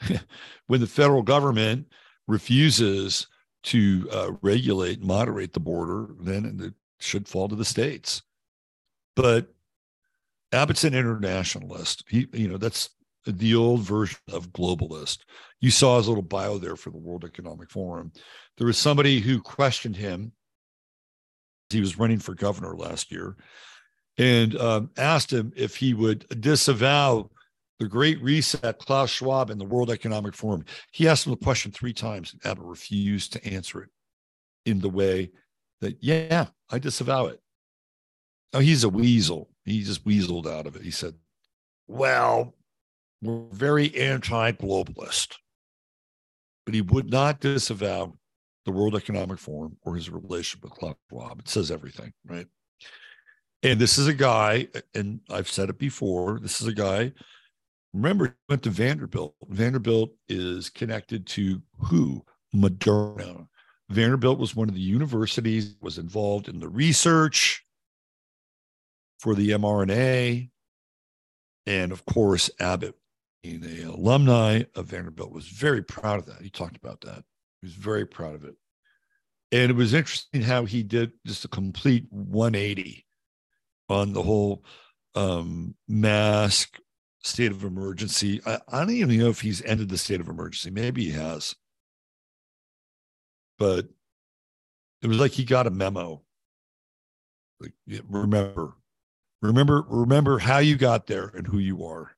when 0.68 0.80
the 0.80 0.86
federal 0.86 1.22
government 1.22 1.86
refuses 2.26 3.26
to 3.62 4.08
uh, 4.12 4.32
regulate, 4.42 5.02
moderate 5.02 5.52
the 5.52 5.60
border, 5.60 6.08
then 6.20 6.60
it 6.62 6.74
should 6.98 7.28
fall 7.28 7.48
to 7.48 7.56
the 7.56 7.64
states. 7.64 8.22
But 9.16 9.52
Abbott's 10.52 10.84
an 10.84 10.94
internationalist. 10.94 12.04
He, 12.08 12.26
you 12.32 12.48
know, 12.48 12.56
that's 12.56 12.90
the 13.26 13.54
old 13.54 13.80
version 13.80 14.18
of 14.32 14.52
globalist. 14.52 15.18
You 15.60 15.70
saw 15.70 15.98
his 15.98 16.08
little 16.08 16.22
bio 16.22 16.58
there 16.58 16.76
for 16.76 16.90
the 16.90 16.98
World 16.98 17.24
Economic 17.24 17.70
Forum. 17.70 18.12
There 18.56 18.66
was 18.66 18.78
somebody 18.78 19.20
who 19.20 19.40
questioned 19.40 19.96
him. 19.96 20.32
He 21.68 21.80
was 21.80 21.98
running 21.98 22.18
for 22.18 22.34
governor 22.34 22.74
last 22.74 23.12
year 23.12 23.36
and 24.18 24.56
um, 24.56 24.90
asked 24.96 25.32
him 25.32 25.52
if 25.54 25.76
he 25.76 25.94
would 25.94 26.26
disavow 26.40 27.30
the 27.80 27.88
Great 27.88 28.22
Reset, 28.22 28.78
Klaus 28.78 29.10
Schwab, 29.10 29.48
and 29.48 29.58
the 29.58 29.64
World 29.64 29.90
Economic 29.90 30.34
Forum. 30.34 30.64
He 30.92 31.08
asked 31.08 31.26
him 31.26 31.32
the 31.32 31.38
question 31.44 31.72
three 31.72 31.94
times, 31.94 32.32
and 32.32 32.46
Abbott 32.46 32.66
refused 32.66 33.32
to 33.32 33.44
answer 33.44 33.82
it 33.82 33.88
in 34.66 34.80
the 34.80 34.90
way 34.90 35.30
that, 35.80 35.96
yeah, 36.00 36.48
I 36.70 36.78
disavow 36.78 37.26
it. 37.26 37.40
Oh, 38.52 38.58
he's 38.58 38.84
a 38.84 38.88
weasel. 38.90 39.48
He 39.64 39.82
just 39.82 40.04
weaseled 40.04 40.46
out 40.46 40.66
of 40.66 40.76
it. 40.76 40.82
He 40.82 40.90
said, 40.90 41.14
well, 41.88 42.54
we're 43.22 43.46
very 43.50 43.96
anti 43.96 44.52
globalist. 44.52 45.36
But 46.66 46.74
he 46.74 46.82
would 46.82 47.10
not 47.10 47.40
disavow 47.40 48.12
the 48.66 48.72
World 48.72 48.94
Economic 48.94 49.38
Forum 49.38 49.78
or 49.82 49.96
his 49.96 50.10
relationship 50.10 50.64
with 50.64 50.78
Klaus 50.78 50.96
Schwab. 51.08 51.40
It 51.40 51.48
says 51.48 51.70
everything, 51.70 52.12
right? 52.26 52.46
And 53.62 53.80
this 53.80 53.96
is 53.96 54.06
a 54.06 54.14
guy, 54.14 54.68
and 54.94 55.20
I've 55.30 55.48
said 55.48 55.70
it 55.70 55.78
before. 55.78 56.38
This 56.40 56.60
is 56.60 56.66
a 56.66 56.74
guy. 56.74 57.12
Remember, 57.92 58.26
he 58.26 58.32
went 58.48 58.62
to 58.62 58.70
Vanderbilt. 58.70 59.34
Vanderbilt 59.48 60.12
is 60.28 60.70
connected 60.70 61.26
to 61.28 61.62
who? 61.78 62.24
Moderna. 62.54 63.46
Vanderbilt 63.88 64.38
was 64.38 64.54
one 64.54 64.68
of 64.68 64.74
the 64.74 64.80
universities 64.80 65.74
was 65.80 65.98
involved 65.98 66.48
in 66.48 66.60
the 66.60 66.68
research 66.68 67.64
for 69.18 69.34
the 69.34 69.50
mRNA, 69.50 70.50
and 71.66 71.92
of 71.92 72.04
course, 72.06 72.50
Abbott, 72.58 72.94
being 73.42 73.64
an 73.64 73.86
alumni 73.86 74.62
of 74.74 74.86
Vanderbilt, 74.86 75.32
was 75.32 75.46
very 75.46 75.82
proud 75.82 76.18
of 76.18 76.26
that. 76.26 76.40
He 76.40 76.50
talked 76.50 76.76
about 76.76 77.00
that. 77.02 77.24
He 77.60 77.66
was 77.66 77.74
very 77.74 78.06
proud 78.06 78.34
of 78.34 78.44
it. 78.44 78.54
And 79.52 79.70
it 79.70 79.76
was 79.76 79.92
interesting 79.92 80.42
how 80.42 80.64
he 80.64 80.82
did 80.82 81.12
just 81.26 81.44
a 81.44 81.48
complete 81.48 82.06
180 82.10 83.04
on 83.88 84.12
the 84.12 84.22
whole 84.22 84.64
um, 85.16 85.74
mask 85.88 86.78
state 87.22 87.52
of 87.52 87.64
emergency. 87.64 88.40
I, 88.46 88.58
I 88.68 88.80
don't 88.80 88.90
even 88.90 89.18
know 89.18 89.28
if 89.28 89.40
he's 89.40 89.62
ended 89.62 89.88
the 89.88 89.98
state 89.98 90.20
of 90.20 90.28
emergency. 90.28 90.70
Maybe 90.70 91.04
he 91.04 91.10
has. 91.12 91.54
But 93.58 93.88
it 95.02 95.06
was 95.06 95.18
like 95.18 95.32
he 95.32 95.44
got 95.44 95.66
a 95.66 95.70
memo. 95.70 96.22
Like, 97.60 97.72
remember, 98.08 98.74
remember, 99.42 99.84
remember 99.88 100.38
how 100.38 100.58
you 100.58 100.76
got 100.76 101.06
there 101.06 101.30
and 101.34 101.46
who 101.46 101.58
you 101.58 101.84
are. 101.84 102.12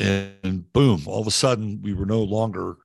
And 0.00 0.72
boom, 0.72 1.02
all 1.06 1.20
of 1.20 1.26
a 1.26 1.32
sudden, 1.32 1.80
we 1.82 1.92
were 1.92 2.06
no 2.06 2.22
longer 2.22 2.76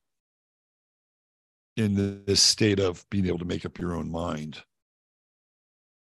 in 1.76 2.24
this 2.26 2.42
state 2.42 2.80
of 2.80 3.08
being 3.10 3.28
able 3.28 3.40
to 3.40 3.46
make 3.46 3.66
up 3.66 3.80
your 3.80 3.96
own 3.96 4.12
mind 4.12 4.64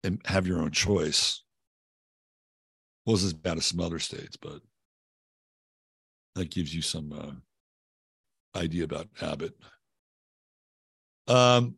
and 0.02 0.20
have 0.26 0.46
your 0.46 0.60
own 0.60 0.70
choice. 0.70 1.42
Was 3.08 3.24
as 3.24 3.32
bad 3.32 3.56
as 3.56 3.64
some 3.64 3.80
other 3.80 3.98
states, 3.98 4.36
but 4.36 4.60
that 6.34 6.50
gives 6.50 6.74
you 6.74 6.82
some 6.82 7.10
uh, 7.10 8.58
idea 8.58 8.84
about 8.84 9.08
Abbott. 9.22 9.54
Um, 11.26 11.76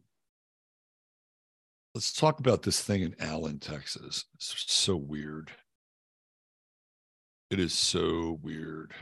let's 1.94 2.12
talk 2.12 2.40
about 2.40 2.62
this 2.62 2.82
thing 2.82 3.02
in 3.02 3.14
Allen, 3.20 3.60
Texas. 3.60 4.24
It's 4.34 4.72
so 4.72 4.96
weird. 4.96 5.52
It 7.52 7.60
is 7.60 7.74
so 7.74 8.40
weird. 8.42 8.92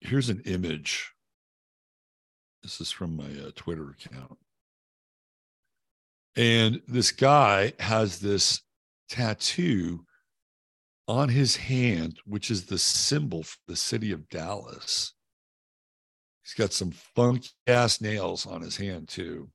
Here's 0.00 0.28
an 0.28 0.42
image 0.44 1.12
this 2.64 2.80
is 2.80 2.90
from 2.90 3.16
my 3.16 3.46
uh, 3.46 3.52
Twitter 3.54 3.90
account. 3.90 4.38
And 6.38 6.80
this 6.86 7.10
guy 7.10 7.72
has 7.80 8.20
this 8.20 8.62
tattoo 9.08 10.04
on 11.08 11.28
his 11.28 11.56
hand, 11.56 12.20
which 12.26 12.48
is 12.52 12.66
the 12.66 12.78
symbol 12.78 13.42
for 13.42 13.56
the 13.66 13.74
city 13.74 14.12
of 14.12 14.28
Dallas. 14.28 15.14
He's 16.44 16.54
got 16.54 16.72
some 16.72 16.92
funky 16.92 17.50
ass 17.66 18.00
nails 18.00 18.46
on 18.46 18.60
his 18.60 18.76
hand, 18.76 19.08
too. 19.08 19.50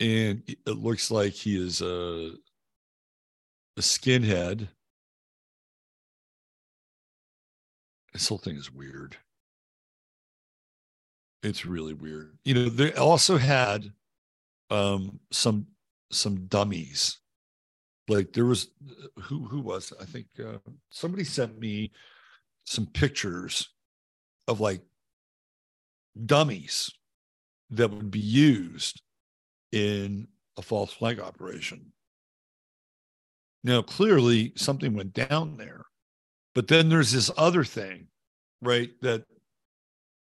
And 0.00 0.42
it 0.46 0.76
looks 0.76 1.10
like 1.10 1.32
he 1.32 1.56
is 1.56 1.80
a, 1.80 2.32
a 3.78 3.80
skinhead. 3.80 4.68
This 8.12 8.28
whole 8.28 8.38
thing 8.38 8.56
is 8.56 8.70
weird. 8.70 9.16
It's 11.42 11.64
really 11.64 11.94
weird. 11.94 12.36
You 12.44 12.52
know, 12.52 12.68
they 12.68 12.92
also 12.92 13.38
had 13.38 13.92
um 14.70 15.18
some 15.30 15.66
some 16.10 16.46
dummies. 16.46 17.18
Like 18.08 18.32
there 18.32 18.44
was 18.44 18.70
who 19.20 19.46
who 19.46 19.60
was 19.60 19.92
I 20.00 20.04
think 20.04 20.26
uh, 20.38 20.58
somebody 20.90 21.24
sent 21.24 21.58
me 21.58 21.92
some 22.64 22.86
pictures 22.86 23.70
of 24.48 24.60
like 24.60 24.82
dummies 26.26 26.90
that 27.70 27.90
would 27.90 28.10
be 28.10 28.20
used 28.20 29.00
in 29.72 30.26
a 30.56 30.62
false 30.62 30.92
flag 30.92 31.20
operation. 31.20 31.92
Now, 33.62 33.82
clearly 33.82 34.52
something 34.56 34.94
went 34.94 35.12
down 35.12 35.56
there, 35.56 35.84
but 36.54 36.66
then 36.66 36.88
there's 36.88 37.12
this 37.12 37.30
other 37.36 37.62
thing, 37.62 38.08
right? 38.62 38.90
That 39.02 39.24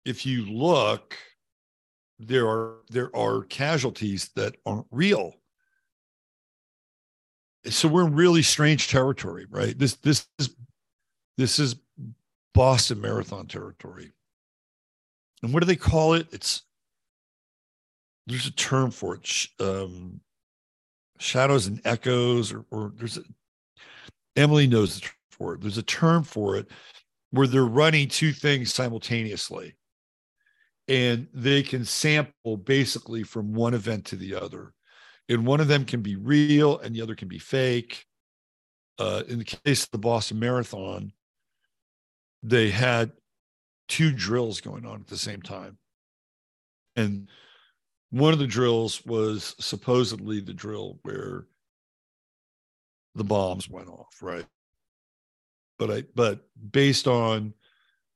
if 0.04 0.26
you 0.26 0.44
look, 0.44 1.16
there 2.26 2.48
are 2.48 2.76
there 2.90 3.14
are 3.16 3.42
casualties 3.44 4.30
that 4.36 4.56
aren't 4.64 4.86
real. 4.90 5.34
So 7.64 7.88
we're 7.88 8.06
in 8.06 8.14
really 8.14 8.42
strange 8.42 8.88
territory, 8.88 9.46
right? 9.50 9.78
This 9.78 9.94
this 9.96 10.26
is 10.38 10.54
this 11.36 11.58
is 11.58 11.76
Boston 12.54 13.00
Marathon 13.00 13.46
territory. 13.46 14.12
And 15.42 15.52
what 15.52 15.60
do 15.60 15.66
they 15.66 15.76
call 15.76 16.14
it? 16.14 16.28
It's 16.32 16.62
there's 18.26 18.46
a 18.46 18.52
term 18.52 18.90
for 18.90 19.16
it. 19.16 19.46
Um, 19.58 20.20
shadows 21.18 21.66
and 21.66 21.80
echoes, 21.84 22.52
or, 22.52 22.64
or 22.70 22.92
there's 22.96 23.18
a, 23.18 23.22
Emily 24.36 24.66
knows 24.66 25.00
the 25.00 25.08
for 25.30 25.54
it. 25.54 25.60
There's 25.60 25.78
a 25.78 25.82
term 25.82 26.24
for 26.24 26.56
it 26.56 26.68
where 27.30 27.46
they're 27.46 27.64
running 27.64 28.08
two 28.08 28.32
things 28.32 28.72
simultaneously 28.72 29.74
and 30.88 31.28
they 31.32 31.62
can 31.62 31.84
sample 31.84 32.56
basically 32.56 33.22
from 33.22 33.54
one 33.54 33.74
event 33.74 34.04
to 34.06 34.16
the 34.16 34.34
other. 34.34 34.72
And 35.28 35.46
one 35.46 35.60
of 35.60 35.68
them 35.68 35.84
can 35.84 36.02
be 36.02 36.16
real 36.16 36.78
and 36.78 36.94
the 36.94 37.02
other 37.02 37.14
can 37.14 37.28
be 37.28 37.38
fake. 37.38 38.06
Uh, 38.98 39.22
in 39.28 39.38
the 39.38 39.44
case 39.44 39.84
of 39.84 39.90
the 39.90 39.98
Boston 39.98 40.38
Marathon, 40.38 41.12
they 42.42 42.70
had 42.70 43.12
two 43.88 44.12
drills 44.12 44.60
going 44.60 44.84
on 44.84 45.00
at 45.00 45.06
the 45.06 45.16
same 45.16 45.40
time. 45.40 45.78
And 46.96 47.28
one 48.10 48.32
of 48.32 48.38
the 48.38 48.46
drills 48.46 49.04
was 49.06 49.54
supposedly 49.58 50.40
the 50.40 50.52
drill 50.52 50.98
where 51.02 51.46
the 53.14 53.24
bombs 53.24 53.68
went 53.68 53.88
off, 53.88 54.18
right? 54.20 54.46
But 55.78 55.90
I 55.90 56.04
but 56.14 56.40
based 56.70 57.06
on 57.06 57.54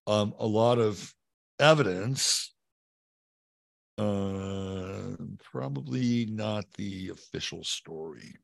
um, 0.07 0.35
a 0.39 0.47
lot 0.47 0.79
of 0.79 1.15
evidence 1.59 2.53
uh, 3.99 5.17
probably 5.43 6.27
not 6.27 6.65
the 6.75 7.09
official 7.09 7.65
story. 7.65 8.37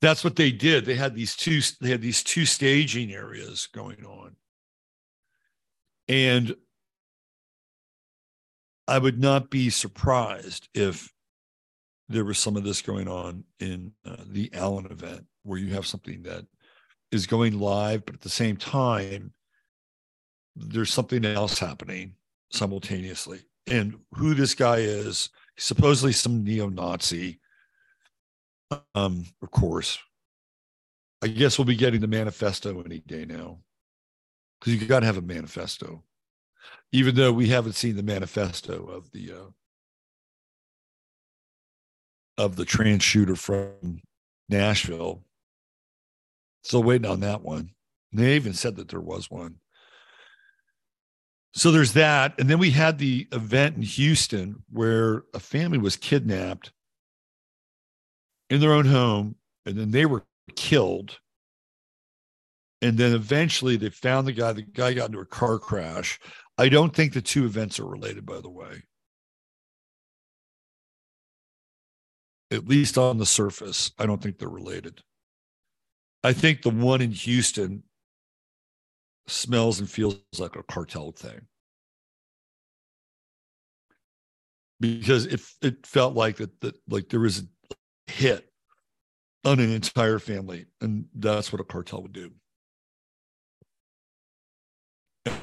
That's 0.00 0.22
what 0.22 0.36
they 0.36 0.52
did. 0.52 0.84
They 0.84 0.94
had 0.94 1.14
these 1.14 1.34
two. 1.34 1.60
They 1.80 1.90
had 1.90 2.02
these 2.02 2.22
two 2.22 2.44
staging 2.44 3.12
areas 3.12 3.66
going 3.72 4.04
on, 4.04 4.36
and 6.06 6.54
I 8.86 8.98
would 8.98 9.18
not 9.18 9.50
be 9.50 9.70
surprised 9.70 10.68
if 10.74 11.12
there 12.08 12.24
was 12.24 12.38
some 12.38 12.56
of 12.56 12.62
this 12.62 12.82
going 12.82 13.08
on 13.08 13.42
in 13.58 13.92
uh, 14.04 14.16
the 14.26 14.50
Allen 14.52 14.86
event, 14.90 15.26
where 15.42 15.58
you 15.58 15.74
have 15.74 15.86
something 15.86 16.22
that 16.22 16.46
is 17.10 17.26
going 17.26 17.58
live, 17.58 18.04
but 18.04 18.14
at 18.16 18.20
the 18.20 18.28
same 18.28 18.56
time, 18.56 19.32
there's 20.54 20.92
something 20.92 21.24
else 21.24 21.58
happening 21.58 22.14
simultaneously. 22.50 23.40
And 23.66 23.98
who 24.12 24.34
this 24.34 24.54
guy 24.54 24.78
is, 24.78 25.30
supposedly 25.56 26.12
some 26.12 26.44
neo-Nazi. 26.44 27.40
Um, 28.94 29.24
of 29.42 29.50
course. 29.50 29.98
I 31.22 31.28
guess 31.28 31.58
we'll 31.58 31.64
be 31.64 31.76
getting 31.76 32.00
the 32.00 32.06
manifesto 32.06 32.82
any 32.82 33.00
day 33.00 33.24
now. 33.24 33.58
Because 34.60 34.74
you 34.74 34.86
got 34.86 35.00
to 35.00 35.06
have 35.06 35.16
a 35.16 35.22
manifesto. 35.22 36.04
Even 36.92 37.14
though 37.14 37.32
we 37.32 37.48
haven't 37.48 37.74
seen 37.74 37.96
the 37.96 38.02
manifesto 38.02 38.86
of 38.86 39.10
the 39.10 39.32
uh, 39.32 39.50
of 42.38 42.56
the 42.56 42.64
trans 42.64 43.02
shooter 43.02 43.36
from 43.36 44.00
Nashville. 44.48 45.22
Still 46.62 46.82
waiting 46.82 47.10
on 47.10 47.20
that 47.20 47.42
one. 47.42 47.70
They 48.12 48.36
even 48.36 48.52
said 48.52 48.76
that 48.76 48.88
there 48.88 49.00
was 49.00 49.30
one. 49.30 49.56
So 51.56 51.70
there's 51.70 51.94
that. 51.94 52.38
And 52.38 52.50
then 52.50 52.58
we 52.58 52.70
had 52.70 52.98
the 52.98 53.26
event 53.32 53.76
in 53.76 53.82
Houston 53.82 54.62
where 54.70 55.24
a 55.32 55.40
family 55.40 55.78
was 55.78 55.96
kidnapped 55.96 56.70
in 58.50 58.60
their 58.60 58.74
own 58.74 58.84
home 58.84 59.36
and 59.64 59.78
then 59.78 59.90
they 59.90 60.04
were 60.04 60.26
killed. 60.54 61.18
And 62.82 62.98
then 62.98 63.14
eventually 63.14 63.76
they 63.76 63.88
found 63.88 64.26
the 64.26 64.32
guy. 64.32 64.52
The 64.52 64.62
guy 64.62 64.92
got 64.92 65.06
into 65.06 65.20
a 65.20 65.24
car 65.24 65.58
crash. 65.58 66.20
I 66.58 66.68
don't 66.68 66.94
think 66.94 67.14
the 67.14 67.22
two 67.22 67.46
events 67.46 67.80
are 67.80 67.86
related, 67.86 68.26
by 68.26 68.42
the 68.42 68.50
way. 68.50 68.82
At 72.50 72.68
least 72.68 72.98
on 72.98 73.16
the 73.16 73.24
surface, 73.24 73.92
I 73.98 74.04
don't 74.04 74.22
think 74.22 74.38
they're 74.38 74.48
related. 74.50 75.00
I 76.22 76.34
think 76.34 76.60
the 76.60 76.70
one 76.70 77.00
in 77.00 77.12
Houston 77.12 77.82
smells 79.28 79.80
and 79.80 79.90
feels 79.90 80.16
like 80.38 80.56
a 80.56 80.62
cartel 80.62 81.12
thing. 81.12 81.40
Because 84.78 85.26
if 85.26 85.54
it 85.62 85.86
felt 85.86 86.14
like 86.14 86.36
that, 86.36 86.60
that 86.60 86.74
like 86.88 87.08
there 87.08 87.20
was 87.20 87.40
a 87.40 87.42
hit 88.06 88.50
on 89.44 89.58
an 89.58 89.72
entire 89.72 90.18
family, 90.18 90.66
and 90.80 91.06
that's 91.14 91.52
what 91.52 91.60
a 91.60 91.64
cartel 91.64 92.02
would 92.02 92.12
do. 92.12 92.30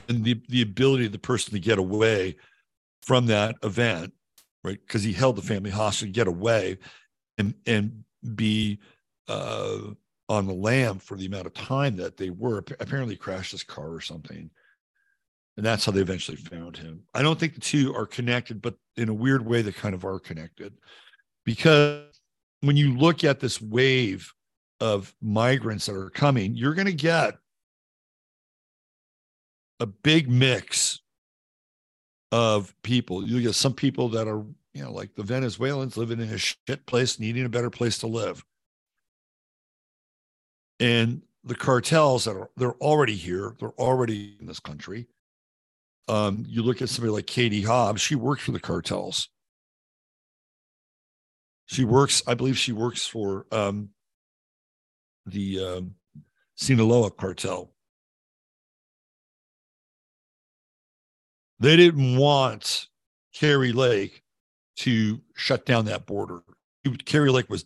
And 0.08 0.24
the 0.24 0.42
the 0.50 0.62
ability 0.62 1.08
of 1.08 1.12
the 1.12 1.20
person 1.20 1.54
to 1.54 1.60
get 1.60 1.80
away 1.80 2.36
from 3.02 3.26
that 3.28 3.56
event, 3.64 4.14
right? 4.64 4.80
Because 4.80 5.04
he 5.04 5.14
held 5.14 5.36
the 5.36 5.42
family 5.42 5.72
hostage, 5.72 6.14
get 6.14 6.28
away, 6.28 6.78
and 7.38 7.56
and 7.66 8.04
be 8.36 8.80
uh, 9.28 9.80
on 10.30 10.48
the 10.48 10.54
lam 10.54 11.00
for 11.00 11.18
the 11.18 11.26
amount 11.26 11.48
of 11.48 11.54
time 11.54 11.96
that 11.98 12.18
they 12.18 12.30
were. 12.30 12.64
Apparently, 12.80 13.16
crashed 13.16 13.52
his 13.52 13.64
car 13.64 13.92
or 13.92 14.02
something, 14.02 14.50
and 15.58 15.66
that's 15.66 15.86
how 15.86 15.92
they 15.92 16.02
eventually 16.02 16.38
found 16.38 16.78
him. 16.78 17.02
I 17.14 17.22
don't 17.22 17.40
think 17.40 17.56
the 17.56 17.62
two 17.62 17.94
are 17.96 18.06
connected, 18.06 18.62
but 18.62 18.76
in 18.98 19.10
a 19.10 19.14
weird 19.14 19.46
way, 19.46 19.62
they 19.62 19.72
kind 19.72 19.96
of 19.96 20.06
are 20.06 20.20
connected, 20.20 20.74
because 21.46 22.20
when 22.62 22.78
you 22.78 22.98
look 22.98 23.24
at 23.24 23.40
this 23.40 23.62
wave 23.62 24.32
of 24.80 25.14
migrants 25.22 25.86
that 25.86 25.96
are 25.96 26.10
coming, 26.10 26.56
you're 26.56 26.74
going 26.74 26.88
to 26.88 26.94
get 26.94 27.36
a 29.80 29.86
big 29.86 30.30
mix 30.30 31.02
of 32.32 32.74
people. 32.84 33.28
You 33.28 33.42
get 33.42 33.56
some 33.56 33.74
people 33.74 34.10
that 34.10 34.28
are, 34.28 34.46
you 34.74 34.84
know, 34.84 34.92
like 34.92 35.14
the 35.14 35.24
Venezuelans 35.24 35.98
living 35.98 36.20
in 36.20 36.30
a 36.30 36.38
shit 36.38 36.86
place, 36.86 37.20
needing 37.20 37.46
a 37.46 37.50
better 37.50 37.70
place 37.70 37.98
to 38.00 38.08
live. 38.08 38.44
And 40.80 41.22
the 41.44 41.56
cartels 41.56 42.26
that 42.26 42.36
are 42.36 42.50
they're 42.58 42.76
already 42.76 43.16
here, 43.16 43.56
they're 43.60 43.70
already 43.72 44.38
in 44.40 44.46
this 44.46 44.60
country. 44.60 45.08
Um, 46.08 46.46
you 46.48 46.64
look 46.64 46.82
at 46.82 46.90
somebody 46.90 47.12
like 47.12 47.28
Katie 47.28 47.62
Hobbs, 47.62 48.02
she 48.02 48.16
works 48.16 48.44
for 48.44 48.52
the 48.52 48.60
cartels. 48.60 49.30
She 51.66 51.86
works, 51.86 52.22
I 52.28 52.34
believe 52.34 52.58
she 52.58 52.74
works 52.74 53.08
for 53.08 53.46
um, 53.52 53.90
the 55.26 55.60
um, 55.64 55.96
Sinaloa 56.56 57.12
cartel. 57.12 57.72
They 61.60 61.78
didn't 61.78 62.18
want 62.18 62.88
Kari 63.34 63.72
Lake 63.72 64.22
to 64.78 65.22
shut 65.36 65.66
down 65.66 65.86
that 65.86 66.06
border. 66.06 66.42
Kari 67.06 67.32
Lake 67.32 67.50
was, 67.50 67.66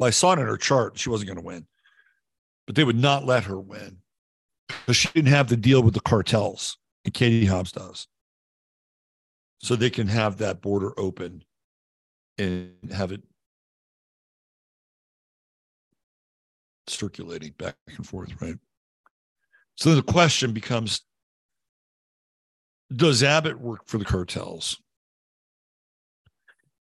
I 0.00 0.10
saw 0.10 0.34
it 0.34 0.38
in 0.38 0.46
her 0.46 0.56
chart, 0.56 0.96
she 0.96 1.10
wasn't 1.10 1.28
going 1.28 1.40
to 1.40 1.44
win, 1.44 1.66
but 2.66 2.74
they 2.76 2.84
would 2.84 2.96
not 2.96 3.24
let 3.24 3.44
her 3.44 3.58
win 3.58 3.98
because 4.68 4.96
she 4.96 5.08
didn't 5.14 5.28
have 5.28 5.48
the 5.48 5.56
deal 5.56 5.82
with 5.82 5.94
the 5.94 6.00
cartels, 6.00 6.78
and 7.04 7.14
Katie 7.14 7.46
Hobbs 7.46 7.72
does. 7.72 8.06
So 9.60 9.76
they 9.76 9.90
can 9.90 10.08
have 10.08 10.38
that 10.38 10.60
border 10.60 10.98
open 10.98 11.44
and 12.38 12.72
have 12.92 13.12
it 13.12 13.22
circulating 16.86 17.52
back 17.58 17.76
and 17.96 18.06
forth, 18.06 18.30
right? 18.40 18.58
So 19.76 19.94
the 19.94 20.02
question 20.02 20.52
becomes 20.52 21.02
Does 22.94 23.22
Abbott 23.22 23.60
work 23.60 23.82
for 23.86 23.98
the 23.98 24.04
cartels? 24.04 24.80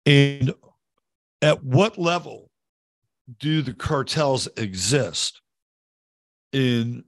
And 0.04 0.52
at 1.40 1.62
what 1.62 1.98
level 1.98 2.50
do 3.38 3.62
the 3.62 3.74
cartels 3.74 4.48
exist 4.56 5.41
in 6.52 7.04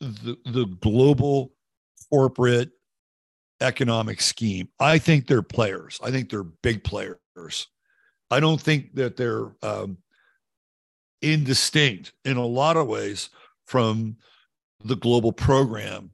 the, 0.00 0.36
the 0.44 0.66
global 0.80 1.52
corporate 2.10 2.70
economic 3.60 4.20
scheme? 4.20 4.68
I 4.78 4.98
think 4.98 5.26
they're 5.26 5.42
players. 5.42 6.00
I 6.02 6.10
think 6.10 6.30
they're 6.30 6.42
big 6.42 6.84
players. 6.84 7.18
I 8.30 8.40
don't 8.40 8.60
think 8.60 8.94
that 8.94 9.16
they're 9.16 9.54
um, 9.62 9.98
indistinct 11.22 12.12
in 12.24 12.36
a 12.36 12.46
lot 12.46 12.76
of 12.76 12.86
ways 12.86 13.30
from 13.66 14.16
the 14.84 14.96
global 14.96 15.32
program. 15.32 16.10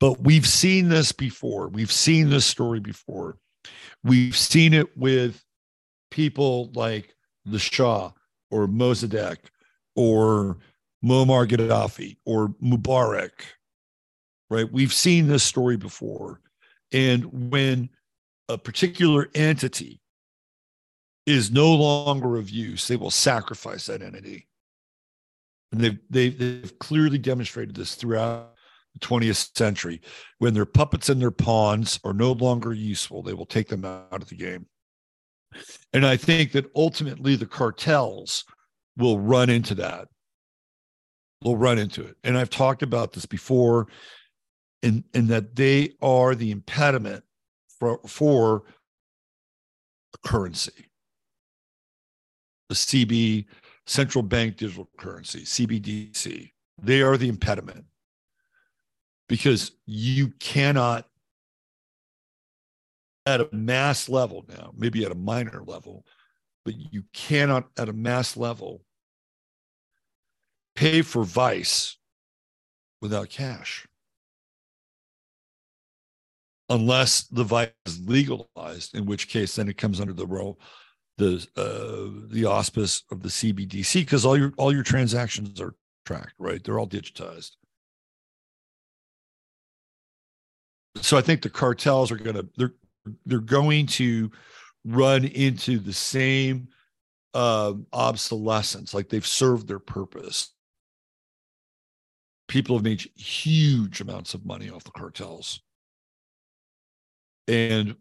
But 0.00 0.20
we've 0.20 0.46
seen 0.46 0.88
this 0.88 1.12
before. 1.12 1.68
We've 1.68 1.92
seen 1.92 2.28
this 2.28 2.46
story 2.46 2.80
before. 2.80 3.38
We've 4.04 4.36
seen 4.36 4.74
it 4.74 4.96
with 4.96 5.42
people 6.10 6.70
like 6.74 7.14
the 7.44 7.58
Shah 7.58 8.12
or 8.50 8.66
Mossadegh 8.66 9.38
or 9.94 10.58
Muammar 11.04 11.46
Gaddafi 11.46 12.16
or 12.24 12.48
Mubarak, 12.62 13.32
right? 14.50 14.70
We've 14.70 14.92
seen 14.92 15.28
this 15.28 15.44
story 15.44 15.76
before. 15.76 16.40
And 16.92 17.50
when 17.50 17.90
a 18.48 18.56
particular 18.56 19.28
entity 19.34 20.00
is 21.26 21.50
no 21.50 21.74
longer 21.74 22.36
of 22.36 22.50
use, 22.50 22.86
they 22.86 22.96
will 22.96 23.10
sacrifice 23.10 23.86
that 23.86 24.02
entity. 24.02 24.46
And 25.72 25.80
they've, 25.80 25.98
they've, 26.08 26.38
they've 26.38 26.78
clearly 26.78 27.18
demonstrated 27.18 27.74
this 27.74 27.96
throughout 27.96 28.54
the 28.94 29.00
20th 29.00 29.56
century. 29.56 30.00
When 30.38 30.54
their 30.54 30.64
puppets 30.64 31.08
and 31.08 31.20
their 31.20 31.32
pawns 31.32 31.98
are 32.04 32.14
no 32.14 32.32
longer 32.32 32.72
useful, 32.72 33.22
they 33.22 33.34
will 33.34 33.46
take 33.46 33.68
them 33.68 33.84
out 33.84 34.22
of 34.22 34.28
the 34.28 34.36
game. 34.36 34.66
And 35.92 36.06
I 36.06 36.16
think 36.16 36.52
that 36.52 36.70
ultimately 36.74 37.36
the 37.36 37.46
cartels 37.46 38.44
will 38.96 39.18
run 39.18 39.50
into 39.50 39.74
that. 39.76 40.08
Will 41.46 41.56
run 41.56 41.78
into 41.78 42.02
it. 42.02 42.16
And 42.24 42.36
I've 42.36 42.50
talked 42.50 42.82
about 42.82 43.12
this 43.12 43.24
before, 43.24 43.86
and 44.82 45.04
in 45.14 45.28
that 45.28 45.54
they 45.54 45.92
are 46.02 46.34
the 46.34 46.50
impediment 46.50 47.22
for, 47.78 48.00
for 48.04 48.64
currency. 50.24 50.88
The 52.68 52.74
CB, 52.74 53.44
central 53.86 54.22
bank 54.22 54.56
digital 54.56 54.90
currency, 54.98 55.42
CBDC, 55.42 56.50
they 56.82 57.00
are 57.00 57.16
the 57.16 57.28
impediment 57.28 57.84
because 59.28 59.70
you 59.86 60.30
cannot, 60.40 61.06
at 63.24 63.40
a 63.40 63.48
mass 63.52 64.08
level 64.08 64.44
now, 64.48 64.72
maybe 64.76 65.04
at 65.04 65.12
a 65.12 65.16
minor 65.16 65.62
level, 65.64 66.04
but 66.64 66.74
you 66.92 67.04
cannot 67.12 67.68
at 67.78 67.88
a 67.88 67.92
mass 67.92 68.36
level 68.36 68.82
pay 70.76 71.02
for 71.02 71.24
vice 71.24 71.96
without 73.02 73.28
cash 73.28 73.86
unless 76.68 77.22
the 77.24 77.44
vice 77.44 77.70
is 77.86 78.00
legalized, 78.06 78.96
in 78.96 79.06
which 79.06 79.28
case 79.28 79.56
then 79.56 79.68
it 79.68 79.76
comes 79.78 80.00
under 80.00 80.12
the 80.12 80.26
role 80.26 80.58
the 81.18 81.46
uh, 81.56 82.28
the 82.28 82.44
auspice 82.44 83.02
of 83.10 83.22
the 83.22 83.28
CBDC 83.28 83.94
because 84.00 84.26
all 84.26 84.36
your 84.36 84.52
all 84.58 84.72
your 84.72 84.82
transactions 84.82 85.60
are 85.60 85.74
tracked, 86.04 86.34
right? 86.38 86.62
They're 86.62 86.78
all 86.78 86.88
digitized. 86.88 87.52
So 91.00 91.16
I 91.16 91.20
think 91.20 91.42
the 91.42 91.50
cartels 91.50 92.10
are 92.10 92.16
going 92.16 92.36
to 92.36 92.48
they're 92.56 92.74
they're 93.24 93.38
going 93.38 93.86
to 93.86 94.30
run 94.84 95.24
into 95.24 95.78
the 95.78 95.92
same 95.92 96.68
uh, 97.34 97.74
obsolescence, 97.92 98.94
like 98.94 99.08
they've 99.08 99.26
served 99.26 99.68
their 99.68 99.78
purpose. 99.78 100.52
People 102.48 102.76
have 102.76 102.84
made 102.84 103.10
huge 103.16 104.00
amounts 104.00 104.34
of 104.34 104.46
money 104.46 104.70
off 104.70 104.84
the 104.84 104.90
cartels. 104.92 105.60
And 107.48 107.96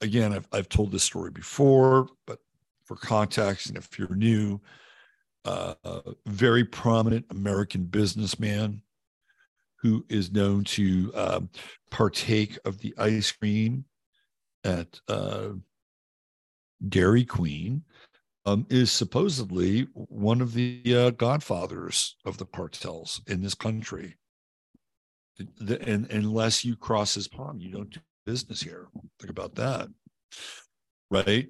again, 0.00 0.32
I've, 0.32 0.48
I've 0.52 0.68
told 0.68 0.92
this 0.92 1.02
story 1.02 1.30
before, 1.30 2.08
but 2.26 2.40
for 2.84 2.96
context, 2.96 3.68
and 3.68 3.76
if 3.76 3.98
you're 3.98 4.14
new, 4.14 4.60
uh, 5.44 5.74
a 5.84 6.02
very 6.26 6.64
prominent 6.64 7.24
American 7.30 7.84
businessman 7.84 8.82
who 9.76 10.04
is 10.08 10.32
known 10.32 10.64
to 10.64 11.12
um, 11.14 11.48
partake 11.90 12.58
of 12.64 12.78
the 12.78 12.94
ice 12.98 13.30
cream 13.30 13.84
at 14.64 15.00
uh, 15.08 15.50
Dairy 16.88 17.24
Queen 17.24 17.84
um, 18.48 18.66
is 18.70 18.90
supposedly 18.90 19.88
one 19.94 20.40
of 20.40 20.54
the 20.54 20.82
uh, 20.94 21.10
godfathers 21.10 22.16
of 22.24 22.38
the 22.38 22.46
cartels 22.46 23.20
in 23.26 23.42
this 23.42 23.54
country. 23.54 24.16
The, 25.58 25.80
and 25.82 26.10
unless 26.10 26.64
you 26.64 26.74
cross 26.76 27.14
his 27.14 27.28
pond, 27.28 27.62
you 27.62 27.70
don't 27.70 27.90
do 27.90 28.00
business 28.26 28.60
here. 28.60 28.88
Think 29.20 29.30
about 29.30 29.54
that. 29.56 29.88
Right. 31.10 31.48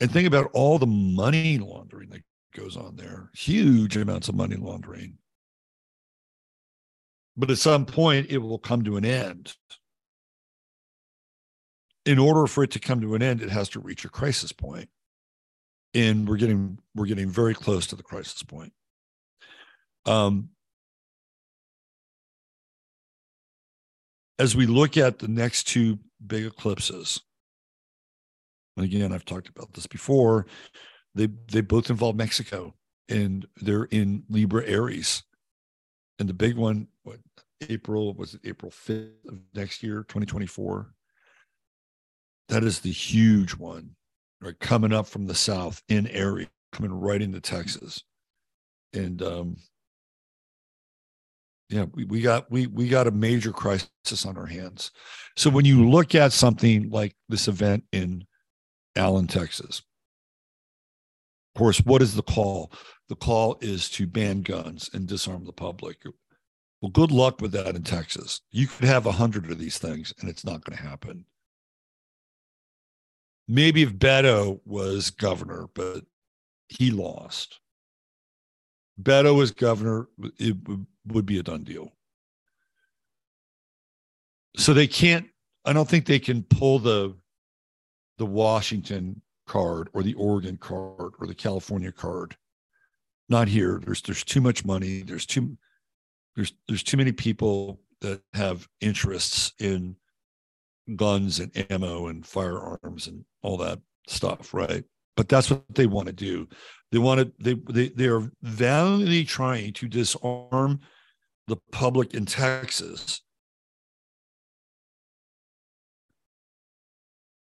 And 0.00 0.10
think 0.10 0.26
about 0.26 0.50
all 0.52 0.78
the 0.78 0.86
money 0.86 1.58
laundering 1.58 2.10
that 2.10 2.22
goes 2.54 2.76
on 2.76 2.96
there 2.96 3.30
huge 3.34 3.96
amounts 3.96 4.28
of 4.28 4.34
money 4.34 4.56
laundering. 4.56 5.18
But 7.36 7.50
at 7.50 7.58
some 7.58 7.86
point, 7.86 8.26
it 8.28 8.38
will 8.38 8.58
come 8.58 8.84
to 8.84 8.96
an 8.96 9.06
end. 9.06 9.54
In 12.04 12.18
order 12.18 12.46
for 12.46 12.64
it 12.64 12.72
to 12.72 12.78
come 12.80 13.00
to 13.00 13.14
an 13.14 13.22
end, 13.22 13.40
it 13.40 13.48
has 13.48 13.70
to 13.70 13.80
reach 13.80 14.04
a 14.04 14.10
crisis 14.10 14.52
point. 14.52 14.90
And 15.94 16.28
we're 16.28 16.36
getting 16.36 16.78
we're 16.94 17.06
getting 17.06 17.28
very 17.28 17.54
close 17.54 17.86
to 17.88 17.96
the 17.96 18.02
crisis 18.02 18.42
point. 18.42 18.72
Um, 20.06 20.50
as 24.38 24.56
we 24.56 24.66
look 24.66 24.96
at 24.96 25.18
the 25.18 25.28
next 25.28 25.68
two 25.68 25.98
big 26.26 26.44
eclipses, 26.44 27.20
and 28.76 28.84
again, 28.84 29.12
I've 29.12 29.24
talked 29.24 29.48
about 29.48 29.74
this 29.74 29.86
before. 29.86 30.46
They 31.14 31.28
they 31.50 31.60
both 31.60 31.90
involve 31.90 32.16
Mexico, 32.16 32.74
and 33.08 33.46
they're 33.60 33.84
in 33.84 34.24
Libra 34.28 34.64
Aries, 34.66 35.22
and 36.18 36.28
the 36.28 36.34
big 36.34 36.56
one, 36.56 36.88
what 37.02 37.18
April 37.68 38.14
was 38.14 38.34
it 38.34 38.40
April 38.44 38.70
fifth 38.70 39.24
of 39.28 39.40
next 39.54 39.82
year, 39.82 40.04
twenty 40.08 40.26
twenty 40.26 40.46
four. 40.46 40.94
That 42.48 42.64
is 42.64 42.80
the 42.80 42.90
huge 42.90 43.52
one, 43.52 43.96
right? 44.42 44.58
Coming 44.60 44.92
up 44.92 45.06
from 45.06 45.26
the 45.26 45.34
south 45.34 45.82
in 45.88 46.06
Aries, 46.08 46.48
coming 46.72 46.92
right 46.92 47.22
into 47.22 47.40
Texas, 47.40 48.02
and 48.92 49.22
um, 49.22 49.56
yeah, 51.68 51.86
we, 51.94 52.04
we 52.04 52.20
got 52.20 52.50
we 52.50 52.66
we 52.66 52.88
got 52.88 53.06
a 53.06 53.12
major 53.12 53.52
crisis 53.52 54.26
on 54.26 54.36
our 54.36 54.46
hands. 54.46 54.90
So 55.36 55.50
when 55.50 55.64
you 55.64 55.88
look 55.88 56.14
at 56.14 56.32
something 56.32 56.90
like 56.90 57.14
this 57.28 57.48
event 57.48 57.84
in 57.92 58.24
Allen, 58.96 59.26
Texas. 59.26 59.82
Of 61.54 61.58
course, 61.58 61.78
what 61.80 62.02
is 62.02 62.14
the 62.14 62.22
call? 62.22 62.72
The 63.08 63.16
call 63.16 63.58
is 63.60 63.90
to 63.90 64.06
ban 64.06 64.42
guns 64.42 64.90
and 64.92 65.06
disarm 65.06 65.44
the 65.44 65.52
public. 65.52 65.98
Well, 66.80 66.90
good 66.90 67.10
luck 67.10 67.40
with 67.40 67.52
that 67.52 67.76
in 67.76 67.82
Texas. 67.82 68.40
You 68.50 68.66
could 68.66 68.86
have 68.86 69.06
a 69.06 69.12
hundred 69.12 69.50
of 69.50 69.58
these 69.58 69.78
things, 69.78 70.12
and 70.20 70.28
it's 70.28 70.44
not 70.44 70.64
going 70.64 70.76
to 70.76 70.82
happen. 70.82 71.26
Maybe 73.52 73.82
if 73.82 73.92
Beto 73.92 74.60
was 74.64 75.10
governor, 75.10 75.68
but 75.74 76.06
he 76.70 76.90
lost. 76.90 77.60
Beto 78.98 79.36
was 79.36 79.50
governor, 79.50 80.08
it 80.38 80.56
would 81.06 81.26
be 81.26 81.38
a 81.38 81.42
done 81.42 81.62
deal. 81.62 81.92
So 84.56 84.72
they 84.72 84.86
can't. 84.86 85.26
I 85.66 85.74
don't 85.74 85.86
think 85.86 86.06
they 86.06 86.18
can 86.18 86.44
pull 86.44 86.78
the 86.78 87.14
the 88.16 88.24
Washington 88.24 89.20
card 89.46 89.90
or 89.92 90.02
the 90.02 90.14
Oregon 90.14 90.56
card 90.56 91.12
or 91.20 91.26
the 91.26 91.34
California 91.34 91.92
card. 91.92 92.34
Not 93.28 93.48
here. 93.48 93.82
There's 93.84 94.00
there's 94.00 94.24
too 94.24 94.40
much 94.40 94.64
money. 94.64 95.02
There's 95.02 95.26
too 95.26 95.58
there's 96.36 96.54
there's 96.68 96.82
too 96.82 96.96
many 96.96 97.12
people 97.12 97.82
that 98.00 98.22
have 98.32 98.66
interests 98.80 99.52
in 99.58 99.96
guns 100.96 101.38
and 101.38 101.66
ammo 101.70 102.06
and 102.06 102.24
firearms 102.24 103.08
and 103.08 103.26
all 103.42 103.56
that 103.58 103.80
stuff, 104.08 104.54
right? 104.54 104.84
But 105.16 105.28
that's 105.28 105.50
what 105.50 105.62
they 105.74 105.86
want 105.86 106.06
to 106.06 106.12
do. 106.12 106.48
They 106.90 106.98
want 106.98 107.20
to 107.20 107.32
they 107.38 107.54
they 107.72 107.88
they 107.88 108.06
are 108.06 108.30
valiantly 108.42 109.24
trying 109.24 109.72
to 109.74 109.88
disarm 109.88 110.80
the 111.48 111.56
public 111.70 112.14
in 112.14 112.26
Texas 112.26 113.22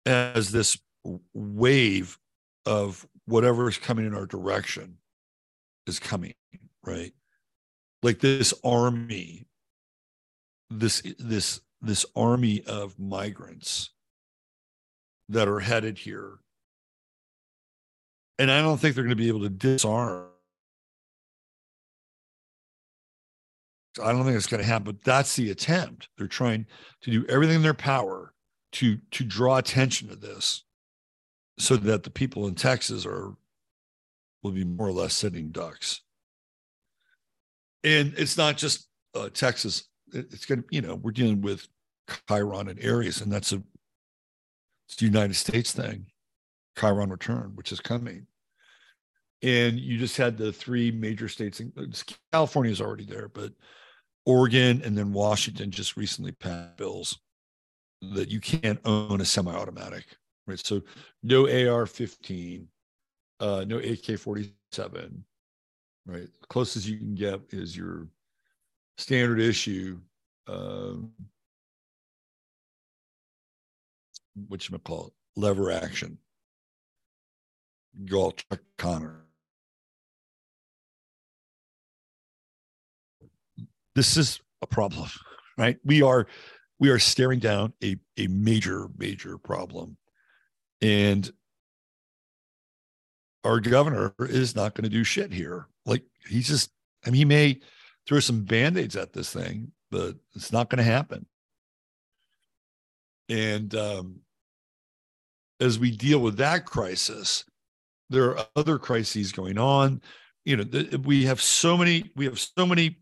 as 0.06 0.52
this 0.52 0.78
wave 1.34 2.18
of 2.66 3.08
whatever 3.26 3.70
is 3.70 3.78
coming 3.78 4.06
in 4.06 4.16
our 4.16 4.26
direction 4.26 4.98
is 5.88 6.00
coming, 6.00 6.34
right? 6.84 7.14
Like 8.04 8.20
this 8.20 8.54
army, 8.64 9.48
this 10.70 11.02
this 11.20 11.62
this 11.82 12.06
army 12.16 12.64
of 12.66 13.00
migrants 13.00 13.92
that 15.32 15.48
are 15.48 15.60
headed 15.60 15.98
here. 15.98 16.40
And 18.38 18.52
I 18.52 18.62
don't 18.62 18.80
think 18.80 18.96
they're 18.96 19.04
going 19.04 19.16
to 19.16 19.24
be 19.24 19.28
able 19.28 19.42
to 19.42 19.50
disarm. 19.50 20.28
I 24.02 24.12
don't 24.12 24.24
think 24.24 24.38
it's 24.38 24.48
going 24.48 24.62
to 24.62 24.68
happen, 24.68 24.86
but 24.86 25.04
that's 25.04 25.36
the 25.36 25.52
attempt. 25.52 26.10
They're 26.18 26.28
trying 26.28 26.66
to 27.02 27.12
do 27.12 27.26
everything 27.28 27.58
in 27.58 27.62
their 27.62 27.74
power 27.74 28.34
to 28.74 28.98
to 29.12 29.24
draw 29.26 29.58
attention 29.58 30.08
to 30.08 30.16
this 30.16 30.64
so 31.60 31.76
that 31.76 32.04
the 32.04 32.10
people 32.10 32.48
in 32.48 32.56
Texas 32.56 33.06
are 33.06 33.36
will 34.44 34.52
be 34.52 34.64
more 34.64 34.88
or 34.88 34.94
less 34.94 35.14
sitting 35.14 35.50
ducks. 35.50 36.02
And 37.84 38.14
it's 38.18 38.38
not 38.38 38.58
just 38.58 38.88
uh, 39.14 39.30
Texas. 39.30 39.90
It's 40.14 40.46
going 40.46 40.64
to, 40.64 40.68
you 40.72 40.82
know, 40.82 40.96
we're 40.96 41.12
dealing 41.12 41.42
with 41.42 41.68
Chiron 42.28 42.70
and 42.70 42.80
Aries, 42.82 43.22
and 43.22 43.32
that's 43.32 43.52
a 43.52 43.58
a 43.58 43.62
United 45.00 45.36
States 45.36 45.72
thing, 45.72 46.06
Chiron 46.78 47.10
return, 47.10 47.52
which 47.56 47.72
is 47.72 47.80
coming. 47.80 48.28
And 49.44 49.80
you 49.80 49.98
just 49.98 50.18
had 50.18 50.38
the 50.38 50.54
three 50.54 50.92
major 50.92 51.28
states. 51.28 51.62
California 52.32 52.72
is 52.72 52.82
already 52.82 53.06
there, 53.06 53.28
but 53.28 53.54
Oregon 54.26 54.82
and 54.84 54.96
then 54.98 55.14
Washington 55.14 55.72
just 55.72 55.98
recently 55.98 56.32
passed 56.32 56.78
bills 56.78 57.20
that 58.02 58.30
you 58.30 58.40
can't 58.40 58.80
own 58.86 59.22
a 59.22 59.26
semi-automatic, 59.26 60.06
right? 60.48 60.64
So 60.66 60.82
no 61.24 61.46
AR-15, 61.46 62.66
uh, 63.40 63.66
no 63.68 63.78
AK-47, 63.78 65.22
right? 66.06 66.28
Closest 66.50 66.88
you 66.88 66.98
can 66.98 67.16
get 67.16 67.42
is 67.52 67.76
your 67.76 68.08
standard 68.98 69.40
issue, 69.40 70.00
um, 70.48 71.12
what 74.48 74.68
you 74.68 74.78
call 74.80 75.08
it, 75.08 75.14
lever 75.40 75.72
action. 75.72 76.18
Go 78.06 78.32
Chuck 78.32 78.62
Connor. 78.78 79.26
This 83.96 84.16
is 84.16 84.40
a 84.62 84.68
problem, 84.68 85.10
right? 85.58 85.78
We 85.84 86.02
are 86.02 86.28
we 86.82 86.90
are 86.90 87.00
staring 87.00 87.40
down 87.40 87.74
a, 87.84 87.96
a 88.18 88.26
major, 88.28 88.88
major 88.98 89.38
problem. 89.38 89.98
And 90.82 91.32
our 93.44 93.60
governor 93.60 94.16
is 94.20 94.56
not 94.56 94.74
going 94.74 94.84
to 94.84 94.90
do 94.90 95.04
shit 95.04 95.32
here. 95.32 95.68
Like 95.86 96.04
he's 96.28 96.48
just, 96.48 96.72
I 97.06 97.12
mean, 97.12 97.20
he 97.20 97.26
may 97.26 97.60
throw 98.08 98.20
some 98.20 98.46
band-aids 98.46 98.96
at 98.96 99.14
this 99.14 99.32
thing, 99.32 99.72
but 99.92 100.16
it's 100.36 100.52
not 100.52 100.72
going 100.72 100.80
to 100.80 100.92
happen. 100.92 101.28
And 103.32 103.74
um, 103.76 104.20
as 105.62 105.80
we 105.80 105.90
deal 105.90 106.20
with 106.20 106.36
that 106.38 106.66
crisis, 106.66 107.46
there 108.10 108.38
are 108.38 108.46
other 108.58 108.78
crises 108.78 109.32
going 109.32 109.58
on. 109.58 110.02
You 110.44 110.58
know, 110.58 111.00
we 111.06 111.24
have 111.26 111.42
so 111.42 111.78
many, 111.78 112.12
we 112.18 112.26
have 112.26 112.38
so 112.38 112.66
many 112.66 113.00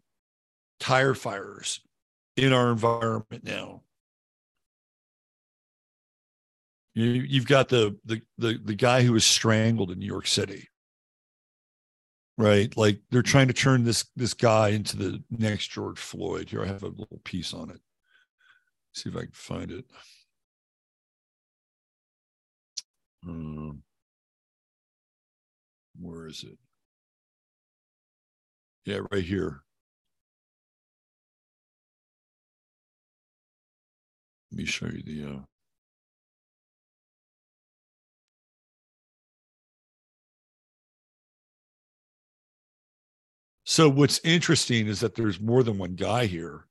tire 0.80 1.15
fires 1.15 1.82
in 2.38 2.53
our 2.53 2.69
environment 2.69 3.43
now. 3.43 3.82
You, 6.93 7.05
you've 7.05 7.47
got 7.47 7.69
the, 7.69 7.97
the 8.05 8.21
the 8.38 8.59
the 8.63 8.75
guy 8.75 9.01
who 9.01 9.13
was 9.13 9.25
strangled 9.25 9.89
in 9.89 9.97
New 9.97 10.05
York 10.05 10.27
City, 10.27 10.67
right? 12.38 12.75
Like 12.77 12.99
they're 13.09 13.21
trying 13.23 13.47
to 13.47 13.53
turn 13.53 13.84
this 13.84 14.05
this 14.15 14.36
guy 14.36 14.69
into 14.69 14.95
the 14.95 15.23
next 15.32 15.69
George 15.69 15.97
Floyd. 15.97 16.49
Here, 16.49 16.61
I 16.61 16.67
have 16.67 16.84
a 16.84 16.88
little 16.88 17.21
piece 17.23 17.53
on 17.53 17.71
it. 17.71 17.80
See 18.93 19.09
if 19.09 19.15
I 19.15 19.21
can 19.21 19.32
find 19.32 19.71
it. 19.71 19.86
Um, 23.26 23.84
where 25.99 26.28
is 26.28 26.43
it? 26.43 26.57
Yeah, 28.86 29.01
right 29.11 29.24
here. 29.24 29.63
Let 34.51 34.57
me 34.57 34.65
show 34.65 34.88
you 34.88 35.03
the. 35.03 35.26
Uh, 35.38 35.39
so 43.63 43.89
what's 43.89 44.20
interesting 44.24 44.88
is 44.88 44.99
that 45.01 45.15
there's 45.15 45.39
more 45.39 45.63
than 45.63 45.78
one 45.78 45.95
guy 45.95 46.26
here. 46.26 46.65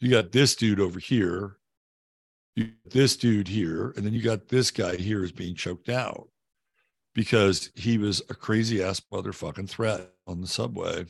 You 0.00 0.10
got 0.10 0.32
this 0.32 0.56
dude 0.56 0.80
over 0.80 0.98
here, 0.98 1.56
you 2.56 2.70
this 2.86 3.16
dude 3.16 3.48
here, 3.48 3.92
and 3.96 4.04
then 4.04 4.14
you 4.14 4.22
got 4.22 4.48
this 4.48 4.70
guy 4.70 4.96
here 4.96 5.22
is 5.22 5.32
being 5.32 5.54
choked 5.54 5.90
out 5.90 6.28
because 7.14 7.70
he 7.74 7.98
was 7.98 8.22
a 8.30 8.34
crazy 8.34 8.82
ass 8.82 9.00
motherfucking 9.12 9.68
threat 9.68 10.10
on 10.26 10.40
the 10.40 10.46
subway. 10.46 11.04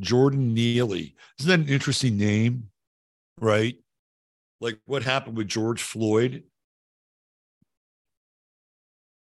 Jordan 0.00 0.54
Neely. 0.54 1.14
Isn't 1.38 1.48
that 1.50 1.68
an 1.68 1.74
interesting 1.74 2.16
name? 2.16 2.70
Right? 3.38 3.76
Like 4.60 4.78
what 4.86 5.02
happened 5.02 5.36
with 5.36 5.48
George 5.48 5.82
Floyd? 5.82 6.44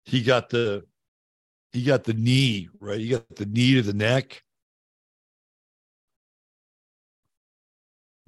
He 0.04 0.22
got 0.22 0.50
the 0.50 0.84
he 1.72 1.84
got 1.84 2.04
the 2.04 2.14
knee, 2.14 2.68
right? 2.80 2.98
He 2.98 3.08
got 3.08 3.36
the 3.36 3.46
knee 3.46 3.74
to 3.74 3.82
the 3.82 3.94
neck. 3.94 4.42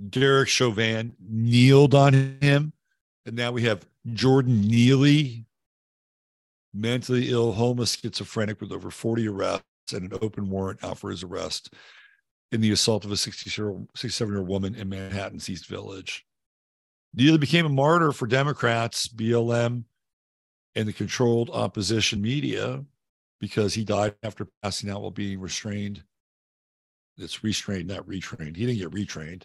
Derek 0.09 0.49
Chauvin 0.49 1.15
kneeled 1.21 1.95
on 1.95 2.39
him 2.41 2.73
And 3.27 3.37
now 3.37 3.53
we 3.53 3.63
have 3.63 3.87
Jordan 4.13 4.61
Neely, 4.63 5.47
mentally 6.75 7.31
ill, 7.31 7.53
homeless, 7.53 7.97
schizophrenic 7.97 8.61
with 8.61 8.73
over 8.73 8.91
40 8.91 9.29
arrests 9.29 9.65
and 9.93 10.11
an 10.11 10.19
open 10.23 10.51
warrant 10.51 10.83
out 10.83 10.99
for 10.99 11.11
his 11.11 11.23
arrest 11.23 11.75
in 12.51 12.61
the 12.61 12.73
assault 12.73 13.05
of 13.05 13.13
a 13.13 13.17
67 13.17 13.89
year 14.33 14.39
old 14.39 14.49
woman 14.49 14.75
in 14.75 14.89
Manhattan's 14.89 15.49
East 15.49 15.67
Village. 15.67 16.27
Neely 17.15 17.39
became 17.39 17.67
a 17.67 17.71
martyr 17.71 18.13
for 18.13 18.27
Democrats, 18.27 19.07
BLM, 19.07 19.85
and 20.75 20.89
the 20.89 20.93
controlled 20.93 21.51
opposition 21.51 22.23
media 22.23 22.85
because 23.39 23.75
he 23.75 23.85
died 23.85 24.15
after 24.23 24.49
passing 24.63 24.89
out 24.89 25.03
while 25.03 25.11
being 25.11 25.41
restrained. 25.41 26.03
It's 27.19 27.45
restrained, 27.45 27.89
not 27.89 28.07
retrained. 28.07 28.57
He 28.57 28.67
didn't 28.67 28.79
get 28.79 28.91
retrained 28.91 29.43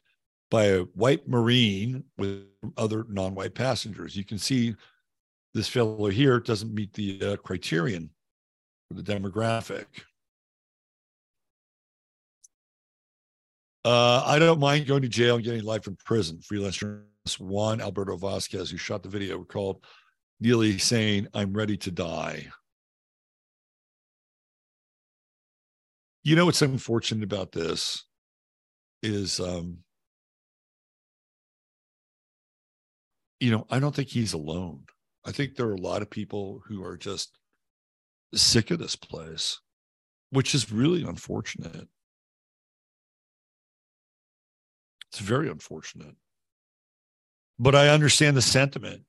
by 0.49 0.65
a 0.65 0.81
white 0.93 1.27
Marine 1.27 2.03
with 2.17 2.45
other 2.77 3.05
non 3.09 3.35
white 3.35 3.55
passengers. 3.55 4.15
You 4.15 4.23
can 4.23 4.37
see 4.37 4.75
this 5.53 5.67
fellow 5.67 6.07
here 6.07 6.39
doesn't 6.39 6.73
meet 6.73 6.93
the 6.93 7.21
uh, 7.21 7.35
criterion 7.37 8.09
for 8.87 9.01
the 9.01 9.03
demographic. 9.03 9.85
Uh, 13.83 14.21
I 14.25 14.37
don't 14.37 14.59
mind 14.59 14.85
going 14.85 15.01
to 15.01 15.07
jail 15.07 15.35
and 15.35 15.43
getting 15.43 15.63
life 15.63 15.87
in 15.87 15.95
prison. 16.05 16.41
Freelance 16.41 16.75
journalist 16.75 17.39
Juan 17.39 17.81
Alberto 17.81 18.17
Vasquez, 18.17 18.69
who 18.69 18.77
shot 18.77 19.03
the 19.03 19.09
video, 19.09 19.37
recalled 19.37 19.85
Neely 20.39 20.77
saying, 20.77 21.27
I'm 21.33 21.53
ready 21.53 21.77
to 21.77 21.91
die. 21.91 22.47
You 26.23 26.35
know 26.35 26.45
what's 26.45 26.61
unfortunate 26.61 27.23
about 27.23 27.51
this 27.51 28.05
is 29.01 29.39
um, 29.39 29.79
you 33.39 33.51
know, 33.51 33.65
I 33.69 33.79
don't 33.79 33.95
think 33.95 34.09
he's 34.09 34.33
alone. 34.33 34.83
I 35.25 35.31
think 35.31 35.55
there 35.55 35.67
are 35.67 35.73
a 35.73 35.81
lot 35.81 36.01
of 36.01 36.09
people 36.09 36.61
who 36.67 36.83
are 36.83 36.97
just 36.97 37.37
sick 38.33 38.71
of 38.71 38.79
this 38.79 38.95
place, 38.95 39.59
which 40.29 40.55
is 40.55 40.71
really 40.71 41.03
unfortunate. 41.03 41.87
It's 45.11 45.19
very 45.19 45.49
unfortunate. 45.49 46.15
But 47.59 47.75
I 47.75 47.89
understand 47.89 48.37
the 48.37 48.41
sentiment. 48.41 49.03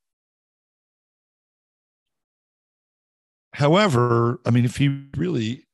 However, 3.52 4.40
I 4.46 4.50
mean, 4.50 4.64
if 4.64 4.76
he 4.76 5.04
really 5.16 5.66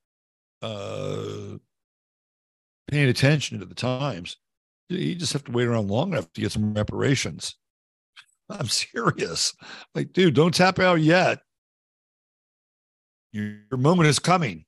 uh, 0.62 1.58
paying 2.90 3.08
attention 3.08 3.60
to 3.60 3.66
the 3.66 3.74
times, 3.74 4.36
you 4.88 5.14
just 5.14 5.32
have 5.32 5.44
to 5.44 5.52
wait 5.52 5.66
around 5.66 5.88
long 5.88 6.12
enough 6.12 6.32
to 6.32 6.40
get 6.40 6.52
some 6.52 6.74
reparations. 6.74 7.56
I'm 8.58 8.68
serious. 8.68 9.54
Like, 9.94 10.12
dude, 10.12 10.34
don't 10.34 10.54
tap 10.54 10.78
out 10.78 11.00
yet. 11.00 11.40
Your, 13.32 13.56
your 13.70 13.78
moment 13.78 14.08
is 14.08 14.18
coming. 14.18 14.64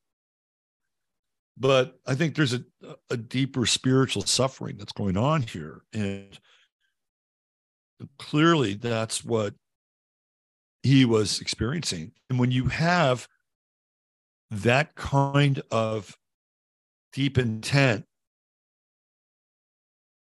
But 1.57 1.97
I 2.05 2.13
think 2.13 2.35
there's 2.35 2.53
a, 2.53 2.63
a 3.09 3.17
deeper 3.17 3.65
spiritual 3.65 4.23
suffering 4.23 4.77
that's 4.77 4.91
going 4.91 5.17
on 5.17 5.41
here. 5.41 5.81
And 5.93 6.37
clearly 8.19 8.75
that's 8.75 9.23
what 9.23 9.55
he 10.83 11.05
was 11.05 11.41
experiencing. 11.41 12.11
And 12.29 12.37
when 12.37 12.51
you 12.51 12.65
have 12.65 13.27
that 14.51 14.95
kind 14.95 15.61
of 15.71 16.15
deep 17.13 17.37
intent, 17.37 18.05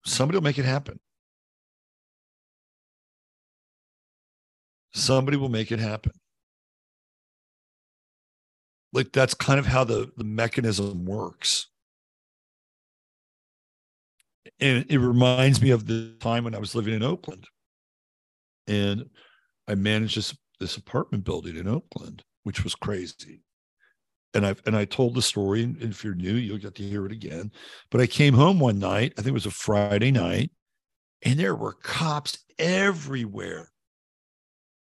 somebody 0.06 0.38
will 0.38 0.44
make 0.44 0.58
it 0.58 0.66
happen. 0.66 1.00
Somebody 4.94 5.38
will 5.38 5.50
make 5.50 5.72
it 5.72 5.80
happen. 5.80 6.14
Like 8.92 9.12
that's 9.12 9.34
kind 9.34 9.60
of 9.60 9.66
how 9.66 9.84
the 9.84 10.12
the 10.18 10.24
mechanism 10.24 11.06
works. 11.06 11.68
And 14.60 14.86
it 14.90 14.98
reminds 14.98 15.62
me 15.62 15.70
of 15.70 15.86
the 15.86 16.16
time 16.20 16.44
when 16.44 16.56
i 16.56 16.60
was 16.60 16.76
living 16.76 16.94
in 16.94 17.04
oakland. 17.04 17.46
And 18.68 19.10
i 19.68 19.76
managed 19.76 20.18
this 20.18 20.36
this 20.60 20.78
apartment 20.78 21.24
building 21.24 21.56
in 21.56 21.68
oakland 21.68 22.24
which 22.44 22.64
was 22.64 22.74
crazy. 22.74 23.42
And 24.34 24.46
i 24.46 24.56
and 24.66 24.76
i 24.76 24.86
told 24.86 25.14
the 25.14 25.22
story 25.22 25.64
and 25.64 25.82
if 25.84 26.04
you're 26.04 26.16
new 26.16 26.34
you'll 26.34 26.58
get 26.58 26.74
to 26.76 26.84
hear 26.84 27.06
it 27.06 27.12
again. 27.12 27.52
But 27.92 28.02
i 28.02 28.08
came 28.08 28.34
home 28.34 28.60
one 28.60 28.80
night 28.80 29.14
i 29.18 29.22
think 29.22 29.30
it 29.30 29.34
was 29.34 29.46
a 29.46 29.52
friday 29.52 30.12
night 30.12 30.52
and 31.22 31.40
there 31.40 31.56
were 31.56 31.74
cops 31.74 32.40
everywhere 32.58 33.72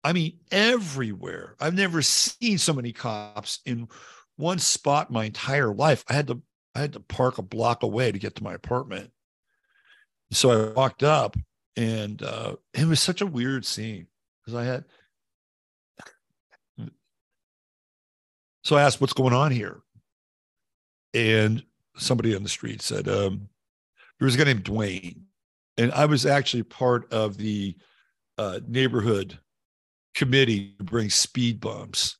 I 0.02 0.12
mean, 0.12 0.38
everywhere. 0.50 1.56
I've 1.60 1.74
never 1.74 2.02
seen 2.02 2.58
so 2.58 2.72
many 2.72 2.92
cops 2.92 3.60
in 3.66 3.88
one 4.36 4.58
spot 4.58 5.10
my 5.10 5.26
entire 5.26 5.72
life. 5.72 6.04
I 6.08 6.14
had 6.14 6.26
to 6.28 6.42
I 6.74 6.80
had 6.80 6.92
to 6.94 7.00
park 7.00 7.38
a 7.38 7.42
block 7.42 7.82
away 7.82 8.12
to 8.12 8.18
get 8.18 8.36
to 8.36 8.44
my 8.44 8.54
apartment. 8.54 9.10
So 10.30 10.50
I 10.50 10.72
walked 10.72 11.02
up, 11.02 11.36
and 11.76 12.22
uh, 12.22 12.56
it 12.72 12.86
was 12.86 13.00
such 13.00 13.20
a 13.20 13.26
weird 13.26 13.64
scene 13.66 14.06
because 14.40 14.54
I 14.54 14.64
had. 14.64 14.84
So 18.62 18.76
I 18.76 18.82
asked, 18.82 19.00
"What's 19.00 19.12
going 19.12 19.34
on 19.34 19.50
here?" 19.50 19.80
And 21.12 21.64
somebody 21.96 22.36
on 22.36 22.44
the 22.44 22.48
street 22.48 22.82
said, 22.82 23.08
um, 23.08 23.48
"There 24.18 24.26
was 24.26 24.36
a 24.36 24.38
guy 24.38 24.44
named 24.44 24.64
Dwayne," 24.64 25.22
and 25.76 25.90
I 25.92 26.04
was 26.06 26.24
actually 26.24 26.62
part 26.62 27.12
of 27.12 27.36
the 27.36 27.76
uh, 28.38 28.60
neighborhood 28.68 29.38
committee 30.14 30.74
to 30.78 30.84
bring 30.84 31.10
speed 31.10 31.60
bumps 31.60 32.16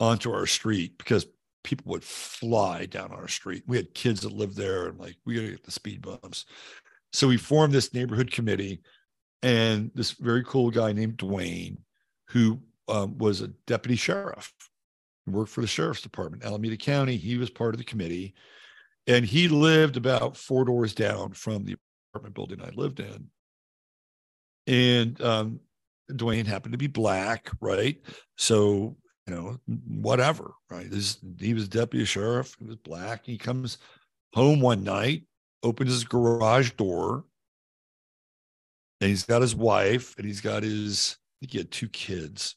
onto 0.00 0.32
our 0.32 0.46
street 0.46 0.96
because 0.98 1.26
people 1.64 1.90
would 1.90 2.04
fly 2.04 2.86
down 2.86 3.10
our 3.10 3.28
street. 3.28 3.62
We 3.66 3.76
had 3.76 3.94
kids 3.94 4.20
that 4.20 4.32
lived 4.32 4.56
there 4.56 4.86
and 4.86 4.98
like, 4.98 5.16
we 5.24 5.34
got 5.34 5.40
to 5.42 5.50
get 5.50 5.64
the 5.64 5.70
speed 5.70 6.02
bumps. 6.02 6.46
So 7.12 7.28
we 7.28 7.36
formed 7.36 7.72
this 7.72 7.92
neighborhood 7.94 8.30
committee 8.30 8.80
and 9.42 9.90
this 9.94 10.12
very 10.12 10.44
cool 10.44 10.70
guy 10.70 10.92
named 10.92 11.18
Dwayne, 11.18 11.78
who 12.28 12.60
um, 12.88 13.18
was 13.18 13.40
a 13.40 13.48
deputy 13.66 13.96
sheriff, 13.96 14.52
worked 15.26 15.50
for 15.50 15.60
the 15.60 15.66
sheriff's 15.66 16.00
department, 16.00 16.44
Alameda 16.44 16.76
County. 16.76 17.16
He 17.16 17.38
was 17.38 17.50
part 17.50 17.74
of 17.74 17.78
the 17.78 17.84
committee 17.84 18.34
and 19.06 19.24
he 19.24 19.48
lived 19.48 19.96
about 19.96 20.36
four 20.36 20.64
doors 20.64 20.94
down 20.94 21.32
from 21.32 21.64
the 21.64 21.76
apartment 22.12 22.34
building 22.34 22.62
I 22.62 22.70
lived 22.70 23.00
in. 23.00 23.28
And 24.66 25.20
um, 25.22 25.60
Dwayne 26.10 26.46
happened 26.46 26.72
to 26.72 26.78
be 26.78 26.86
black, 26.86 27.50
right? 27.60 27.96
So, 28.36 28.96
you 29.26 29.34
know, 29.34 29.58
whatever, 29.86 30.52
right? 30.70 30.90
This, 30.90 31.18
he 31.38 31.54
was 31.54 31.68
deputy 31.68 32.04
sheriff, 32.04 32.56
he 32.58 32.64
was 32.64 32.76
black. 32.76 33.24
He 33.24 33.36
comes 33.38 33.78
home 34.34 34.60
one 34.60 34.84
night, 34.84 35.24
opens 35.62 35.90
his 35.90 36.04
garage 36.04 36.72
door, 36.72 37.24
and 39.00 39.10
he's 39.10 39.24
got 39.24 39.42
his 39.42 39.54
wife 39.54 40.14
and 40.16 40.26
he's 40.26 40.40
got 40.40 40.62
his, 40.62 41.16
I 41.18 41.34
think 41.40 41.52
he 41.52 41.58
had 41.58 41.70
two 41.70 41.88
kids. 41.88 42.56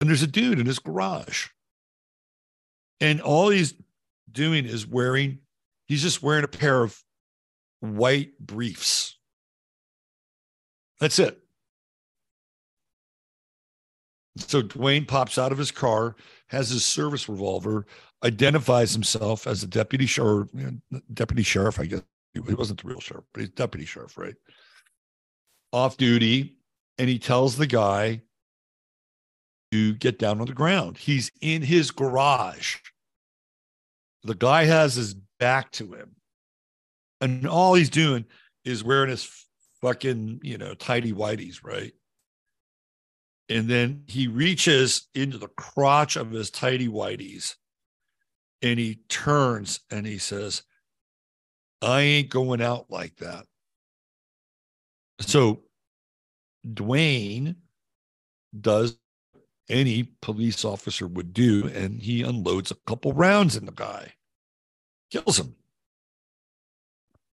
And 0.00 0.08
there's 0.08 0.22
a 0.22 0.26
dude 0.26 0.58
in 0.58 0.66
his 0.66 0.78
garage. 0.78 1.48
And 3.00 3.20
all 3.20 3.48
he's 3.48 3.74
doing 4.30 4.66
is 4.66 4.86
wearing, 4.86 5.40
he's 5.86 6.02
just 6.02 6.22
wearing 6.22 6.44
a 6.44 6.48
pair 6.48 6.82
of 6.82 6.98
white 7.80 8.38
briefs. 8.38 9.18
That's 11.00 11.18
it. 11.18 11.38
So 14.36 14.62
Dwayne 14.62 15.06
pops 15.06 15.38
out 15.38 15.52
of 15.52 15.58
his 15.58 15.70
car, 15.70 16.16
has 16.48 16.68
his 16.70 16.84
service 16.84 17.28
revolver, 17.28 17.86
identifies 18.24 18.92
himself 18.92 19.46
as 19.46 19.62
a 19.62 19.66
deputy 19.66 20.06
sheriff, 20.06 20.48
deputy 21.12 21.42
sheriff, 21.42 21.78
I 21.78 21.86
guess. 21.86 22.02
He 22.32 22.40
wasn't 22.40 22.82
the 22.82 22.88
real 22.88 23.00
sheriff, 23.00 23.24
but 23.32 23.42
he's 23.42 23.50
deputy 23.50 23.84
sheriff, 23.84 24.18
right? 24.18 24.34
Off 25.72 25.96
duty. 25.96 26.56
And 26.98 27.08
he 27.08 27.18
tells 27.18 27.56
the 27.56 27.66
guy 27.66 28.22
to 29.70 29.94
get 29.94 30.18
down 30.18 30.40
on 30.40 30.46
the 30.46 30.52
ground. 30.52 30.98
He's 30.98 31.30
in 31.40 31.62
his 31.62 31.90
garage. 31.90 32.76
The 34.24 34.34
guy 34.34 34.64
has 34.64 34.94
his 34.94 35.14
back 35.38 35.70
to 35.72 35.92
him. 35.92 36.16
And 37.20 37.46
all 37.46 37.74
he's 37.74 37.90
doing 37.90 38.24
is 38.64 38.82
wearing 38.84 39.10
his 39.10 39.28
fucking, 39.80 40.40
you 40.42 40.58
know, 40.58 40.74
tidy 40.74 41.12
whities, 41.12 41.64
right? 41.64 41.92
And 43.48 43.68
then 43.68 44.04
he 44.06 44.26
reaches 44.26 45.08
into 45.14 45.38
the 45.38 45.48
crotch 45.48 46.16
of 46.16 46.30
his 46.30 46.50
tidy 46.50 46.88
whities 46.88 47.56
and 48.62 48.78
he 48.78 49.00
turns 49.08 49.80
and 49.90 50.06
he 50.06 50.18
says, 50.18 50.62
I 51.82 52.00
ain't 52.00 52.30
going 52.30 52.62
out 52.62 52.90
like 52.90 53.16
that. 53.16 53.44
So 55.20 55.60
Dwayne 56.66 57.56
does 58.58 58.96
any 59.68 60.04
police 60.22 60.64
officer 60.64 61.06
would 61.06 61.32
do, 61.32 61.68
and 61.68 62.00
he 62.00 62.22
unloads 62.22 62.70
a 62.70 62.76
couple 62.86 63.12
rounds 63.12 63.56
in 63.56 63.66
the 63.66 63.72
guy, 63.72 64.12
kills 65.10 65.38
him. 65.38 65.54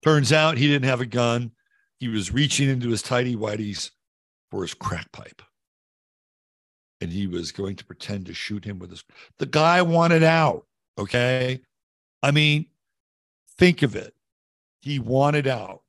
Turns 0.04 0.32
out 0.32 0.58
he 0.58 0.68
didn't 0.68 0.90
have 0.90 1.02
a 1.02 1.06
gun. 1.06 1.52
He 1.98 2.08
was 2.08 2.32
reaching 2.32 2.70
into 2.70 2.90
his 2.90 3.02
tidy 3.02 3.36
whities 3.36 3.92
for 4.52 4.62
his 4.62 4.74
crack 4.74 5.12
pipe. 5.12 5.42
And 7.06 7.14
he 7.14 7.28
was 7.28 7.52
going 7.52 7.76
to 7.76 7.86
pretend 7.86 8.26
to 8.26 8.34
shoot 8.34 8.66
him 8.66 8.80
with 8.80 8.90
his. 8.90 9.04
The 9.38 9.46
guy 9.46 9.84
wanted 9.84 10.24
out. 10.24 10.66
Okay. 10.98 11.62
I 12.24 12.32
mean, 12.32 12.66
think 13.60 13.84
of 13.84 13.96
it. 13.96 14.16
He 14.82 14.98
wanted 14.98 15.46
out. 15.46 15.84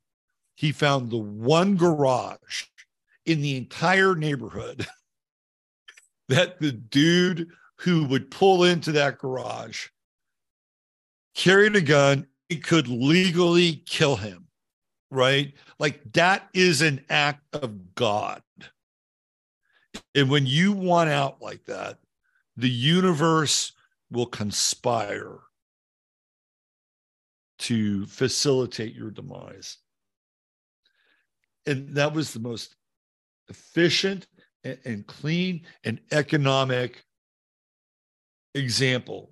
He 0.53 0.71
found 0.71 1.09
the 1.09 1.17
one 1.17 1.75
garage 1.75 2.65
in 3.25 3.41
the 3.41 3.57
entire 3.57 4.13
neighborhood 4.13 4.85
that 6.29 6.59
the 6.59 6.71
dude 6.71 7.49
who 7.77 8.05
would 8.05 8.29
pull 8.29 8.63
into 8.63 8.91
that 8.91 9.17
garage 9.17 9.87
carried 11.33 11.75
a 11.75 11.81
gun, 11.81 12.27
he 12.47 12.57
could 12.57 12.87
legally 12.87 13.81
kill 13.87 14.17
him, 14.17 14.45
right? 15.09 15.51
Like 15.79 15.99
that 16.13 16.47
is 16.53 16.83
an 16.83 17.03
act 17.09 17.41
of 17.55 17.95
God. 17.95 18.43
And 20.15 20.29
when 20.29 20.45
you 20.45 20.71
want 20.73 21.09
out 21.09 21.41
like 21.41 21.65
that, 21.65 21.99
the 22.55 22.69
universe 22.69 23.73
will 24.11 24.25
conspire 24.25 25.39
to 27.59 28.05
facilitate 28.05 28.95
your 28.95 29.11
demise. 29.11 29.77
And 31.65 31.95
that 31.95 32.13
was 32.13 32.33
the 32.33 32.39
most 32.39 32.75
efficient 33.49 34.27
and, 34.63 35.05
clean 35.07 35.61
and 35.83 35.99
economic 36.11 37.03
example 38.53 39.31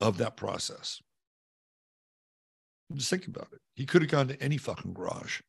of 0.00 0.18
that 0.18 0.36
process. 0.36 1.00
Just 2.92 3.10
think 3.10 3.26
about 3.26 3.48
it. 3.52 3.60
He 3.74 3.86
could 3.86 4.02
have 4.02 4.10
gone 4.10 4.28
to 4.28 4.42
any 4.42 4.56
fucking 4.56 4.94
garage, 4.94 5.40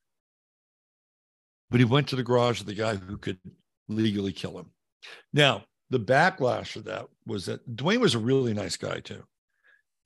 but 1.69 1.79
he 1.79 1.85
went 1.85 2.07
to 2.09 2.15
the 2.15 2.23
garage 2.23 2.59
of 2.59 2.67
the 2.67 2.73
guy 2.73 2.95
who 2.95 3.17
could 3.17 3.39
legally 3.95 4.33
kill 4.33 4.57
him. 4.57 4.71
Now, 5.33 5.65
the 5.89 5.99
backlash 5.99 6.75
of 6.75 6.85
that 6.85 7.07
was 7.25 7.45
that 7.45 7.75
Dwayne 7.75 7.99
was 7.99 8.15
a 8.15 8.19
really 8.19 8.53
nice 8.53 8.77
guy 8.77 8.99
too. 8.99 9.23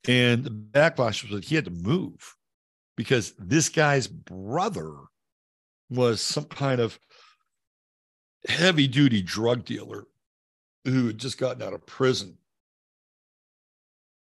And 0.08 0.44
the 0.44 0.50
backlash 0.50 1.22
was 1.22 1.32
that 1.32 1.44
he 1.44 1.54
had 1.54 1.64
to 1.64 1.70
move 1.70 2.36
because 2.96 3.32
this 3.38 3.68
guy's 3.68 4.06
brother 4.06 4.94
was 5.90 6.20
some 6.20 6.44
kind 6.44 6.80
of 6.80 6.98
heavy 8.48 8.86
duty 8.86 9.22
drug 9.22 9.64
dealer 9.64 10.04
who 10.84 11.08
had 11.08 11.18
just 11.18 11.38
gotten 11.38 11.62
out 11.62 11.72
of 11.72 11.86
prison. 11.86 12.36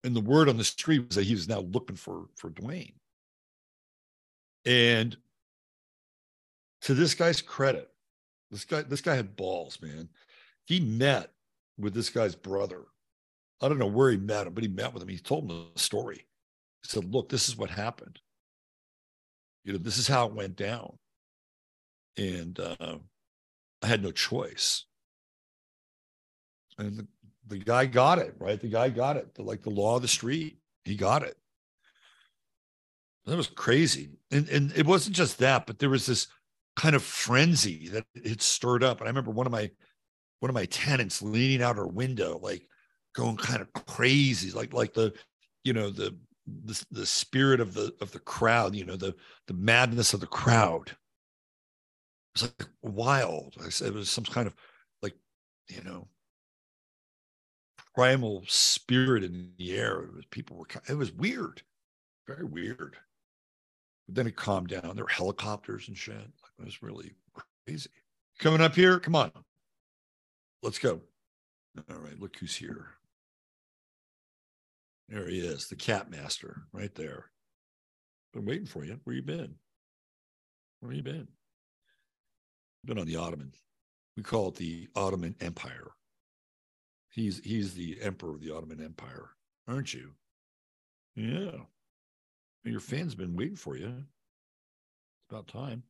And 0.03 0.15
the 0.15 0.21
word 0.21 0.49
on 0.49 0.57
the 0.57 0.63
street 0.63 1.07
was 1.07 1.15
that 1.15 1.25
he 1.25 1.33
was 1.33 1.47
now 1.47 1.59
looking 1.59 1.95
for, 1.95 2.25
for 2.35 2.49
Dwayne. 2.49 2.93
And 4.65 5.15
to 6.81 6.93
this 6.93 7.13
guy's 7.13 7.41
credit, 7.41 7.88
this 8.51 8.65
guy, 8.65 8.81
this 8.81 9.01
guy 9.01 9.15
had 9.15 9.35
balls, 9.35 9.79
man. 9.81 10.09
He 10.65 10.79
met 10.79 11.31
with 11.77 11.93
this 11.93 12.09
guy's 12.09 12.35
brother. 12.35 12.83
I 13.61 13.67
don't 13.67 13.79
know 13.79 13.87
where 13.87 14.11
he 14.11 14.17
met 14.17 14.47
him, 14.47 14.53
but 14.53 14.63
he 14.63 14.69
met 14.69 14.93
with 14.93 15.03
him. 15.03 15.09
He 15.09 15.17
told 15.17 15.43
him 15.43 15.67
the 15.73 15.79
story. 15.79 16.27
He 16.83 16.89
said, 16.89 17.13
Look, 17.13 17.29
this 17.29 17.49
is 17.49 17.57
what 17.57 17.69
happened. 17.69 18.19
You 19.63 19.73
know, 19.73 19.79
this 19.79 19.97
is 19.97 20.07
how 20.07 20.27
it 20.27 20.33
went 20.33 20.55
down. 20.55 20.97
And 22.17 22.59
uh, 22.59 22.97
I 23.81 23.87
had 23.87 24.03
no 24.03 24.11
choice. 24.11 24.85
And 26.77 26.97
the, 26.97 27.07
the 27.47 27.57
guy 27.57 27.85
got 27.85 28.19
it, 28.19 28.35
right? 28.39 28.59
The 28.59 28.69
guy 28.69 28.89
got 28.89 29.17
it. 29.17 29.35
The, 29.35 29.43
like 29.43 29.61
the 29.61 29.69
law 29.69 29.97
of 29.97 30.01
the 30.01 30.07
street, 30.07 30.57
he 30.85 30.95
got 30.95 31.23
it. 31.23 31.37
That 33.25 33.37
was 33.37 33.47
crazy. 33.47 34.09
And, 34.31 34.47
and 34.49 34.71
it 34.75 34.85
wasn't 34.85 35.15
just 35.15 35.39
that, 35.39 35.67
but 35.67 35.77
there 35.77 35.89
was 35.89 36.05
this 36.05 36.27
kind 36.79 36.95
of 36.95 37.03
frenzy 37.03 37.89
that 37.89 38.05
it 38.15 38.41
stirred 38.41 38.83
up. 38.83 38.99
And 38.99 39.07
I 39.07 39.11
remember 39.11 39.31
one 39.31 39.45
of 39.47 39.51
my 39.51 39.71
one 40.41 40.49
of 40.49 40.55
my 40.55 40.65
tenants 40.67 41.21
leaning 41.21 41.63
out 41.63 41.77
her 41.77 41.87
window, 41.87 42.39
like 42.41 42.67
going 43.15 43.37
kind 43.37 43.61
of 43.61 43.73
crazy, 43.73 44.51
like 44.51 44.73
like 44.73 44.93
the, 44.93 45.13
you 45.63 45.73
know, 45.73 45.89
the 45.91 46.17
the, 46.65 46.85
the 46.91 47.05
spirit 47.07 47.61
of 47.61 47.73
the 47.75 47.93
of 48.01 48.11
the 48.11 48.19
crowd, 48.19 48.75
you 48.75 48.85
know, 48.85 48.97
the 48.97 49.15
the 49.47 49.53
madness 49.55 50.13
of 50.13 50.21
the 50.21 50.27
crowd 50.27 50.89
It 52.35 52.41
was 52.41 52.43
like 52.59 52.69
wild. 52.81 53.55
I 53.63 53.69
said 53.69 53.89
it 53.89 53.93
was 53.93 54.09
some 54.09 54.23
kind 54.25 54.47
of 54.47 54.55
like, 55.01 55.15
you 55.67 55.83
know, 55.83 56.07
primal 57.95 58.43
spirit 58.47 59.23
in 59.23 59.53
the 59.57 59.75
air. 59.77 60.01
It 60.03 60.13
was 60.15 60.25
people 60.31 60.57
were 60.57 60.67
it 60.87 60.95
was 60.95 61.11
weird, 61.11 61.61
very 62.27 62.45
weird. 62.45 62.97
But 64.07 64.15
then 64.15 64.27
it 64.27 64.35
calmed 64.35 64.67
down. 64.67 64.95
There 64.95 65.05
were 65.05 65.09
helicopters 65.09 65.87
and 65.87 65.97
shit. 65.97 66.33
It 66.59 66.65
was 66.65 66.81
really 66.81 67.13
crazy. 67.65 67.89
Coming 68.39 68.61
up 68.61 68.75
here, 68.75 68.99
come 68.99 69.15
on. 69.15 69.31
Let's 70.61 70.79
go. 70.79 71.01
All 71.89 71.99
right, 71.99 72.19
look 72.19 72.35
who's 72.37 72.55
here. 72.55 72.87
There 75.07 75.27
he 75.27 75.39
is, 75.39 75.67
the 75.67 75.75
cat 75.75 76.11
master, 76.11 76.63
right 76.71 76.93
there. 76.93 77.25
Been 78.33 78.45
waiting 78.45 78.67
for 78.67 78.83
you. 78.83 78.99
Where 79.03 79.15
you 79.15 79.23
been? 79.23 79.55
Where 80.81 80.93
you 80.93 81.01
been? 81.01 81.27
been 82.85 82.99
on 82.99 83.07
the 83.07 83.15
Ottoman. 83.15 83.51
We 84.15 84.23
call 84.23 84.49
it 84.49 84.55
the 84.55 84.87
Ottoman 84.95 85.35
Empire. 85.41 85.91
He's 87.09 87.39
he's 87.43 87.73
the 87.73 87.97
emperor 88.01 88.35
of 88.35 88.41
the 88.41 88.55
Ottoman 88.55 88.83
Empire, 88.83 89.29
aren't 89.67 89.93
you? 89.93 90.11
Yeah. 91.15 91.51
Your 92.63 92.79
fans 92.79 93.15
been 93.15 93.35
waiting 93.35 93.55
for 93.55 93.75
you. 93.75 93.87
It's 93.87 95.31
about 95.31 95.47
time. 95.47 95.83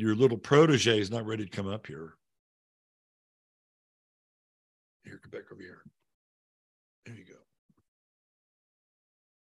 Your 0.00 0.14
little 0.14 0.38
protege 0.38 0.98
is 0.98 1.10
not 1.10 1.26
ready 1.26 1.44
to 1.44 1.50
come 1.50 1.68
up 1.68 1.86
here. 1.86 2.14
Here, 5.04 5.20
come 5.22 5.30
back 5.30 5.52
over 5.52 5.60
here. 5.60 5.82
There 7.04 7.14
you 7.14 7.24
go. 7.26 7.34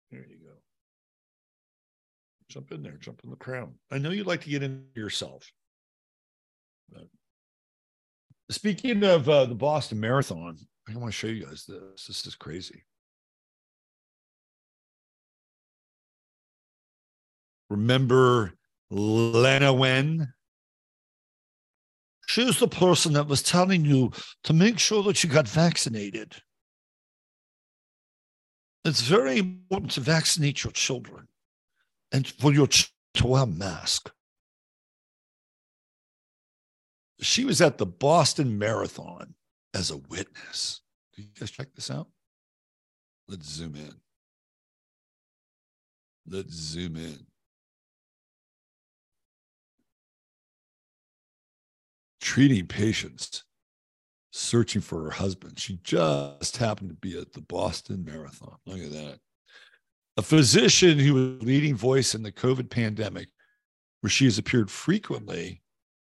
There 0.09 0.25
you 0.27 0.37
go. 0.37 0.53
Jump 2.47 2.71
in 2.71 2.81
there, 2.81 2.97
jump 2.99 3.21
in 3.23 3.29
the 3.29 3.35
crown. 3.35 3.75
I 3.91 3.99
know 3.99 4.09
you'd 4.09 4.25
like 4.25 4.41
to 4.41 4.49
get 4.49 4.63
in 4.63 4.85
yourself. 4.95 5.51
Speaking 8.49 9.03
of 9.03 9.29
uh, 9.29 9.45
the 9.45 9.53
Boston 9.53 9.99
Marathon, 9.99 10.57
I 10.87 10.97
want 10.97 11.09
to 11.09 11.11
show 11.11 11.27
you 11.27 11.45
guys 11.45 11.65
this. 11.67 12.07
This 12.07 12.25
is 12.25 12.33
crazy. 12.33 12.85
Remember 17.69 18.53
Lena 18.89 19.71
Wen? 19.71 20.33
She's 22.29 22.59
the 22.59 22.67
person 22.67 23.13
that 23.13 23.27
was 23.27 23.41
telling 23.41 23.85
you 23.85 24.11
to 24.43 24.53
make 24.53 24.77
sure 24.77 25.01
that 25.03 25.23
you 25.23 25.29
got 25.29 25.47
vaccinated. 25.47 26.35
It's 28.85 29.01
very 29.01 29.39
important 29.39 29.91
to 29.93 30.01
vaccinate 30.01 30.63
your 30.63 30.71
children 30.71 31.27
and 32.11 32.27
for 32.27 32.53
your 32.53 32.67
ch- 32.67 32.93
to 33.15 33.27
wear 33.27 33.43
a 33.43 33.47
mask 33.47 34.11
she 37.21 37.45
was 37.45 37.61
at 37.61 37.77
the 37.77 37.85
Boston 37.85 38.57
Marathon 38.57 39.35
as 39.73 39.91
a 39.91 39.97
witness. 39.97 40.81
Do 41.15 41.21
you 41.21 41.29
guys 41.37 41.51
check 41.51 41.73
this 41.75 41.91
out? 41.91 42.07
Let's 43.27 43.47
zoom 43.47 43.75
in. 43.75 43.93
Let's 46.27 46.53
zoom 46.53 46.95
in. 46.95 47.25
Treating 52.29 52.67
patients, 52.67 53.43
searching 54.29 54.83
for 54.83 55.05
her 55.05 55.09
husband. 55.09 55.57
She 55.57 55.79
just 55.83 56.57
happened 56.57 56.91
to 56.91 56.95
be 56.95 57.19
at 57.19 57.33
the 57.33 57.41
Boston 57.41 58.05
Marathon. 58.05 58.55
Look 58.67 58.81
at 58.81 58.91
that. 58.91 59.17
A 60.15 60.21
physician 60.21 60.99
who 60.99 61.15
was 61.15 61.41
leading 61.41 61.75
voice 61.75 62.13
in 62.13 62.21
the 62.21 62.31
COVID 62.31 62.69
pandemic, 62.69 63.29
where 64.01 64.11
she 64.11 64.25
has 64.25 64.37
appeared 64.37 64.69
frequently 64.69 65.63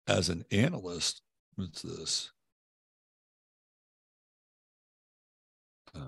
as 0.05 0.27
an 0.27 0.43
analyst, 0.51 1.21
what's 1.55 1.81
this? 1.81 2.29
Uh, 5.95 6.07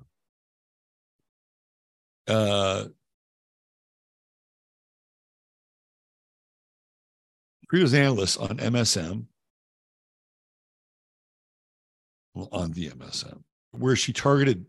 uh, 2.27 2.85
previous 7.69 7.93
analyst 7.93 8.37
on 8.37 8.57
MSM, 8.57 9.27
on 12.35 12.71
the 12.71 12.89
MSM, 12.89 13.41
where 13.71 13.95
she 13.95 14.13
targeted 14.13 14.65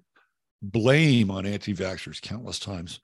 blame 0.62 1.30
on 1.30 1.46
anti-vaxxers 1.46 2.20
countless 2.20 2.58
times. 2.58 3.00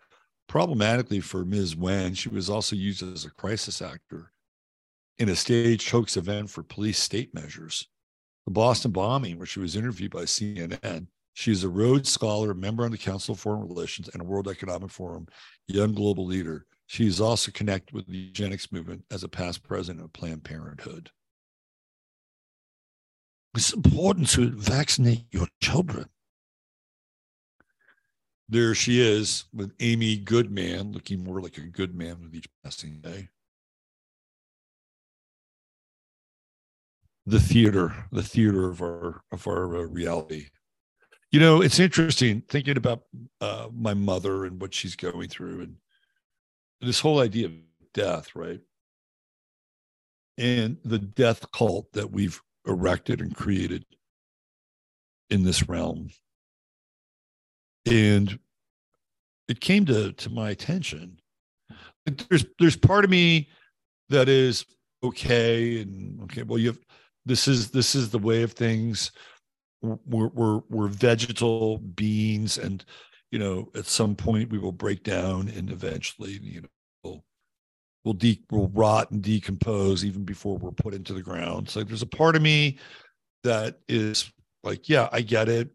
Problematically 0.48 1.20
for 1.20 1.44
Ms. 1.44 1.76
Wen, 1.76 2.14
she 2.14 2.28
was 2.28 2.50
also 2.50 2.74
used 2.74 3.02
as 3.02 3.24
a 3.24 3.30
crisis 3.30 3.80
actor 3.80 4.32
in 5.18 5.28
a 5.28 5.36
staged 5.36 5.88
hoax 5.90 6.16
event 6.16 6.50
for 6.50 6.62
police 6.62 6.98
state 6.98 7.32
measures. 7.34 7.86
The 8.46 8.52
Boston 8.52 8.90
bombing, 8.90 9.36
where 9.36 9.46
she 9.46 9.60
was 9.60 9.76
interviewed 9.76 10.10
by 10.10 10.22
CNN, 10.22 11.06
she 11.34 11.52
is 11.52 11.62
a 11.62 11.68
Rhodes 11.68 12.10
Scholar, 12.10 12.52
member 12.54 12.84
on 12.84 12.90
the 12.90 12.98
Council 12.98 13.34
of 13.34 13.40
Foreign 13.40 13.68
Relations, 13.68 14.08
and 14.08 14.20
a 14.20 14.24
World 14.24 14.48
Economic 14.48 14.90
Forum 14.90 15.28
young 15.68 15.94
global 15.94 16.26
leader. 16.26 16.66
She 16.86 17.06
is 17.06 17.20
also 17.20 17.52
connected 17.52 17.94
with 17.94 18.06
the 18.06 18.18
eugenics 18.18 18.72
movement 18.72 19.04
as 19.12 19.22
a 19.22 19.28
past 19.28 19.62
president 19.62 20.04
of 20.04 20.12
Planned 20.12 20.42
Parenthood. 20.42 21.10
It's 23.55 23.72
important 23.72 24.28
to 24.31 24.51
vaccinate 24.51 25.24
your 25.31 25.48
children. 25.60 26.09
There 28.48 28.74
she 28.74 29.01
is 29.01 29.44
with 29.52 29.72
Amy 29.81 30.16
Goodman, 30.16 30.93
looking 30.93 31.22
more 31.22 31.40
like 31.40 31.56
a 31.56 31.62
good 31.62 31.94
man 31.94 32.20
with 32.20 32.35
each 32.35 32.48
passing 32.64 33.01
day. 33.01 33.28
The 37.27 37.39
theater, 37.39 38.06
the 38.10 38.24
theater 38.24 38.68
of 38.68 38.82
our 38.82 39.22
of 39.31 39.47
our 39.47 39.77
uh, 39.77 39.82
reality. 39.82 40.47
You 41.31 41.39
know, 41.39 41.62
it's 41.62 41.78
interesting 41.78 42.43
thinking 42.48 42.77
about 42.77 43.02
uh, 43.40 43.68
my 43.72 43.94
mother 43.94 44.44
and 44.47 44.60
what 44.60 44.74
she's 44.74 44.97
going 44.97 45.28
through, 45.28 45.60
and 45.60 45.77
this 46.81 46.98
whole 46.98 47.20
idea 47.20 47.47
of 47.47 47.52
death, 47.94 48.35
right? 48.35 48.60
And 50.39 50.78
the 50.85 50.98
death 50.98 51.52
cult 51.52 51.93
that 51.93 52.10
we've 52.10 52.40
erected 52.66 53.20
and 53.20 53.34
created 53.34 53.84
in 55.30 55.44
this 55.44 55.68
realm. 55.68 56.10
And 57.86 58.38
it 59.48 59.60
came 59.60 59.86
to, 59.86 60.12
to 60.12 60.30
my 60.30 60.50
attention. 60.50 61.18
There's 62.06 62.44
there's 62.58 62.76
part 62.76 63.04
of 63.04 63.10
me 63.10 63.48
that 64.08 64.28
is 64.28 64.64
okay 65.02 65.80
and 65.80 66.20
okay. 66.22 66.42
Well, 66.42 66.58
you 66.58 66.68
have 66.68 66.78
this 67.26 67.46
is 67.46 67.70
this 67.70 67.94
is 67.94 68.10
the 68.10 68.18
way 68.18 68.42
of 68.42 68.52
things. 68.52 69.12
We're 69.82 70.28
we're 70.28 70.60
we're 70.68 70.88
vegetal 70.88 71.78
beings, 71.78 72.58
and 72.58 72.84
you 73.30 73.38
know 73.38 73.70
at 73.74 73.86
some 73.86 74.14
point 74.16 74.50
we 74.50 74.58
will 74.58 74.72
break 74.72 75.02
down 75.02 75.48
and 75.48 75.70
eventually 75.70 76.38
you 76.42 76.62
know 77.04 77.22
will 78.05 78.14
de- 78.14 78.43
will 78.51 78.68
rot 78.68 79.10
and 79.10 79.22
decompose 79.22 80.05
even 80.05 80.24
before 80.24 80.56
we're 80.56 80.70
put 80.70 80.94
into 80.94 81.12
the 81.12 81.22
ground. 81.22 81.68
So 81.68 81.82
there's 81.82 82.02
a 82.02 82.06
part 82.06 82.36
of 82.36 82.43
me 82.43 82.78
that 83.44 83.78
is 83.89 84.32
like, 84.62 84.89
yeah, 84.89 85.09
I 85.12 85.20
get 85.20 85.48
it. 85.48 85.70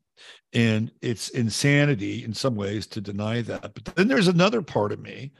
And 0.53 0.91
it's 1.01 1.29
insanity 1.29 2.23
in 2.23 2.33
some 2.33 2.55
ways 2.55 2.87
to 2.87 3.01
deny 3.01 3.41
that. 3.41 3.73
But 3.73 3.85
then 3.95 4.07
there's 4.07 4.29
another 4.29 4.61
part 4.61 4.91
of 4.91 4.99
me 4.99 5.31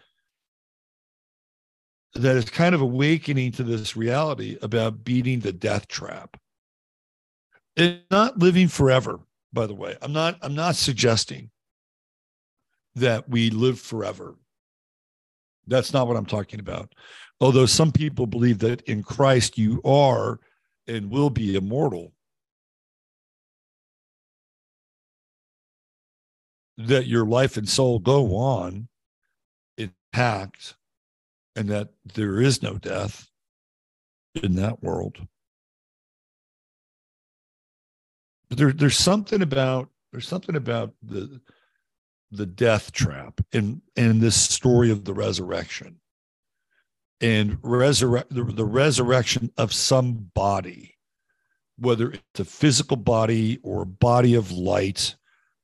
that 2.16 2.36
is 2.36 2.45
kind 2.45 2.76
of 2.76 2.82
awakening 2.82 3.52
to 3.53 3.64
this 3.64 3.95
reality 3.95 4.57
about 4.62 5.03
beating 5.03 5.40
the 5.40 5.53
death 5.53 5.88
trap. 5.88 6.38
It's 7.76 8.03
not 8.10 8.40
living 8.40 8.68
forever, 8.68 9.20
by 9.53 9.68
the 9.68 9.76
way. 9.76 9.98
I'm 10.02 10.14
not, 10.14 10.38
I'm 10.41 10.56
not 10.56 10.76
suggesting 10.76 11.49
that 12.95 13.30
we 13.30 13.49
live 13.49 13.80
forever. 13.80 14.36
That's 15.68 15.94
not 15.94 16.08
what 16.08 16.18
I'm 16.18 16.26
talking 16.26 16.60
about. 16.60 16.94
Although 17.42 17.66
some 17.66 17.92
people 17.92 18.28
believe 18.28 18.60
that 18.60 18.82
in 18.82 19.04
Christ 19.04 19.58
you 19.58 19.82
are 19.84 20.40
and 20.88 21.10
will 21.10 21.30
be 21.30 21.56
immortal. 21.56 22.14
That 26.78 27.08
your 27.08 27.26
life 27.26 27.58
and 27.58 27.68
soul 27.68 28.00
go 28.00 28.36
on 28.36 28.88
intact 29.78 30.76
and 31.56 31.70
that 31.70 31.90
there 32.14 32.42
is 32.42 32.62
no 32.62 32.78
death 32.78 33.30
in 34.36 34.56
that 34.56 34.84
world. 34.84 35.18
But 38.50 38.58
there, 38.58 38.72
there's 38.74 38.98
something 38.98 39.42
about 39.42 39.90
there's 40.12 40.28
something 40.28 40.56
about 40.56 40.94
the 41.02 41.42
the 42.36 42.45
death 42.45 42.91
trap 42.91 43.41
and 43.53 43.82
and 43.95 44.22
this 44.22 44.40
story 44.40 44.91
of 44.91 45.06
the 45.06 45.14
resurrection. 45.14 45.99
And 47.22 47.57
resurrect 47.62 48.34
the, 48.34 48.44
the 48.44 48.66
resurrection 48.66 49.49
of 49.57 49.74
some 49.74 50.30
body 50.34 50.95
whether 51.78 52.12
it's 52.12 52.40
a 52.40 52.45
physical 52.45 52.98
body 52.98 53.60
or 53.64 53.82
a 53.82 53.86
body 53.86 54.36
of 54.36 54.52
light 54.52 55.16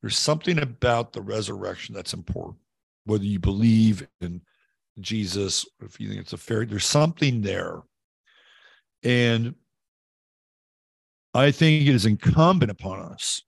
there's 0.02 0.18
something 0.18 0.57
about 0.57 1.14
the 1.14 1.22
resurrection 1.22 1.93
that's 1.93 2.14
important. 2.14 2.57
Whether 3.06 3.26
you 3.26 3.39
believe 3.39 4.07
in 4.22 4.41
jesus 4.99 5.65
if 5.81 5.99
you 5.99 6.10
think 6.10 6.22
it's 6.22 6.34
a 6.34 6.38
fairy 6.38 6.65
there's 6.65 6.85
something 6.85 7.41
there. 7.41 7.81
And 9.03 9.56
i 11.34 11.52
think 11.52 11.88
it 11.88 11.95
is 11.95 12.06
incumbent 12.06 12.72
upon 12.72 12.99
us 12.99 13.41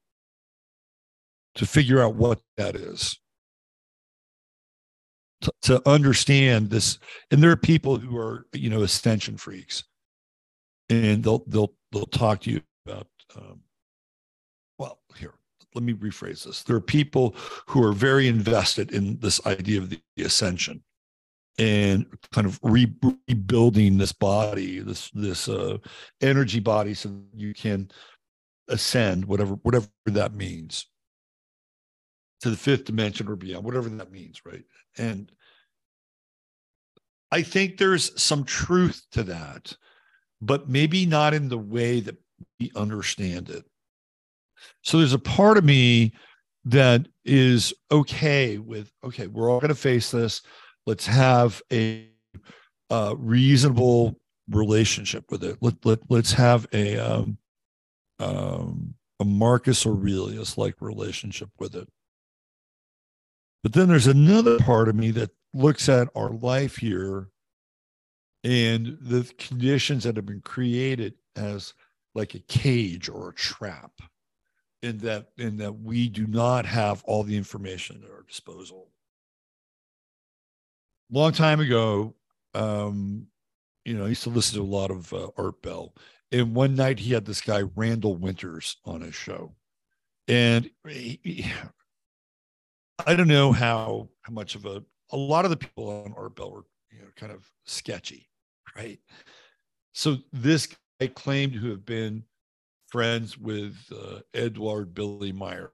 to 1.56 1.66
figure 1.66 2.02
out 2.02 2.16
what 2.16 2.42
that 2.58 2.76
is. 2.76 3.20
To, 5.42 5.52
to 5.64 5.90
understand 5.90 6.70
this 6.70 7.00
and 7.30 7.44
there 7.44 7.52
are 7.52 7.58
people 7.58 7.98
who 7.98 8.18
are 8.18 8.46
you 8.54 8.70
know 8.70 8.84
ascension 8.84 9.38
freaks. 9.38 9.84
And 10.90 11.24
they'll 11.24 11.44
they'll 11.48 11.74
they'll 11.92 12.06
talk 12.06 12.42
to 12.42 12.52
you 12.52 12.62
about 12.86 13.08
um, 13.36 13.62
well 14.78 15.00
here 15.18 15.34
let 15.76 15.84
me 15.84 15.94
rephrase 15.94 16.46
this. 16.46 16.64
There 16.64 16.76
are 16.76 16.82
people 16.82 17.36
who 17.68 17.84
are 17.84 17.94
very 17.94 18.28
invested 18.28 18.92
in 18.92 19.18
this 19.20 19.44
idea 19.46 19.80
of 19.80 19.90
the 19.90 20.00
ascension 20.20 20.84
and 21.60 22.06
kind 22.32 22.48
of 22.48 22.60
re- 22.64 22.94
rebuilding 23.28 23.98
this 23.98 24.12
body 24.12 24.80
this 24.80 25.12
this 25.12 25.48
uh, 25.48 25.78
energy 26.22 26.60
body 26.60 26.94
so 26.96 27.12
you 27.36 27.54
can 27.54 27.90
ascend 28.70 29.26
whatever 29.26 29.54
whatever 29.62 29.88
that 30.06 30.34
means 30.34 30.88
to 32.44 32.50
the 32.50 32.58
fifth 32.58 32.84
dimension 32.84 33.30
or 33.30 33.38
beyond, 33.38 33.64
whatever 33.64 33.88
that 33.88 34.12
means, 34.12 34.42
right? 34.46 34.66
And 34.98 35.32
I 37.32 37.42
think 37.42 37.78
there's 37.78 38.22
some 38.22 38.44
truth 38.44 39.02
to 39.14 39.24
that, 39.24 39.78
but 40.42 40.68
maybe 40.68 41.06
not 41.06 41.34
in 41.34 41.48
the 41.48 41.58
way 41.58 42.02
that 42.02 42.18
we 42.60 42.70
understand 42.76 43.50
it. 43.50 43.64
So 44.82 44.98
there's 44.98 45.14
a 45.14 45.20
part 45.20 45.58
of 45.58 45.64
me 45.64 46.12
that 46.66 47.08
is 47.24 47.74
okay 47.90 48.58
with, 48.58 48.92
okay, 49.06 49.28
we're 49.28 49.50
all 49.50 49.62
going 49.62 49.70
to 49.70 49.76
face 49.76 50.12
this. 50.12 50.42
Let's 50.86 51.06
have 51.08 51.62
a, 51.72 52.10
reasonable 53.18 54.20
relationship 54.50 55.32
with 55.32 55.44
it. 55.46 55.58
Let, 55.62 55.84
let, 55.86 56.00
let's 56.10 56.34
have 56.34 56.68
a, 56.74 56.98
um, 56.98 57.38
um, 58.20 58.94
a 59.22 59.26
Marcus 59.26 59.88
Aurelius 59.88 60.58
like 60.58 60.76
relationship 60.82 61.50
with 61.58 61.74
it. 61.74 61.88
But 63.64 63.74
then 63.74 63.88
there's 63.88 64.08
another 64.08 64.60
part 64.60 64.90
of 64.90 64.96
me 64.96 65.12
that 65.12 65.32
looks 65.54 65.88
at 65.88 66.10
our 66.16 66.32
life 66.32 66.76
here 66.76 67.30
and 68.44 68.98
the 69.00 69.24
conditions 69.38 70.04
that 70.04 70.18
have 70.18 70.26
been 70.26 70.42
created 70.42 71.14
as 71.36 71.74
like 72.14 72.36
a 72.36 72.40
cage 72.40 73.08
or 73.08 73.30
a 73.30 73.34
trap 73.34 73.92
in 74.82 74.98
that 75.00 75.30
in 75.38 75.58
that 75.58 75.80
we 75.80 76.10
do 76.10 76.28
not 76.28 76.66
have 76.66 77.04
all 77.06 77.24
the 77.24 77.38
information 77.38 78.04
at 78.04 78.12
our 78.12 78.24
disposal. 78.24 78.90
Long 81.10 81.32
time 81.32 81.60
ago 81.60 82.16
um 82.56 83.26
you 83.84 83.96
know 83.98 84.06
i 84.06 84.10
used 84.10 84.22
to 84.22 84.30
listen 84.30 84.56
to 84.56 84.62
a 84.62 84.64
lot 84.64 84.92
of 84.92 85.14
uh, 85.14 85.30
art 85.38 85.62
bell. 85.62 85.96
And 86.32 86.56
one 86.56 86.76
night 86.76 87.00
he 87.00 87.14
had 87.14 87.26
this 87.26 87.42
guy 87.42 87.62
randall 87.76 88.16
winters 88.16 88.78
on 88.86 89.02
his 89.02 89.16
show. 89.16 89.54
And 90.28 90.70
he, 90.88 91.46
I 93.06 93.16
don't 93.16 93.28
know 93.28 93.52
how 93.52 94.10
how 94.22 94.34
much 94.34 94.56
of 94.56 94.66
a 94.66 94.84
a 95.12 95.18
lot 95.18 95.46
of 95.46 95.52
the 95.52 95.58
people 95.58 95.90
on 95.90 96.14
Art 96.18 96.36
Bell 96.36 96.52
were 96.52 96.66
you 96.92 97.00
know 97.00 97.10
kind 97.16 97.32
of 97.32 97.50
sketchy, 97.66 98.30
right? 98.76 99.00
So 99.94 100.18
this 100.32 100.68
guy 101.00 101.08
claimed 101.08 101.54
to 101.54 101.70
have 101.70 101.86
been 101.86 102.24
friends 102.88 103.38
with 103.38 103.76
uh, 103.92 104.20
Edward 104.34 104.94
Billy 104.94 105.32
Meier. 105.32 105.72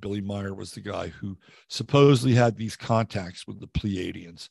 Billy 0.00 0.20
Meier 0.20 0.54
was 0.54 0.72
the 0.72 0.80
guy 0.80 1.08
who 1.08 1.36
supposedly 1.68 2.34
had 2.34 2.56
these 2.56 2.76
contacts 2.76 3.46
with 3.46 3.60
the 3.60 3.66
Pleiadians. 3.68 4.48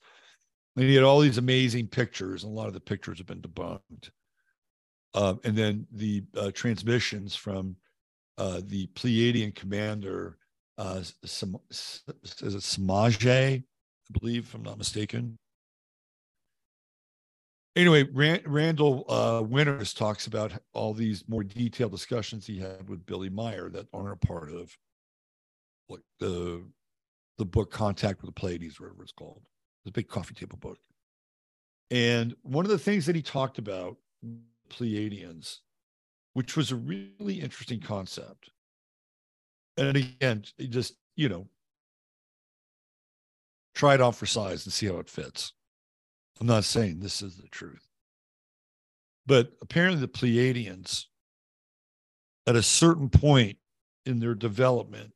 And 0.76 0.86
he 0.86 0.96
had 0.96 1.04
all 1.04 1.20
these 1.20 1.38
amazing 1.38 1.88
pictures, 1.88 2.44
and 2.44 2.52
a 2.52 2.56
lot 2.56 2.68
of 2.68 2.74
the 2.74 2.80
pictures 2.80 3.20
have 3.20 3.28
been 3.28 3.42
debunked. 3.42 4.10
Um, 5.16 5.40
and 5.44 5.56
then 5.56 5.88
the 5.92 6.24
uh, 6.36 6.52
transmissions 6.52 7.36
from 7.36 7.76
uh, 8.38 8.62
the 8.66 8.88
Pleiadian 8.96 9.54
commander 9.54 10.38
uh, 10.78 11.02
some 11.26 11.60
is 11.70 12.02
it 12.42 12.64
Samaj, 12.64 13.26
I 13.26 13.64
believe, 14.12 14.46
if 14.46 14.56
I'm 14.56 14.64
not 14.64 14.78
mistaken. 14.78 15.38
Anyway, 17.76 18.04
Rand, 18.04 18.44
Randall 18.46 19.06
uh, 19.10 19.42
Winters 19.42 19.94
talks 19.94 20.28
about 20.28 20.54
all 20.74 20.94
these 20.94 21.28
more 21.28 21.44
detailed 21.44 21.92
discussions 21.92 22.46
he 22.46 22.60
had 22.60 22.88
with 22.88 23.06
Billy 23.06 23.30
Meier 23.30 23.70
that 23.70 23.88
aren't 23.94 24.14
a 24.24 24.28
part 24.28 24.52
of 24.52 24.78
like 25.90 26.02
the 26.20 26.64
the 27.38 27.46
book 27.46 27.72
Contact 27.72 28.22
with 28.22 28.34
the 28.34 28.40
Pleiades, 28.40 28.80
whatever 28.80 29.02
it's 29.04 29.12
called. 29.12 29.42
the 29.86 29.92
big 29.92 30.08
coffee 30.08 30.36
table 30.36 30.58
book. 30.58 30.78
And 31.92 32.36
one 32.44 32.66
of 32.66 32.72
the 32.72 32.78
things 32.78 33.06
that 33.06 33.16
he 33.16 33.22
talked 33.22 33.58
about, 33.58 33.98
Pleiadians, 34.70 35.60
which 36.34 36.56
was 36.56 36.72
a 36.72 36.76
really 36.76 37.42
interesting 37.42 37.80
concept, 37.80 38.50
and 39.78 39.98
again, 39.98 40.44
just 40.70 40.96
you 41.16 41.30
know, 41.30 41.48
try 43.76 43.94
it 43.96 44.02
on 44.02 44.14
for 44.14 44.26
size 44.26 44.66
and 44.66 44.74
see 44.74 44.88
how 44.88 44.98
it 44.98 45.10
fits. 45.10 45.54
I'm 46.40 46.48
not 46.48 46.64
saying 46.64 47.00
this 47.00 47.22
is 47.22 47.38
the 47.38 47.48
truth, 47.48 47.88
but 49.26 49.54
apparently 49.62 50.02
the 50.02 50.08
Pleiadians 50.08 51.06
at 52.48 52.56
a 52.56 52.64
certain 52.64 53.10
point 53.10 53.58
in 54.06 54.20
their 54.20 54.36
development 54.36 55.14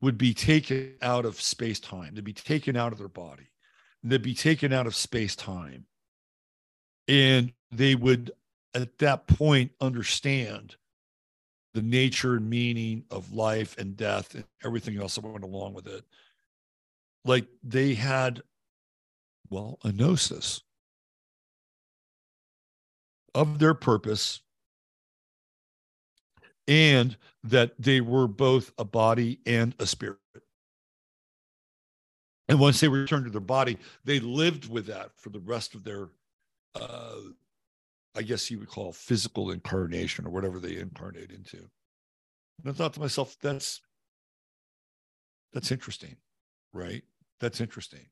would 0.00 0.18
be 0.18 0.34
taken 0.34 0.94
out 1.00 1.24
of 1.24 1.40
space 1.40 1.80
time. 1.80 2.14
They'd 2.14 2.24
be 2.24 2.32
taken 2.32 2.76
out 2.76 2.92
of 2.92 2.98
their 2.98 3.08
body. 3.08 3.50
They'd 4.02 4.20
be 4.20 4.34
taken 4.34 4.72
out 4.72 4.86
of 4.86 4.94
space 4.94 5.34
time. 5.34 5.86
And 7.08 7.52
they 7.70 7.94
would, 7.94 8.32
at 8.74 8.98
that 8.98 9.26
point, 9.26 9.72
understand 9.80 10.76
the 11.74 11.82
nature 11.82 12.36
and 12.36 12.48
meaning 12.48 13.04
of 13.10 13.32
life 13.32 13.76
and 13.78 13.96
death 13.96 14.34
and 14.34 14.44
everything 14.64 14.96
else 14.98 15.16
that 15.16 15.24
went 15.24 15.44
along 15.44 15.74
with 15.74 15.86
it. 15.86 16.04
Like 17.24 17.46
they 17.62 17.94
had, 17.94 18.42
well, 19.50 19.78
a 19.84 19.90
gnosis 19.90 20.62
of 23.34 23.58
their 23.58 23.74
purpose 23.74 24.40
and 26.68 27.16
that 27.42 27.72
they 27.78 28.00
were 28.00 28.28
both 28.28 28.72
a 28.78 28.84
body 28.84 29.40
and 29.44 29.74
a 29.78 29.86
spirit. 29.86 30.18
And 32.48 32.60
once 32.60 32.80
they 32.80 32.88
returned 32.88 33.24
to 33.24 33.30
their 33.30 33.40
body, 33.40 33.78
they 34.04 34.20
lived 34.20 34.68
with 34.70 34.86
that 34.86 35.10
for 35.16 35.30
the 35.30 35.40
rest 35.40 35.74
of 35.74 35.82
their, 35.82 36.08
uh, 36.74 37.16
I 38.14 38.22
guess 38.22 38.50
you 38.50 38.58
would 38.60 38.68
call 38.68 38.92
physical 38.92 39.50
incarnation 39.50 40.26
or 40.26 40.30
whatever 40.30 40.60
they 40.60 40.76
incarnate 40.76 41.30
into. 41.30 41.58
And 42.62 42.68
I 42.68 42.72
thought 42.72 42.94
to 42.94 43.00
myself, 43.00 43.36
that's 43.40 43.80
that's 45.52 45.72
interesting, 45.72 46.16
right? 46.72 47.02
That's 47.40 47.60
interesting. 47.60 48.06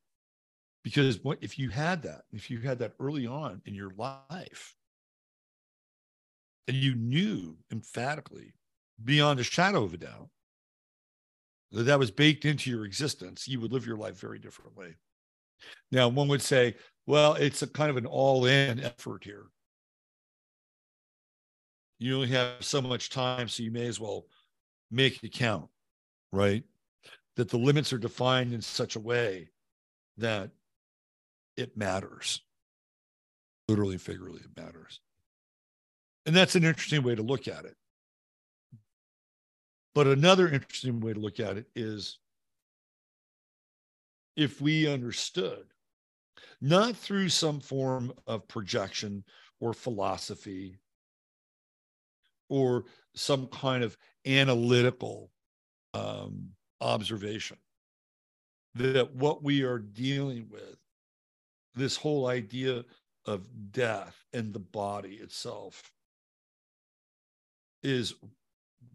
Because 0.84 1.22
what 1.22 1.38
if 1.40 1.58
you 1.58 1.70
had 1.70 2.02
that, 2.02 2.22
if 2.32 2.50
you 2.50 2.58
had 2.58 2.78
that 2.80 2.94
early 2.98 3.26
on 3.26 3.62
in 3.66 3.74
your 3.74 3.92
life, 3.96 4.74
and 6.68 6.76
you 6.76 6.94
knew 6.94 7.56
emphatically 7.70 8.52
beyond 9.04 9.40
a 9.40 9.44
shadow 9.44 9.84
of 9.84 9.94
a 9.94 9.98
doubt 9.98 10.28
that 11.72 11.84
that 11.84 11.98
was 11.98 12.10
baked 12.10 12.44
into 12.44 12.70
your 12.70 12.84
existence, 12.84 13.48
you 13.48 13.60
would 13.60 13.72
live 13.72 13.86
your 13.86 13.96
life 13.96 14.18
very 14.18 14.38
differently. 14.38 14.94
Now, 15.90 16.08
one 16.08 16.28
would 16.28 16.42
say, 16.42 16.76
well, 17.06 17.34
it's 17.34 17.62
a 17.62 17.66
kind 17.66 17.90
of 17.90 17.96
an 17.96 18.06
all 18.06 18.46
in 18.46 18.80
effort 18.80 19.24
here. 19.24 19.46
You 22.02 22.16
only 22.16 22.28
have 22.28 22.64
so 22.64 22.82
much 22.82 23.10
time, 23.10 23.46
so 23.46 23.62
you 23.62 23.70
may 23.70 23.86
as 23.86 24.00
well 24.00 24.26
make 24.90 25.22
it 25.22 25.32
count, 25.32 25.68
right? 26.32 26.64
That 27.36 27.48
the 27.48 27.58
limits 27.58 27.92
are 27.92 27.98
defined 27.98 28.52
in 28.52 28.60
such 28.60 28.96
a 28.96 29.00
way 29.00 29.50
that 30.16 30.50
it 31.56 31.76
matters. 31.76 32.40
Literally, 33.68 33.98
figuratively, 33.98 34.42
it 34.42 34.60
matters. 34.60 34.98
And 36.26 36.34
that's 36.34 36.56
an 36.56 36.64
interesting 36.64 37.04
way 37.04 37.14
to 37.14 37.22
look 37.22 37.46
at 37.46 37.64
it. 37.66 37.76
But 39.94 40.08
another 40.08 40.48
interesting 40.48 40.98
way 40.98 41.12
to 41.12 41.20
look 41.20 41.38
at 41.38 41.56
it 41.56 41.66
is 41.76 42.18
if 44.36 44.60
we 44.60 44.88
understood, 44.88 45.66
not 46.60 46.96
through 46.96 47.28
some 47.28 47.60
form 47.60 48.12
of 48.26 48.48
projection 48.48 49.22
or 49.60 49.72
philosophy 49.72 50.78
or 52.52 52.84
some 53.14 53.46
kind 53.46 53.82
of 53.82 53.96
analytical 54.26 55.30
um, 55.94 56.50
observation, 56.82 57.56
that 58.74 59.14
what 59.14 59.42
we 59.42 59.62
are 59.62 59.78
dealing 59.78 60.46
with, 60.50 60.76
this 61.74 61.96
whole 61.96 62.26
idea 62.26 62.84
of 63.24 63.46
death 63.70 64.22
and 64.34 64.52
the 64.52 64.58
body 64.58 65.14
itself, 65.14 65.90
is 67.82 68.14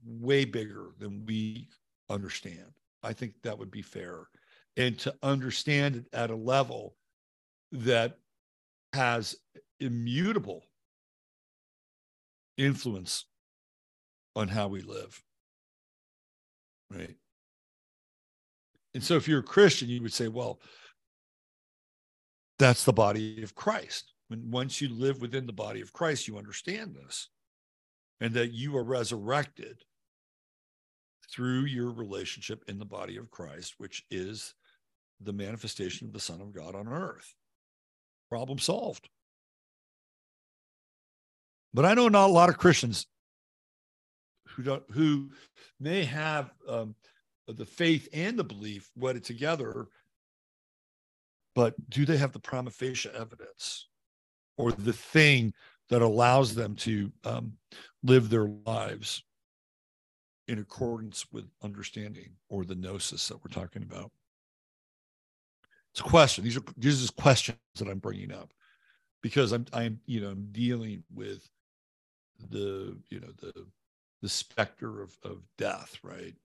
way 0.06 0.46
bigger 0.46 0.90
than 1.00 1.26
we 1.26 1.68
understand. 2.12 2.72
I 3.02 3.12
think 3.14 3.34
that 3.42 3.58
would 3.58 3.72
be 3.72 3.82
fair. 3.82 4.28
And 4.76 5.00
to 5.00 5.16
understand 5.24 5.96
it 5.96 6.06
at 6.14 6.30
a 6.30 6.36
level 6.36 6.96
that 7.72 8.20
has 8.94 9.36
immutable 9.80 10.64
influence 12.58 13.26
on 14.38 14.48
how 14.48 14.68
we 14.68 14.82
live. 14.82 15.22
Right. 16.92 17.16
And 18.94 19.04
so 19.04 19.16
if 19.16 19.28
you're 19.28 19.40
a 19.40 19.44
Christian, 19.44 19.90
you 19.90 20.02
would 20.04 20.14
say, 20.14 20.28
well, 20.28 20.60
that's 22.60 22.86
the 22.86 22.94
body 22.94 23.42
of 23.42 23.56
Christ. 23.56 24.14
When 24.28 24.52
once 24.52 24.80
you 24.80 24.90
live 24.90 25.22
within 25.22 25.48
the 25.48 25.54
body 25.54 25.82
of 25.82 25.92
Christ, 25.92 26.28
you 26.28 26.38
understand 26.38 26.96
this 26.96 27.30
and 28.22 28.34
that 28.36 28.54
you 28.54 28.78
are 28.78 28.84
resurrected 28.84 29.82
through 31.32 31.62
your 31.62 31.92
relationship 31.92 32.64
in 32.68 32.78
the 32.78 32.86
body 32.86 33.18
of 33.18 33.32
Christ, 33.32 33.76
which 33.80 34.04
is 34.12 34.54
the 35.20 35.34
manifestation 35.34 36.08
of 36.08 36.14
the 36.14 36.20
Son 36.20 36.42
of 36.42 36.54
God 36.54 36.76
on 36.76 36.88
earth. 36.88 37.34
Problem 38.30 38.60
solved. 38.60 39.10
But 41.74 41.86
I 41.86 41.96
know 41.96 42.08
not 42.08 42.30
a 42.30 42.34
lot 42.34 42.50
of 42.50 42.58
Christians 42.58 43.08
who 44.58 44.64
don't 44.64 44.84
who 44.92 45.30
may 45.80 46.04
have 46.04 46.52
um, 46.68 46.96
the 47.48 47.66
faith 47.66 48.10
and 48.12 48.38
the 48.38 48.44
belief 48.44 48.90
wedded 48.98 49.24
together, 49.24 49.88
but 51.56 51.76
do 51.90 52.06
they 52.06 52.18
have 52.18 52.34
the 52.34 52.40
prima 52.40 52.72
facie 52.72 53.10
evidence 53.18 53.88
or 54.58 54.72
the 54.72 54.92
thing 54.92 55.54
that 55.90 56.02
allows 56.02 56.56
them 56.56 56.76
to 56.76 57.12
um, 57.24 57.54
live 58.04 58.30
their 58.30 58.50
lives 58.66 59.24
in 60.48 60.60
accordance 60.60 61.26
with 61.32 61.46
understanding 61.62 62.32
or 62.50 62.66
the 62.66 62.76
gnosis 62.76 63.28
that 63.28 63.38
we're 63.38 63.62
talking 63.62 63.84
about. 63.84 64.12
It's 65.92 66.00
a 66.00 66.04
question. 66.04 66.44
These 66.44 66.58
are 66.58 66.64
these 66.78 67.08
are 67.08 67.14
questions 67.14 67.58
that 67.76 67.88
I'm 67.88 68.00
bringing 68.00 68.32
up 68.32 68.54
because 69.22 69.52
I'm 69.52 69.66
I'm 69.74 70.00
you 70.06 70.22
know 70.22 70.30
I'm 70.30 70.48
dealing 70.52 71.04
with 71.14 71.50
the 72.50 72.98
you 73.10 73.20
know 73.20 73.32
the 73.40 73.66
the 74.22 74.30
specter 74.30 75.02
of 75.02 75.18
of 75.24 75.42
death, 75.58 75.98
right? 76.04 76.36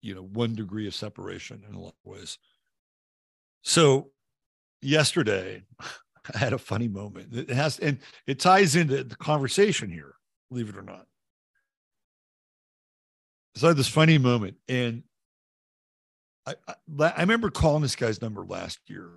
You 0.00 0.14
know, 0.14 0.22
one 0.22 0.54
degree 0.54 0.86
of 0.86 0.94
separation 0.94 1.62
in 1.68 1.74
a 1.74 1.80
lot 1.80 1.94
of 2.04 2.10
ways. 2.10 2.38
So 3.62 4.10
yesterday 4.80 5.62
I 6.34 6.38
had 6.38 6.52
a 6.52 6.58
funny 6.58 6.88
moment. 6.88 7.34
It 7.34 7.50
has, 7.50 7.78
and 7.78 7.98
it 8.26 8.38
ties 8.38 8.76
into 8.76 9.02
the 9.04 9.16
conversation 9.16 9.90
here, 9.90 10.14
believe 10.50 10.68
it 10.68 10.76
or 10.76 10.82
not. 10.82 11.06
So 13.56 13.66
I 13.66 13.70
had 13.70 13.76
this 13.76 13.88
funny 13.88 14.18
moment, 14.18 14.56
and 14.68 15.02
I, 16.46 16.54
I, 16.68 16.74
I 17.00 17.20
remember 17.20 17.50
calling 17.50 17.82
this 17.82 17.96
guy's 17.96 18.22
number 18.22 18.44
last 18.44 18.78
year 18.86 19.10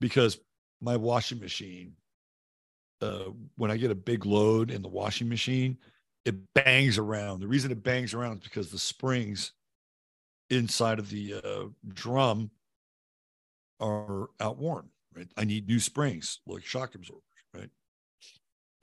because 0.00 0.38
my 0.80 0.96
washing 0.96 1.40
machine, 1.40 1.92
uh, 3.02 3.24
when 3.56 3.70
I 3.70 3.76
get 3.76 3.90
a 3.90 3.96
big 3.96 4.24
load 4.24 4.70
in 4.70 4.80
the 4.80 4.88
washing 4.88 5.28
machine, 5.28 5.76
it 6.28 6.54
bangs 6.54 6.98
around. 6.98 7.40
The 7.40 7.48
reason 7.48 7.70
it 7.70 7.82
bangs 7.82 8.14
around 8.14 8.38
is 8.38 8.44
because 8.44 8.70
the 8.70 8.78
springs 8.78 9.52
inside 10.50 10.98
of 10.98 11.10
the 11.10 11.34
uh, 11.34 11.64
drum 11.94 12.50
are 13.80 14.28
outworn 14.40 14.90
right? 15.18 15.28
I 15.36 15.44
need 15.44 15.68
new 15.68 15.80
springs, 15.80 16.40
like 16.46 16.64
shock 16.64 16.94
absorbers, 16.94 17.22
right? 17.54 17.70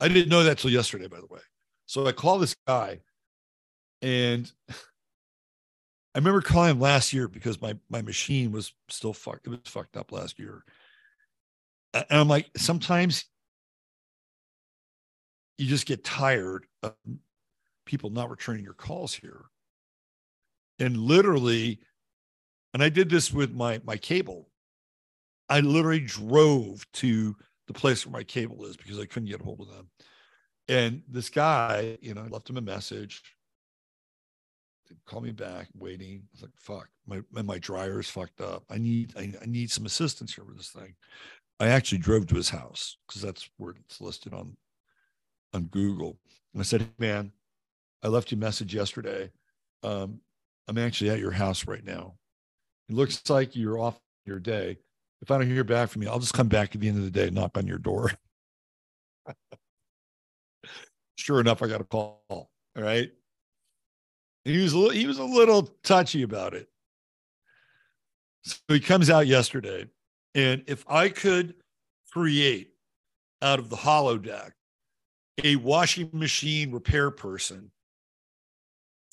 I 0.00 0.08
didn't 0.08 0.28
know 0.28 0.44
that 0.44 0.58
till 0.58 0.70
yesterday, 0.70 1.08
by 1.08 1.18
the 1.18 1.26
way. 1.26 1.40
So 1.86 2.06
I 2.06 2.12
call 2.12 2.38
this 2.38 2.56
guy, 2.66 3.00
and 4.02 4.50
I 4.70 6.18
remember 6.18 6.40
calling 6.40 6.72
him 6.72 6.80
last 6.80 7.12
year 7.12 7.28
because 7.28 7.60
my 7.60 7.76
my 7.88 8.02
machine 8.02 8.52
was 8.52 8.72
still 8.88 9.12
fucked. 9.12 9.46
It 9.46 9.50
was 9.50 9.60
fucked 9.66 9.96
up 9.96 10.12
last 10.12 10.38
year, 10.38 10.62
and 11.94 12.04
I'm 12.10 12.28
like, 12.28 12.50
sometimes 12.56 13.24
you 15.58 15.66
just 15.66 15.86
get 15.86 16.04
tired 16.04 16.66
of 16.82 16.94
people 17.86 18.10
not 18.10 18.30
returning 18.30 18.64
your 18.64 18.74
calls 18.74 19.14
here, 19.14 19.46
and 20.78 20.96
literally, 20.96 21.80
and 22.74 22.82
I 22.82 22.90
did 22.90 23.08
this 23.08 23.32
with 23.32 23.54
my 23.54 23.80
my 23.84 23.96
cable 23.96 24.50
I 25.48 25.60
literally 25.60 26.00
drove 26.00 26.84
to 26.94 27.36
the 27.66 27.72
place 27.72 28.04
where 28.04 28.12
my 28.12 28.24
cable 28.24 28.64
is 28.64 28.76
because 28.76 28.98
I 28.98 29.06
couldn't 29.06 29.28
get 29.28 29.40
a 29.40 29.44
hold 29.44 29.60
of 29.60 29.68
them. 29.68 29.88
And 30.68 31.02
this 31.08 31.28
guy, 31.28 31.98
you 32.00 32.14
know, 32.14 32.22
I 32.22 32.28
left 32.28 32.50
him 32.50 32.56
a 32.56 32.62
message. 32.62 33.22
Call 35.04 35.20
me 35.20 35.32
back, 35.32 35.68
waiting. 35.74 36.22
I 36.22 36.28
was 36.32 36.42
like, 36.42 36.50
fuck, 36.56 36.88
my 37.06 37.42
my 37.42 37.58
dryer 37.58 37.98
is 37.98 38.08
fucked 38.08 38.40
up. 38.40 38.64
I 38.70 38.78
need 38.78 39.14
I, 39.16 39.32
I 39.42 39.46
need 39.46 39.70
some 39.70 39.86
assistance 39.86 40.34
here 40.34 40.44
with 40.44 40.56
this 40.56 40.70
thing. 40.70 40.94
I 41.58 41.68
actually 41.68 41.98
drove 41.98 42.26
to 42.28 42.36
his 42.36 42.50
house 42.50 42.96
because 43.06 43.22
that's 43.22 43.48
where 43.56 43.74
it's 43.84 44.00
listed 44.00 44.32
on 44.32 44.56
on 45.52 45.64
Google. 45.64 46.18
And 46.52 46.60
I 46.60 46.64
said, 46.64 46.82
hey, 46.82 46.88
man, 46.98 47.32
I 48.06 48.08
left 48.08 48.30
you 48.30 48.38
a 48.38 48.40
message 48.40 48.74
yesterday. 48.74 49.30
Um, 49.82 50.20
I'm 50.68 50.78
actually 50.78 51.10
at 51.10 51.18
your 51.18 51.32
house 51.32 51.66
right 51.66 51.84
now. 51.84 52.14
It 52.88 52.94
looks 52.94 53.28
like 53.28 53.56
you're 53.56 53.78
off 53.78 54.00
your 54.24 54.38
day 54.38 54.78
if 55.22 55.30
I 55.30 55.38
don't 55.38 55.48
hear 55.48 55.64
back 55.64 55.88
from 55.88 56.02
you, 56.02 56.08
I'll 56.08 56.18
just 56.18 56.34
come 56.34 56.48
back 56.48 56.74
at 56.74 56.80
the 56.80 56.88
end 56.88 56.98
of 56.98 57.04
the 57.04 57.10
day 57.10 57.30
knock 57.30 57.56
on 57.56 57.66
your 57.66 57.78
door. 57.78 58.12
sure 61.16 61.40
enough, 61.40 61.62
I 61.62 61.68
got 61.68 61.80
a 61.80 61.84
call. 61.84 62.22
All 62.28 62.50
right. 62.76 63.10
He 64.44 64.62
was 64.62 64.72
a 64.72 64.78
little, 64.78 64.92
he 64.92 65.06
was 65.06 65.18
a 65.18 65.24
little 65.24 65.62
touchy 65.82 66.22
about 66.22 66.54
it. 66.54 66.68
So 68.42 68.58
he 68.68 68.80
comes 68.80 69.10
out 69.10 69.26
yesterday. 69.26 69.86
And 70.34 70.62
if 70.66 70.84
I 70.88 71.08
could 71.08 71.54
create 72.12 72.70
out 73.42 73.58
of 73.58 73.70
the 73.70 73.76
holodeck 73.76 74.52
a 75.42 75.56
washing 75.56 76.10
machine 76.12 76.70
repair 76.70 77.10
person 77.10 77.70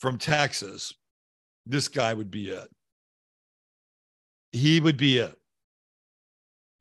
from 0.04 0.18
Texas, 0.18 0.94
this 1.66 1.88
guy 1.88 2.14
would 2.14 2.30
be 2.30 2.50
it. 2.50 2.68
He 4.52 4.82
would 4.82 4.98
be 4.98 5.20
it. 5.20 5.34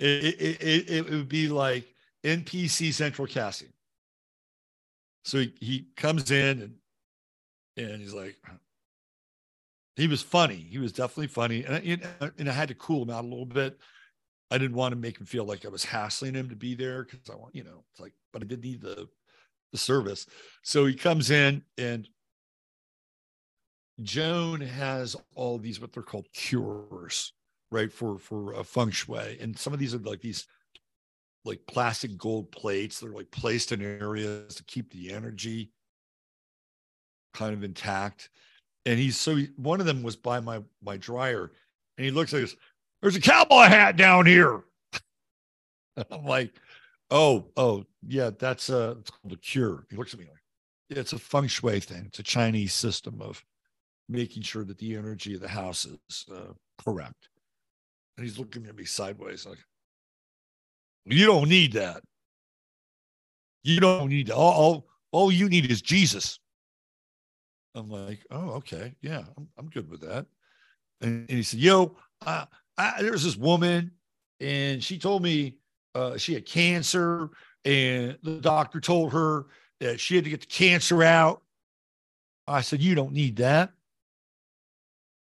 It, 0.00 0.24
it, 0.40 0.60
it, 0.60 0.90
it 0.90 1.08
would 1.08 1.28
be 1.28 1.46
like 1.46 1.86
NPC 2.24 2.92
Central 2.92 3.28
Casting. 3.28 3.72
So 5.24 5.38
he, 5.38 5.54
he 5.60 5.86
comes 5.96 6.32
in 6.32 6.62
and 6.62 6.74
and 7.76 8.02
he's 8.02 8.12
like, 8.12 8.34
he 9.94 10.08
was 10.08 10.20
funny. 10.20 10.56
He 10.56 10.78
was 10.78 10.90
definitely 10.90 11.28
funny, 11.28 11.62
and 11.62 12.04
I, 12.20 12.30
and 12.38 12.48
I 12.48 12.52
had 12.52 12.70
to 12.70 12.74
cool 12.74 13.04
him 13.04 13.10
out 13.10 13.24
a 13.24 13.28
little 13.28 13.46
bit. 13.46 13.78
I 14.50 14.58
didn't 14.58 14.76
want 14.76 14.92
to 14.92 15.00
make 15.00 15.20
him 15.20 15.26
feel 15.26 15.44
like 15.44 15.64
I 15.64 15.68
was 15.68 15.84
hassling 15.84 16.34
him 16.34 16.48
to 16.48 16.56
be 16.56 16.74
there 16.74 17.04
because 17.04 17.20
I 17.30 17.36
want, 17.36 17.54
you 17.54 17.62
know, 17.62 17.84
it's 17.92 18.00
like, 18.00 18.14
but 18.32 18.42
I 18.42 18.46
did 18.46 18.64
need 18.64 18.80
the 18.80 19.06
the 19.70 19.78
service. 19.78 20.26
So 20.64 20.86
he 20.86 20.94
comes 20.94 21.30
in 21.30 21.62
and 21.78 22.08
Joan 24.02 24.60
has 24.60 25.16
all 25.34 25.58
these 25.58 25.80
what 25.80 25.92
they're 25.92 26.02
called 26.02 26.28
cures, 26.32 27.32
right? 27.70 27.92
For 27.92 28.18
for 28.18 28.54
a 28.54 28.64
feng 28.64 28.90
shui. 28.90 29.38
And 29.40 29.58
some 29.58 29.72
of 29.72 29.78
these 29.78 29.94
are 29.94 29.98
like 29.98 30.20
these 30.20 30.46
like 31.44 31.60
plastic 31.66 32.16
gold 32.16 32.50
plates. 32.52 33.00
They're 33.00 33.10
like 33.10 33.30
placed 33.30 33.72
in 33.72 33.82
areas 33.82 34.54
to 34.56 34.64
keep 34.64 34.90
the 34.90 35.12
energy 35.12 35.70
kind 37.32 37.54
of 37.54 37.64
intact. 37.64 38.30
And 38.86 38.98
he's 38.98 39.16
so 39.16 39.38
one 39.56 39.80
of 39.80 39.86
them 39.86 40.02
was 40.02 40.16
by 40.16 40.40
my 40.40 40.62
my 40.82 40.96
dryer, 40.96 41.52
and 41.96 42.04
he 42.04 42.10
looks 42.10 42.32
like 42.32 42.42
this. 42.42 42.56
There's 43.00 43.16
a 43.16 43.20
cowboy 43.20 43.64
hat 43.64 43.96
down 43.96 44.26
here. 44.26 44.62
I'm 46.10 46.24
like, 46.24 46.54
oh, 47.10 47.46
oh, 47.56 47.84
yeah, 48.06 48.30
that's 48.36 48.70
a 48.70 48.96
it's 49.00 49.10
called 49.10 49.32
a 49.32 49.36
cure. 49.36 49.86
He 49.90 49.96
looks 49.96 50.14
at 50.14 50.20
me 50.20 50.26
like, 50.26 50.42
yeah, 50.88 50.98
it's 50.98 51.12
a 51.12 51.18
feng 51.18 51.46
shui 51.46 51.80
thing. 51.80 52.04
It's 52.06 52.18
a 52.18 52.24
Chinese 52.24 52.74
system 52.74 53.20
of 53.20 53.44
making 54.08 54.42
sure 54.42 54.64
that 54.64 54.78
the 54.78 54.96
energy 54.96 55.34
of 55.34 55.40
the 55.40 55.48
house 55.48 55.84
is 55.86 56.24
uh, 56.32 56.52
correct. 56.84 57.28
And 58.16 58.26
he's 58.26 58.38
looking 58.38 58.66
at 58.66 58.76
me 58.76 58.84
sideways 58.84 59.46
like, 59.46 59.58
you 61.04 61.26
don't 61.26 61.48
need 61.48 61.72
that. 61.72 62.02
You 63.64 63.80
don't 63.80 64.08
need 64.08 64.28
that. 64.28 64.36
All, 64.36 64.52
all, 64.52 64.86
all 65.12 65.32
you 65.32 65.48
need 65.48 65.70
is 65.70 65.82
Jesus. 65.82 66.38
I'm 67.74 67.88
like, 67.88 68.24
oh, 68.30 68.50
okay. 68.50 68.94
Yeah, 69.00 69.22
I'm, 69.36 69.48
I'm 69.58 69.70
good 69.70 69.90
with 69.90 70.00
that. 70.02 70.26
And, 71.00 71.28
and 71.28 71.38
he 71.38 71.42
said, 71.42 71.60
yo, 71.60 71.96
I, 72.24 72.46
there's 73.00 73.24
this 73.24 73.36
woman 73.36 73.92
and 74.40 74.82
she 74.82 74.98
told 74.98 75.22
me 75.22 75.56
uh, 75.94 76.16
she 76.16 76.34
had 76.34 76.46
cancer 76.46 77.30
and 77.64 78.18
the 78.22 78.38
doctor 78.40 78.80
told 78.80 79.12
her 79.12 79.46
that 79.80 80.00
she 80.00 80.16
had 80.16 80.24
to 80.24 80.30
get 80.30 80.40
the 80.40 80.46
cancer 80.46 81.02
out. 81.02 81.42
I 82.46 82.60
said, 82.60 82.82
you 82.82 82.94
don't 82.94 83.12
need 83.12 83.36
that. 83.36 83.72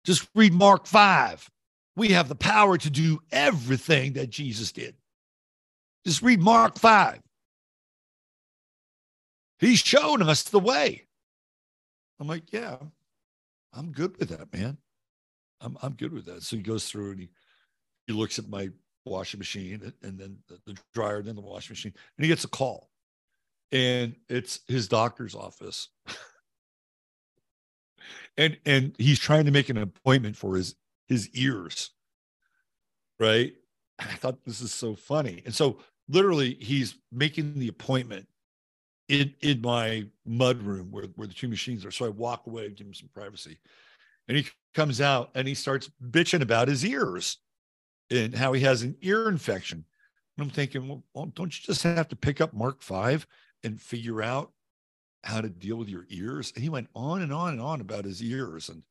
Just 0.08 0.26
read 0.34 0.54
Mark 0.54 0.86
5. 0.86 1.50
We 1.94 2.08
have 2.12 2.30
the 2.30 2.34
power 2.34 2.78
to 2.78 2.88
do 2.88 3.20
everything 3.30 4.14
that 4.14 4.30
Jesus 4.30 4.72
did. 4.72 4.94
Just 6.06 6.22
read 6.22 6.40
Mark 6.40 6.78
5. 6.78 7.20
He's 9.58 9.80
shown 9.80 10.22
us 10.22 10.44
the 10.44 10.60
way. 10.60 11.04
I'm 12.18 12.26
like, 12.26 12.54
yeah, 12.54 12.78
I'm 13.74 13.92
good 13.92 14.16
with 14.18 14.30
that, 14.30 14.50
man. 14.50 14.78
I'm 15.60 15.76
I'm 15.82 15.92
good 15.92 16.14
with 16.14 16.24
that. 16.24 16.42
So 16.42 16.56
he 16.56 16.62
goes 16.62 16.88
through 16.88 17.10
and 17.10 17.20
he 17.20 17.28
he 18.06 18.14
looks 18.14 18.38
at 18.38 18.48
my 18.48 18.70
washing 19.04 19.36
machine 19.36 19.92
and 20.02 20.18
then 20.18 20.38
the, 20.64 20.74
dryer, 20.94 21.20
then 21.20 21.34
the 21.34 21.42
washing 21.42 21.74
machine, 21.74 21.92
and 22.16 22.24
he 22.24 22.28
gets 22.28 22.44
a 22.44 22.48
call, 22.48 22.88
and 23.72 24.16
it's 24.30 24.60
his 24.68 24.88
doctor's 24.88 25.34
office, 25.34 25.90
and 28.36 28.58
and 28.66 28.94
he's 28.98 29.18
trying 29.18 29.44
to 29.44 29.50
make 29.50 29.68
an 29.68 29.78
appointment 29.78 30.36
for 30.36 30.56
his 30.56 30.74
his 31.06 31.28
ears, 31.30 31.90
right? 33.18 33.52
I 33.98 34.14
thought 34.14 34.44
this 34.44 34.60
is 34.60 34.72
so 34.72 34.94
funny, 34.94 35.42
and 35.44 35.54
so 35.54 35.78
literally 36.08 36.54
he's 36.60 36.96
making 37.12 37.58
the 37.58 37.68
appointment 37.68 38.26
in 39.08 39.34
in 39.40 39.60
my 39.60 40.04
mud 40.26 40.62
room 40.62 40.90
where, 40.90 41.04
where 41.16 41.26
the 41.26 41.34
two 41.34 41.48
machines 41.48 41.84
are. 41.84 41.90
So 41.90 42.06
I 42.06 42.10
walk 42.10 42.46
away, 42.46 42.68
give 42.70 42.86
him 42.86 42.94
some 42.94 43.10
privacy. 43.14 43.58
And 44.28 44.36
he 44.36 44.46
comes 44.74 45.00
out 45.00 45.30
and 45.34 45.48
he 45.48 45.54
starts 45.54 45.90
bitching 46.10 46.42
about 46.42 46.68
his 46.68 46.84
ears 46.84 47.38
and 48.10 48.34
how 48.34 48.52
he 48.52 48.60
has 48.62 48.82
an 48.82 48.96
ear 49.00 49.28
infection. 49.28 49.84
And 50.36 50.44
I'm 50.44 50.50
thinking, 50.50 51.02
well, 51.14 51.32
don't 51.34 51.58
you 51.58 51.64
just 51.64 51.82
have 51.82 52.08
to 52.08 52.16
pick 52.16 52.40
up 52.40 52.52
Mark 52.52 52.82
Five 52.82 53.26
and 53.64 53.80
figure 53.80 54.22
out 54.22 54.52
how 55.24 55.40
to 55.40 55.48
deal 55.48 55.76
with 55.76 55.88
your 55.88 56.06
ears? 56.08 56.52
And 56.54 56.62
he 56.62 56.68
went 56.68 56.88
on 56.94 57.22
and 57.22 57.32
on 57.32 57.52
and 57.52 57.60
on 57.60 57.80
about 57.80 58.04
his 58.04 58.22
ears 58.22 58.68
and 58.68 58.82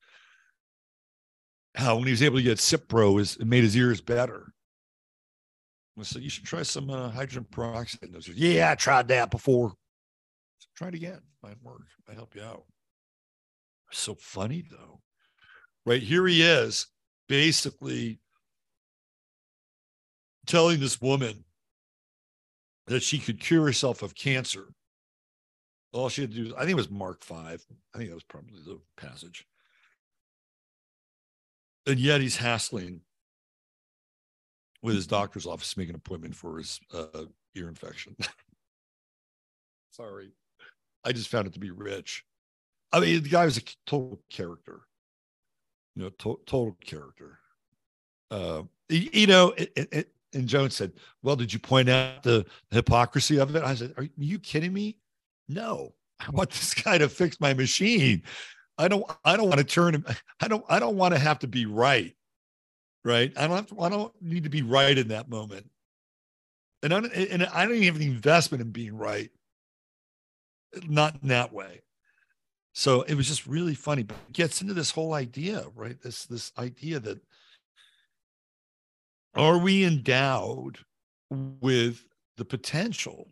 how 1.76 1.96
when 1.96 2.06
he 2.06 2.12
was 2.12 2.24
able 2.24 2.38
to 2.38 2.44
get 2.44 2.58
Cipro, 2.58 3.20
is 3.20 3.38
it 3.38 3.48
made 3.48 3.64
his 3.64 3.78
ears 3.78 4.02
better. 4.02 4.54
I 6.00 6.04
said, 6.04 6.22
you 6.22 6.30
should 6.30 6.46
try 6.46 6.62
some 6.62 6.90
uh, 6.90 7.10
hydrogen 7.10 7.46
peroxide. 7.50 8.04
And 8.04 8.16
I 8.16 8.20
said, 8.20 8.36
yeah, 8.36 8.72
I 8.72 8.76
tried 8.76 9.08
that 9.08 9.32
before. 9.32 9.74
Try 10.76 10.90
it 10.90 10.94
again. 10.94 11.20
Might 11.42 11.62
work. 11.64 11.82
Might 12.08 12.18
help 12.18 12.36
you 12.36 12.44
out. 12.44 12.66
So 13.92 14.14
funny 14.14 14.64
though. 14.70 15.02
Right 15.86 16.04
here 16.04 16.28
he 16.28 16.44
is, 16.44 16.88
basically 17.28 18.20
telling 20.46 20.80
this 20.80 21.02
woman 21.02 21.46
that 22.86 23.02
she 23.02 23.18
could 23.18 23.40
cure 23.40 23.66
herself 23.66 24.04
of 24.04 24.14
cancer. 24.14 24.68
All 25.94 26.10
she 26.10 26.22
had 26.22 26.32
to 26.32 26.44
do, 26.50 26.56
I 26.56 26.60
think 26.60 26.72
it 26.72 26.76
was 26.76 26.90
Mark 26.90 27.24
5. 27.24 27.66
I 27.94 27.98
think 27.98 28.10
that 28.10 28.16
was 28.16 28.24
probably 28.24 28.60
the 28.66 28.80
passage. 28.98 29.46
And 31.86 32.00
yet 32.00 32.22
he's 32.22 32.38
hassling 32.38 33.02
with 34.84 34.96
his 34.96 35.08
doctor's 35.08 35.46
office 35.46 35.74
to 35.74 35.80
make 35.80 35.90
an 35.90 35.96
appointment 35.96 36.36
for 36.36 36.58
his 36.58 36.80
uh, 36.94 37.26
ear 37.56 37.68
infection. 37.68 38.16
Sorry. 39.92 40.32
I 41.04 41.14
just 41.14 41.30
found 41.30 41.48
it 41.48 41.54
to 41.54 41.60
be 41.60 41.72
rich. 41.72 42.26
I 42.92 43.00
mean, 43.00 43.24
the 43.24 43.30
guy 43.30 43.46
was 43.46 43.58
a 43.58 43.62
total 43.86 44.22
character, 44.30 44.82
you 45.96 46.04
know, 46.04 46.10
to- 46.10 46.40
total 46.46 46.78
character. 46.86 47.40
Uh, 48.30 48.64
you 48.90 49.28
know, 49.28 49.54
it, 49.58 49.72
it, 49.76 50.12
and 50.34 50.48
Jones 50.48 50.76
said, 50.76 50.94
"Well, 51.24 51.36
did 51.36 51.52
you 51.52 51.60
point 51.60 51.90
out 51.90 52.24
the 52.24 52.46
hypocrisy 52.72 53.40
of 53.40 53.56
it?" 53.56 53.64
I 53.64 53.76
said, 53.76 53.94
"Are 53.98 54.08
you 54.18 54.40
kidding 54.40 54.74
me? 54.74 54.98
No, 55.48 55.94
I 56.20 56.30
want 56.32 56.52
this 56.52 56.74
guy 56.74 56.98
to 56.98 57.10
fix 57.10 57.40
my 57.40 57.54
machine. 57.54 58.24
I 58.78 58.88
don't. 58.88 59.06
I 59.26 59.38
don't 59.38 59.50
want 59.50 59.60
to 59.60 59.64
turn 59.64 59.96
him. 59.96 60.06
I 60.40 60.48
don't. 60.48 60.66
I 60.70 60.80
don't 60.80 60.98
want 60.98 61.14
to 61.14 61.20
have 61.20 61.40
to 61.40 61.48
be 61.48 61.66
right. 61.66 62.14
Right. 63.04 63.32
I 63.38 63.48
don't 63.48 63.56
have 63.56 63.68
to. 63.68 63.82
I 63.82 63.90
don't 63.90 64.14
need 64.22 64.44
to 64.44 64.50
be 64.50 64.62
right 64.62 64.98
in 64.98 65.08
that 65.10 65.30
moment. 65.30 65.70
And 66.84 66.94
I, 66.94 67.00
and 67.00 67.44
I 67.44 67.66
don't 67.66 67.74
even 67.74 67.88
have 67.88 67.96
an 67.96 68.02
investment 68.04 68.62
in 68.62 68.72
being 68.72 68.96
right 68.96 69.32
not 70.88 71.16
in 71.22 71.30
that 71.30 71.54
way. 71.54 71.82
So 72.74 73.02
it 73.04 73.16
was 73.16 73.28
just 73.28 73.48
really 73.48 73.74
funny, 73.74 74.04
but 74.04 74.18
it 74.30 74.34
gets 74.34 74.62
into 74.62 74.74
this 74.74 74.92
whole 74.92 75.14
idea, 75.14 75.66
right? 75.76 76.00
This 76.02 76.26
this 76.26 76.52
idea 76.58 77.00
that 77.00 77.20
are 79.36 79.58
we 79.58 79.84
endowed 79.84 80.80
with 81.30 82.06
the 82.38 82.46
potential 82.46 83.30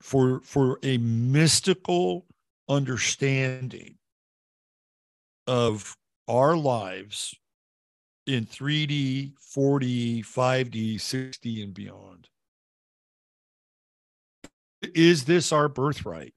for 0.00 0.40
for 0.44 0.78
a 0.82 0.98
mystical 0.98 2.26
understanding 2.68 3.96
of 5.46 5.96
our 6.28 6.56
lives 6.56 7.34
in 8.26 8.44
3D, 8.44 9.32
4D, 9.56 10.20
5D, 10.20 10.96
6D, 10.96 11.64
and 11.64 11.72
beyond? 11.72 12.28
is 14.82 15.24
this 15.24 15.52
our 15.52 15.68
birthright? 15.68 16.34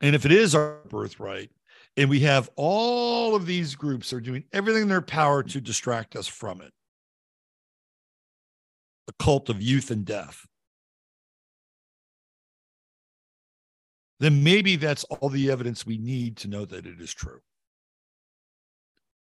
And 0.00 0.14
if 0.14 0.24
it 0.24 0.32
is 0.32 0.54
our 0.54 0.80
birthright, 0.88 1.50
and 1.96 2.10
we 2.10 2.20
have 2.20 2.50
all 2.56 3.34
of 3.34 3.46
these 3.46 3.74
groups 3.74 4.12
are 4.12 4.20
doing 4.20 4.44
everything 4.52 4.82
in 4.82 4.88
their 4.88 5.00
power 5.00 5.42
to 5.42 5.60
distract 5.60 6.16
us 6.16 6.26
from 6.26 6.60
it, 6.60 6.72
the 9.06 9.14
cult 9.18 9.48
of 9.48 9.62
youth 9.62 9.90
and 9.90 10.04
death, 10.04 10.46
then 14.20 14.42
maybe 14.42 14.76
that's 14.76 15.04
all 15.04 15.28
the 15.28 15.50
evidence 15.50 15.84
we 15.84 15.98
need 15.98 16.36
to 16.38 16.48
know 16.48 16.64
that 16.64 16.86
it 16.86 17.00
is 17.00 17.12
true. 17.12 17.40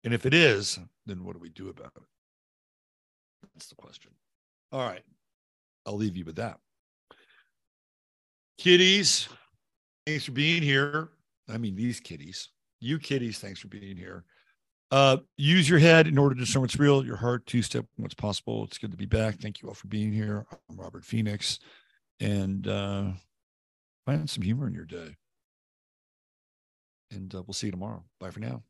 And 0.04 0.14
if 0.14 0.24
it 0.24 0.34
is, 0.34 0.78
then 1.06 1.24
what 1.24 1.34
do 1.34 1.40
we 1.40 1.48
do 1.48 1.68
about 1.68 1.92
it? 1.96 2.02
That's 3.54 3.66
the 3.66 3.74
question. 3.74 4.12
All 4.72 4.86
right. 4.86 5.02
I'll 5.84 5.96
leave 5.96 6.16
you 6.16 6.24
with 6.24 6.36
that. 6.36 6.58
Kitties, 8.58 9.28
thanks 10.06 10.24
for 10.24 10.32
being 10.32 10.62
here. 10.62 11.10
I 11.48 11.58
mean, 11.58 11.76
these 11.76 12.00
kitties, 12.00 12.50
you 12.80 12.98
kitties, 12.98 13.38
thanks 13.38 13.60
for 13.60 13.68
being 13.68 13.96
here. 13.96 14.24
Uh, 14.90 15.18
use 15.36 15.68
your 15.68 15.78
head 15.80 16.06
in 16.06 16.16
order 16.16 16.34
to 16.34 16.40
discern 16.40 16.62
what's 16.62 16.78
real, 16.78 17.04
your 17.04 17.16
heart, 17.16 17.44
two 17.46 17.60
step 17.60 17.84
what's 17.96 18.14
possible. 18.14 18.64
It's 18.64 18.78
good 18.78 18.92
to 18.92 18.96
be 18.96 19.06
back. 19.06 19.36
Thank 19.40 19.60
you 19.60 19.68
all 19.68 19.74
for 19.74 19.88
being 19.88 20.12
here. 20.12 20.46
I'm 20.70 20.76
Robert 20.76 21.04
Phoenix. 21.04 21.58
And, 22.20 22.66
uh, 22.66 23.10
Find 24.06 24.30
some 24.30 24.42
humor 24.42 24.68
in 24.68 24.74
your 24.74 24.84
day. 24.84 25.16
And 27.10 27.34
uh, 27.34 27.42
we'll 27.46 27.54
see 27.54 27.66
you 27.66 27.72
tomorrow. 27.72 28.04
Bye 28.20 28.30
for 28.30 28.40
now. 28.40 28.62